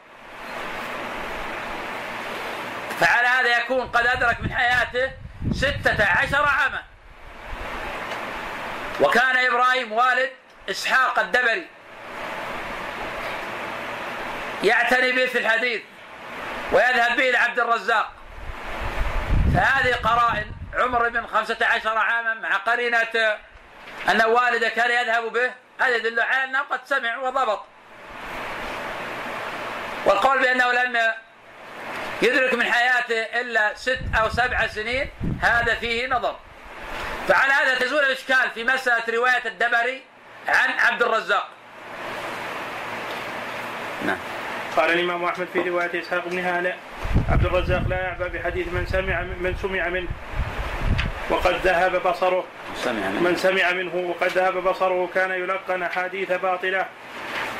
فعلى 3.01 3.27
هذا 3.27 3.57
يكون 3.57 3.87
قد 3.87 4.07
أدرك 4.07 4.41
من 4.41 4.53
حياته 4.53 5.11
ستة 5.51 6.05
عشر 6.05 6.45
عاما. 6.45 6.83
وكان 8.99 9.37
إبراهيم 9.37 9.91
والد 9.91 10.29
إسحاق 10.69 11.19
الدبري 11.19 11.67
يعتني 14.63 15.11
به 15.11 15.25
في 15.25 15.37
الحديث 15.37 15.81
ويذهب 16.71 17.17
به 17.17 17.29
إلى 17.29 17.37
عبد 17.37 17.59
الرزاق. 17.59 18.11
فهذه 19.55 19.95
قرائن 19.95 20.51
عمر 20.73 21.09
بن 21.09 21.27
خمسة 21.27 21.57
عشر 21.61 21.97
عاما 21.97 22.33
مع 22.33 22.57
قرينة 22.57 23.37
أن 24.09 24.21
والده 24.21 24.69
كان 24.69 24.91
يذهب 24.91 25.33
به 25.33 25.51
هذا 25.79 25.95
يدل 25.95 26.19
على 26.19 26.43
أنه 26.43 26.59
قد 26.59 26.79
سمع 26.85 27.17
وضبط. 27.17 27.65
والقول 30.05 30.39
بأنه 30.39 30.71
لم 30.71 31.11
يدرك 32.21 32.53
من 32.53 32.63
حياته 32.63 33.41
إلا 33.41 33.73
ست 33.75 33.99
أو 34.21 34.29
سبع 34.29 34.67
سنين 34.67 35.09
هذا 35.41 35.75
فيه 35.75 36.07
نظر. 36.07 36.35
فعلى 37.27 37.53
هذا 37.53 37.75
تزول 37.75 38.03
الإشكال 38.03 38.51
في 38.55 38.63
مسألة 38.63 39.03
رواية 39.09 39.45
الدبري 39.45 40.01
عن 40.47 40.69
عبد 40.79 41.03
الرزاق. 41.03 41.47
نعم. 44.05 44.17
قال 44.77 44.91
الإمام 44.91 45.23
أحمد 45.23 45.47
في 45.53 45.59
رواية 45.59 46.01
إسحاق 46.01 46.27
بن 46.27 46.39
هانئ 46.39 46.73
عبد 47.29 47.45
الرزاق 47.45 47.87
لا 47.87 48.01
يعبأ 48.01 48.27
بحديث 48.27 48.67
من 48.67 48.85
سمع 48.85 49.21
من 49.21 49.55
سمع 49.61 49.89
منه 49.89 50.07
وقد 51.29 51.55
ذهب 51.63 52.07
بصره. 52.07 52.45
سمع 52.83 53.09
منه. 53.09 53.21
من 53.21 53.35
سمع 53.35 53.71
منه 53.71 53.95
وقد 53.95 54.27
ذهب 54.27 54.53
بصره 54.53 55.09
كان 55.15 55.31
يلقن 55.31 55.83
أحاديث 55.83 56.31
باطلة. 56.31 56.85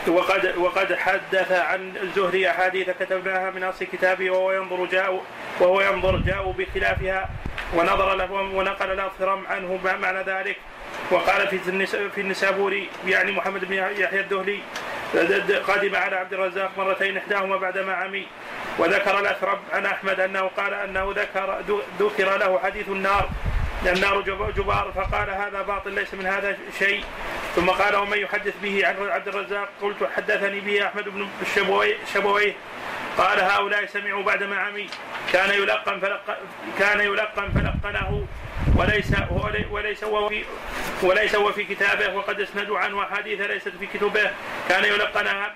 وقد 0.08 0.54
وقد 0.58 0.96
حدث 0.96 1.52
عن 1.52 1.94
الزهري 2.02 2.50
أحاديث 2.50 2.90
كتبناها 2.90 3.52
من 3.52 3.64
أصل 3.64 3.86
كتابه 3.86 4.32
وهو 4.32 4.52
ينظر 4.52 4.86
جاء 4.86 5.24
وهو 5.60 5.82
ينظر 5.82 6.16
جاءوا 6.16 6.54
بخلافها 6.54 7.30
ونظر 7.76 8.16
له 8.16 8.32
ونقل 8.32 8.92
الاثرم 8.92 9.48
عنه 9.48 9.80
معنى 9.84 10.24
ذلك. 10.24 10.58
وقال 11.12 11.48
في 11.48 11.60
في 12.16 12.22
النسابوري 12.22 12.90
يعني 13.08 13.32
محمد 13.32 13.66
بن 13.66 13.74
يحيى 13.74 14.20
الدهلي 14.20 14.60
قدم 15.68 15.96
على 15.96 16.16
عبد 16.16 16.34
الرزاق 16.34 16.72
مرتين 16.78 17.18
إحداهما 17.18 17.58
بعدما 17.58 17.94
عمي. 17.94 18.28
وذكر 18.80 19.20
الاثرم 19.20 19.60
عن 19.74 19.86
أحمد 19.86 20.20
أنه 20.20 20.42
قال 20.58 20.74
أنه 20.74 21.14
ذكر 21.16 21.62
ذكر 22.00 22.38
له 22.38 22.60
حديث 22.60 22.90
النار 22.90 23.30
النار 23.86 24.22
جبار 24.58 24.92
فقال 24.96 25.30
هذا 25.30 25.62
باطل 25.62 25.92
ليس 25.94 26.14
من 26.14 26.26
هذا 26.26 26.58
شيء. 26.80 27.04
ثم 27.56 27.70
قال 27.70 27.96
ومن 27.96 28.18
يحدث 28.18 28.54
به 28.64 28.88
عن 28.88 29.10
عبد 29.10 29.28
الرزاق 29.28 29.70
قلت 29.82 30.10
حدثني 30.16 30.60
به 30.60 30.88
أحمد 30.88 31.10
بن 31.10 31.28
الشبوي 31.42 31.96
شبويه. 32.14 32.54
قال 33.18 33.40
هؤلاء 33.40 33.86
سمعوا 33.86 34.24
بعدما 34.24 34.60
عمي 34.60 34.90
كان 35.34 35.50
يلقن 35.50 36.00
فلق 36.00 36.38
كان 36.80 37.00
يلقن 37.00 37.50
فلقنه. 37.52 38.28
وليس 38.76 39.14
وليس 39.72 40.04
هو 40.04 40.30
في 40.30 40.44
وليس 41.04 41.36
هو 41.36 41.52
في 41.52 41.64
كتابه 41.64 42.14
وقد 42.14 42.42
اسندوا 42.42 42.80
عنه 42.80 43.04
أحاديث 43.04 43.42
ليست 43.42 43.72
في 43.80 43.88
كتبه. 43.88 44.32
كان 44.70 44.86
يلقنها 44.86 45.54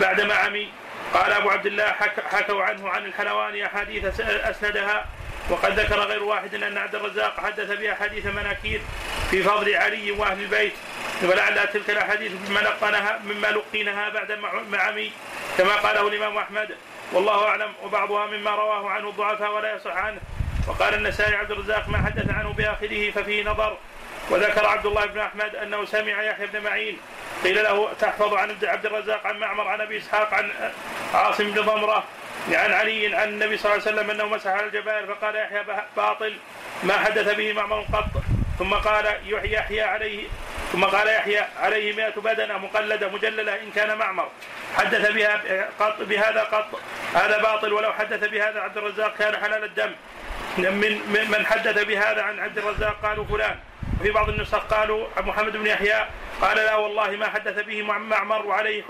بعدما 0.00 0.34
عمي 0.34 0.68
قال 1.14 1.32
أبو 1.32 1.50
عبد 1.50 1.66
الله 1.66 1.84
حك 1.84 2.24
حكوا 2.30 2.62
عنه 2.62 2.88
عن 2.88 3.04
الحلواني 3.04 3.66
أحاديث 3.66 4.20
أسندها. 4.20 5.06
وقد 5.50 5.80
ذكر 5.80 6.00
غير 6.00 6.22
واحد 6.22 6.54
أن 6.54 6.78
عبد 6.78 6.94
الرزاق 6.94 7.40
حدث 7.40 7.70
باحاديث 7.70 8.26
مناكير 8.26 8.80
في 9.30 9.42
فضل 9.42 9.74
علي 9.74 10.10
وأهل 10.10 10.42
البيت 10.42 10.72
ولعل 11.22 11.68
تلك 11.68 11.90
الأحاديث 11.90 12.32
مما 12.48 12.60
لقنها 12.60 13.20
مما 13.24 13.46
لقينها 13.46 14.08
بعد 14.08 14.32
ما 14.70 14.78
عمي 14.78 15.12
كما 15.58 15.74
قاله 15.74 16.08
الإمام 16.08 16.38
أحمد. 16.38 16.68
والله 17.12 17.48
أعلم 17.48 17.72
وبعضها 17.82 18.26
مما 18.26 18.50
رواه 18.50 18.90
عنه 18.90 19.08
الضعفاء 19.08 19.52
ولا 19.54 19.76
يصح 19.76 19.96
عنه. 19.96 20.20
وقال 20.68 20.94
النسائي 20.94 21.36
عبد 21.36 21.50
الرزاق 21.50 21.88
ما 21.88 21.98
حدث 21.98 22.30
عنه 22.30 22.52
بآخره 22.52 23.10
ففيه 23.10 23.44
نظر. 23.44 23.78
وذكر 24.30 24.66
عبد 24.66 24.86
الله 24.86 25.06
بن 25.06 25.20
أحمد 25.20 25.56
أنه 25.56 25.84
سمع 25.84 26.22
يحيى 26.22 26.46
بن 26.46 26.60
معين. 26.60 26.98
قيل 27.44 27.64
له 27.64 27.92
تحفظ 28.00 28.34
عن 28.34 28.56
عبد 28.62 28.86
الرزاق 28.86 29.26
عن 29.26 29.38
معمر 29.38 29.68
عن 29.68 29.80
أبي 29.80 29.98
إسحاق 29.98 30.34
عن 30.34 30.50
عاصم 31.14 31.50
بن 31.50 31.62
ضمرة 31.62 32.04
عن 32.52 32.72
علي 32.72 33.16
عن 33.16 33.28
النبي 33.28 33.56
صلى 33.56 33.72
الله 33.72 33.86
عليه 33.86 33.96
وسلم 33.96 34.10
أنه 34.10 34.24
مسح 34.24 34.50
على 34.50 34.66
الجبائر 34.66 35.14
فقال 35.14 35.36
يحيى 35.36 35.64
باطل 35.96 36.36
ما 36.82 36.96
حدث 36.96 37.34
به 37.34 37.52
معمر 37.52 37.80
قط. 37.92 38.22
ثم 38.58 38.74
قال 38.74 39.06
يحيى 39.26 39.82
عليه 39.82 40.26
ثم 40.72 40.84
قال 40.84 41.08
يحيى 41.08 41.44
عليه 41.60 41.92
مئة 41.92 42.20
بدنة 42.20 42.58
مقلدة 42.58 43.08
مجللة 43.08 43.54
إن 43.54 43.70
كان 43.70 43.98
معمر. 43.98 44.28
حدث 44.76 45.10
بها 45.10 45.68
قط 45.80 46.02
بهذا 46.02 46.42
قط 46.42 46.80
هذا 47.14 47.38
باطل 47.42 47.72
ولو 47.72 47.92
حدث 47.92 48.28
بهذا 48.28 48.60
عبد 48.60 48.76
الرزاق 48.76 49.16
كان 49.16 49.36
حلال 49.36 49.64
الدم. 49.64 49.92
من 50.58 51.28
من 51.30 51.46
حدث 51.46 51.84
بهذا 51.84 52.22
عن 52.22 52.40
عبد 52.40 52.58
الرزاق 52.58 52.96
قالوا 53.02 53.24
فلان. 53.24 53.56
وفي 54.00 54.10
بعض 54.10 54.28
النسخ 54.28 54.58
قالوا 54.58 55.06
محمد 55.16 55.52
بن 55.52 55.66
يحيى 55.66 56.06
قال 56.40 56.56
لا 56.56 56.74
والله 56.74 57.10
ما 57.10 57.28
حدث 57.28 57.64
به 57.64 57.82
معمر 57.82 58.46
وعليه 58.46 58.84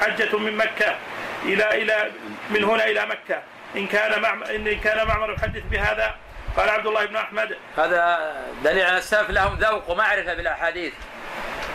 حجة 0.00 0.36
من 0.36 0.56
مكة 0.56 0.96
إلى 1.44 1.82
إلى 1.82 2.10
من 2.50 2.64
هنا 2.64 2.84
إلى 2.84 3.06
مكة. 3.06 3.42
إن 3.76 3.86
كان 3.86 4.22
معمر 4.22 4.50
إن 4.50 4.80
كان 4.80 5.06
معمر 5.06 5.32
يحدث 5.32 5.62
بهذا 5.70 6.14
قال 6.56 6.70
عبد 6.70 6.86
الله 6.86 7.04
بن 7.04 7.16
أحمد. 7.16 7.56
هذا 7.76 8.34
دليل 8.64 8.86
على 8.86 8.98
السلف 8.98 9.30
لهم 9.30 9.58
ذوق 9.58 9.90
ومعرفة 9.90 10.34
بالأحاديث. 10.34 10.92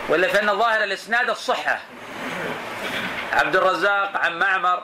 ولا 0.08 0.28
فإن 0.28 0.58
ظاهر 0.58 0.84
الإسناد 0.84 1.30
الصحة 1.30 1.78
عبد 3.32 3.56
الرزاق 3.56 4.16
عن 4.16 4.38
معمر. 4.38 4.82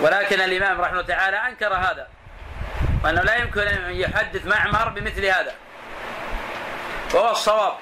ولكن 0.00 0.40
الإمام 0.40 0.80
رحمه 0.80 1.00
الله 1.00 1.14
تعالى 1.14 1.36
أنكر 1.36 1.74
هذا. 1.74 2.06
وأنه 3.04 3.22
لا 3.22 3.36
يمكن 3.36 3.60
أن 3.60 3.94
يحدث 3.94 4.46
معمر 4.46 4.88
بمثل 4.88 5.24
هذا. 5.24 5.54
وهو 7.14 7.30
الصواب. 7.30 7.74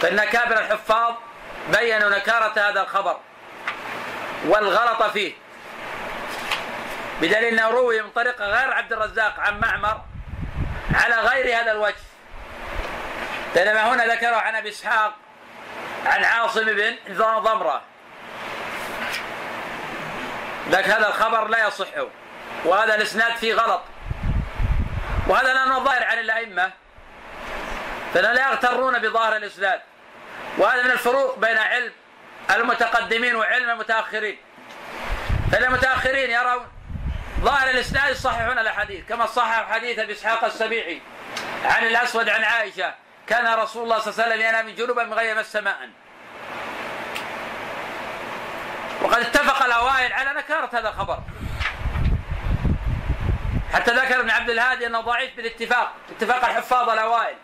فإن 0.00 0.24
كابر 0.24 0.58
الحفاظ 0.58 1.14
بينوا 1.68 2.10
نكارة 2.10 2.68
هذا 2.68 2.82
الخبر 2.82 3.16
والغلط 4.44 5.02
فيه. 5.02 5.34
بدليل 7.20 7.44
أنه 7.44 7.70
روي 7.70 8.02
من 8.02 8.10
طريق 8.10 8.42
غير 8.42 8.72
عبد 8.74 8.92
الرزاق 8.92 9.40
عن 9.40 9.60
معمر 9.60 10.00
على 10.94 11.14
غير 11.14 11.60
هذا 11.60 11.72
الوجه. 11.72 11.94
بينما 13.54 13.94
هنا 13.94 14.06
ذكره 14.06 14.36
عن 14.36 14.54
أبي 14.54 14.68
إسحاق 14.68 15.14
عن 16.06 16.24
عاصم 16.24 16.64
بن 16.64 16.96
ضمرة. 17.16 17.82
لك 20.70 20.88
هذا 20.88 21.08
الخبر 21.08 21.48
لا 21.48 21.66
يصح 21.66 21.86
وهذا 22.64 22.94
الإسناد 22.94 23.36
فيه 23.36 23.54
غلط. 23.54 23.82
وهذا 25.30 25.54
لأنه 25.54 25.84
ظاهر 25.84 26.04
عن 26.04 26.18
الأئمة. 26.18 26.70
فلا 28.14 28.34
لا 28.34 28.50
يغترون 28.50 28.98
بظاهر 28.98 29.36
الإسناد. 29.36 29.80
وهذا 30.58 30.82
من 30.82 30.90
الفروق 30.90 31.38
بين 31.38 31.58
علم 31.58 31.92
المتقدمين 32.50 33.36
وعلم 33.36 33.70
المتأخرين. 33.70 34.38
فإن 35.52 35.64
المتأخرين 35.64 36.30
يرون 36.30 36.66
ظاهر 37.40 37.70
الإسناد 37.70 38.10
يصححون 38.10 38.58
الأحاديث 38.58 39.08
كما 39.08 39.26
صحح 39.26 39.72
حديث 39.72 39.98
أبي 39.98 40.12
إسحاق 40.12 40.44
السبيعي 40.44 41.00
عن 41.64 41.86
الأسود 41.86 42.28
عن 42.28 42.44
عائشة 42.44 42.94
كان 43.26 43.54
رسول 43.54 43.82
الله 43.82 43.98
صلى 43.98 44.12
الله 44.12 44.24
عليه 44.24 44.34
وسلم 44.34 44.48
ينام 44.48 44.70
جنوبا 44.70 45.04
من 45.04 45.14
غير 45.14 45.38
مس 45.38 45.56
وقد 49.02 49.20
اتفق 49.20 49.64
الأوائل 49.64 50.12
على 50.12 50.30
نكارة 50.30 50.70
هذا 50.72 50.88
الخبر. 50.88 51.18
حتى 53.72 53.92
ذكر 53.92 54.20
ابن 54.20 54.30
عبد 54.30 54.50
الهادي 54.50 54.86
أنه 54.86 55.00
ضعيف 55.00 55.36
بالاتفاق 55.36 55.92
اتفاق 56.10 56.44
الحفاظ 56.44 56.90
الأوائل. 56.90 57.36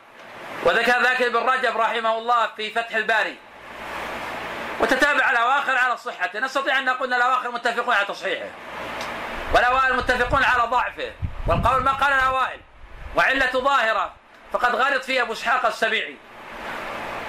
وذكر 0.64 1.02
ذاك 1.02 1.22
ابن 1.22 1.36
رجب 1.36 1.76
رحمه 1.76 2.18
الله 2.18 2.46
في 2.56 2.70
فتح 2.70 2.94
الباري. 2.94 3.36
وتتابع 4.80 5.30
الأواخر 5.30 5.76
على 5.76 5.96
صحته. 5.96 6.40
نستطيع 6.40 6.78
أن 6.78 6.84
نقول 6.84 7.14
أن 7.14 7.20
الأواخر 7.22 7.50
متفقون 7.50 7.94
على 7.94 8.06
تصحيحه. 8.06 8.48
والأوائل 9.54 9.96
متفقون 9.96 10.44
على 10.44 10.62
ضعفه. 10.62 11.12
والقول 11.46 11.82
ما 11.82 11.92
قال 11.92 12.12
الأوائل. 12.12 12.60
وعلة 13.16 13.50
ظاهرة. 13.52 14.14
فقد 14.52 14.74
غلط 14.74 15.04
فيه 15.04 15.22
أبو 15.22 15.32
إسحاق 15.32 15.66
السبيعي. 15.66 16.16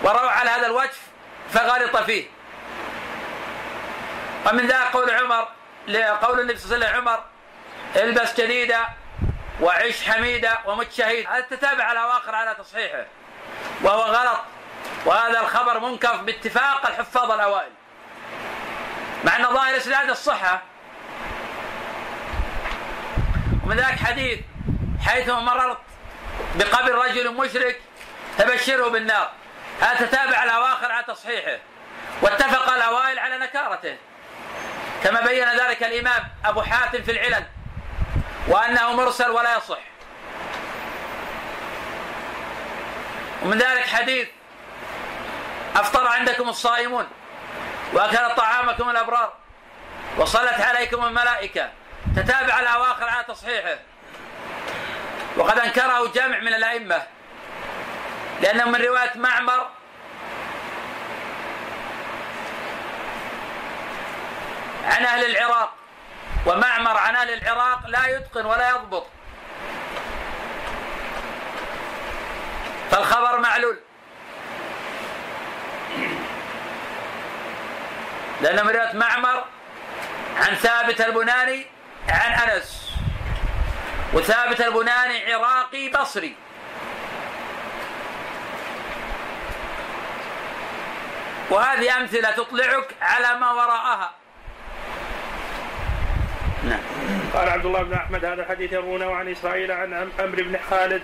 وروى 0.03 0.29
على 0.29 0.49
هذا 0.49 0.65
الوجه 0.65 0.97
فغلط 1.49 1.97
فيه. 1.97 2.25
ومن 4.45 4.67
ذا 4.67 4.83
قول 4.83 5.11
عمر 5.11 5.47
قول 6.21 6.39
النبي 6.39 6.57
صلى 6.57 6.75
الله 6.75 6.87
عليه 6.87 6.97
وسلم 6.97 7.07
عمر 7.07 7.23
البس 7.95 8.41
جديدة 8.41 8.87
وعش 9.61 10.09
حميدة 10.09 10.59
ومت 10.65 10.91
شهيد. 10.91 11.27
هذا 11.27 11.41
تتابع 11.41 11.91
الأواخر 11.91 12.35
على 12.35 12.55
تصحيحه؟ 12.55 13.05
وهو 13.81 14.01
غلط. 14.01 14.39
وهذا 15.05 15.39
الخبر 15.39 15.79
منكر 15.79 16.15
باتفاق 16.17 16.87
الحفاظ 16.87 17.31
الأوائل. 17.31 17.71
مع 19.23 19.35
أن 19.35 19.43
ظاهر 19.43 19.77
إسناد 19.77 20.09
الصحة. 20.09 20.61
ومن 23.63 23.75
ذلك 23.77 23.99
حديث 23.99 24.39
حيث 25.05 25.29
مررت 25.29 25.77
بقبر 26.55 26.95
رجل 26.95 27.33
مشرك 27.33 27.81
تبشره 28.37 28.87
بالنار. 28.87 29.31
هذا 29.81 30.05
تتابع 30.05 30.43
الأواخر 30.43 30.91
على 30.91 31.03
تصحيحه؟ 31.03 31.57
واتفق 32.21 32.73
الأوائل 32.73 33.19
على 33.19 33.37
نكارته. 33.37 33.97
كما 35.03 35.21
بين 35.21 35.49
ذلك 35.49 35.83
الإمام 35.83 36.23
أبو 36.45 36.61
حاتم 36.61 37.03
في 37.03 37.11
العلل. 37.11 37.45
وأنه 38.47 38.93
مرسل 38.93 39.29
ولا 39.29 39.57
يصح. 39.57 39.79
ومن 43.43 43.57
ذلك 43.57 43.87
حديث 43.87 44.27
أفطر 45.75 46.07
عندكم 46.07 46.49
الصائمون 46.49 47.07
وأكل 47.93 48.35
طعامكم 48.35 48.89
الأبرار 48.89 49.33
وصلت 50.17 50.61
عليكم 50.61 51.05
الملائكة. 51.05 51.69
تتابع 52.15 52.59
الأواخر 52.59 53.09
على 53.09 53.23
تصحيحه. 53.23 53.77
وقد 55.37 55.59
أنكره 55.59 56.07
جمع 56.07 56.39
من 56.39 56.53
الأئمة 56.53 57.03
لأنه 58.41 58.65
من 58.65 58.81
رواية 58.81 59.11
معمر 59.15 59.69
عن 64.85 65.05
أهل 65.05 65.25
العراق. 65.25 65.76
ومعمر 66.45 66.97
عن 66.97 67.15
أهل 67.15 67.33
العراق 67.33 67.87
لا 67.87 68.07
يتقن 68.07 68.45
ولا 68.45 68.69
يضبط. 68.69 69.07
فالخبر 72.91 73.39
معلول. 73.39 73.79
لأن 78.41 78.65
من 78.65 78.71
رواية 78.71 78.93
معمر 78.93 79.45
عن 80.37 80.55
ثابت 80.55 81.01
البناني 81.01 81.65
عن 82.09 82.31
أنس 82.31 82.91
وثابت 84.13 84.61
البناني 84.61 85.33
عراقي 85.33 85.89
بصري. 85.89 86.35
وهذه 91.49 91.97
أمثلة 91.97 92.31
تطلعك 92.31 92.95
على 93.01 93.39
ما 93.39 93.51
وراءها. 93.51 94.11
نعم. 96.69 96.79
قال 97.33 97.49
عبد 97.49 97.65
الله 97.65 97.83
بن 97.83 97.93
أحمد 97.93 98.25
هذا 98.25 98.41
الحديث 98.41 98.73
يروونه 98.73 99.15
عن 99.15 99.27
إسرائيل 99.27 99.71
عن 99.71 100.09
عمرو 100.19 100.43
بن 100.43 100.57
خالد 100.69 101.01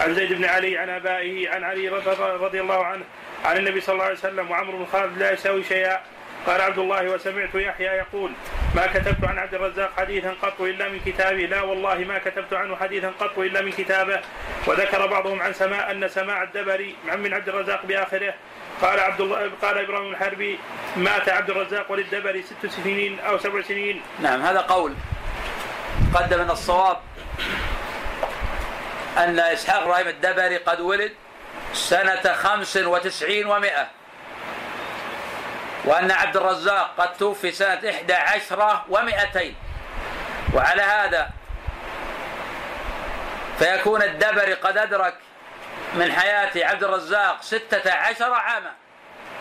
عن 0.00 0.14
زيد 0.14 0.32
بن 0.32 0.44
علي 0.44 0.78
عن 0.78 0.88
آبائه 0.88 1.50
عن 1.50 1.64
علي 1.64 1.88
رضي 2.18 2.60
الله 2.60 2.84
عنه 2.84 3.04
عن 3.44 3.56
النبي 3.56 3.80
صلى 3.80 3.92
الله 3.92 4.04
عليه 4.04 4.14
وسلم 4.14 4.50
وعمرو 4.50 4.78
بن 4.78 4.86
خالد 4.86 5.18
لا 5.18 5.32
يساوي 5.32 5.64
شيئا. 5.64 6.00
قال 6.46 6.60
عبد 6.60 6.78
الله 6.78 7.10
وسمعت 7.10 7.54
يحيى 7.54 7.86
يقول 7.86 8.32
ما 8.76 8.86
كتبت 8.86 9.24
عن 9.24 9.38
عبد 9.38 9.54
الرزاق 9.54 9.92
حديثا 9.96 10.34
قط 10.42 10.60
إلا 10.60 10.88
من 10.88 11.00
كتابه. 11.06 11.46
لا 11.46 11.62
والله 11.62 11.98
ما 11.98 12.18
كتبت 12.18 12.52
عنه 12.52 12.76
حديثا 12.76 13.12
قط 13.20 13.38
إلا 13.38 13.60
من 13.60 13.70
كتابه. 13.70 14.20
وذكر 14.66 15.06
بعضهم 15.06 15.42
عن 15.42 15.52
سماع 15.52 15.90
أن 15.90 16.08
سماع 16.08 16.42
الدبري 16.42 16.96
عن 17.08 17.22
من 17.22 17.34
عبد 17.34 17.48
الرزاق 17.48 17.86
بآخره 17.86 18.34
قال 18.82 19.00
عبد 19.00 19.20
الله 19.20 19.50
قال 19.62 19.78
إبراهيم 19.78 20.10
الحربي 20.10 20.58
مات 20.96 21.28
عبد 21.28 21.50
الرزاق 21.50 21.90
وللدبري 21.90 22.42
ست 22.42 22.66
سنين 22.66 23.20
أو 23.20 23.38
سبع 23.38 23.62
سنين. 23.62 24.02
نعم 24.20 24.42
هذا 24.42 24.60
قول 24.60 24.94
قدم 26.14 26.40
ان 26.40 26.50
الصواب 26.50 26.96
أن 29.18 29.38
إسحاق 29.38 29.82
إبراهيم 29.82 30.08
الدبري 30.08 30.56
قد 30.56 30.80
ولد 30.80 31.12
سنة 31.72 32.32
خمس 32.32 32.76
وتسعين 32.76 33.46
ومائة 33.46 33.86
وأن 35.84 36.10
عبد 36.10 36.36
الرزاق 36.36 36.94
قد 36.98 37.16
توفي 37.16 37.52
سنة 37.52 37.90
إحدى 37.90 38.14
عشرة 38.14 38.84
ومائتين. 38.88 39.54
وعلى 40.54 40.82
هذا 40.82 41.30
فيكون 43.58 44.02
الدبري 44.02 44.54
قد 44.54 44.78
أدرك 44.78 45.14
من 45.94 46.12
حياة 46.12 46.50
عبد 46.56 46.84
الرزاق 46.84 47.42
ستة 47.42 47.92
عشر 47.92 48.32
عاما. 48.32 48.72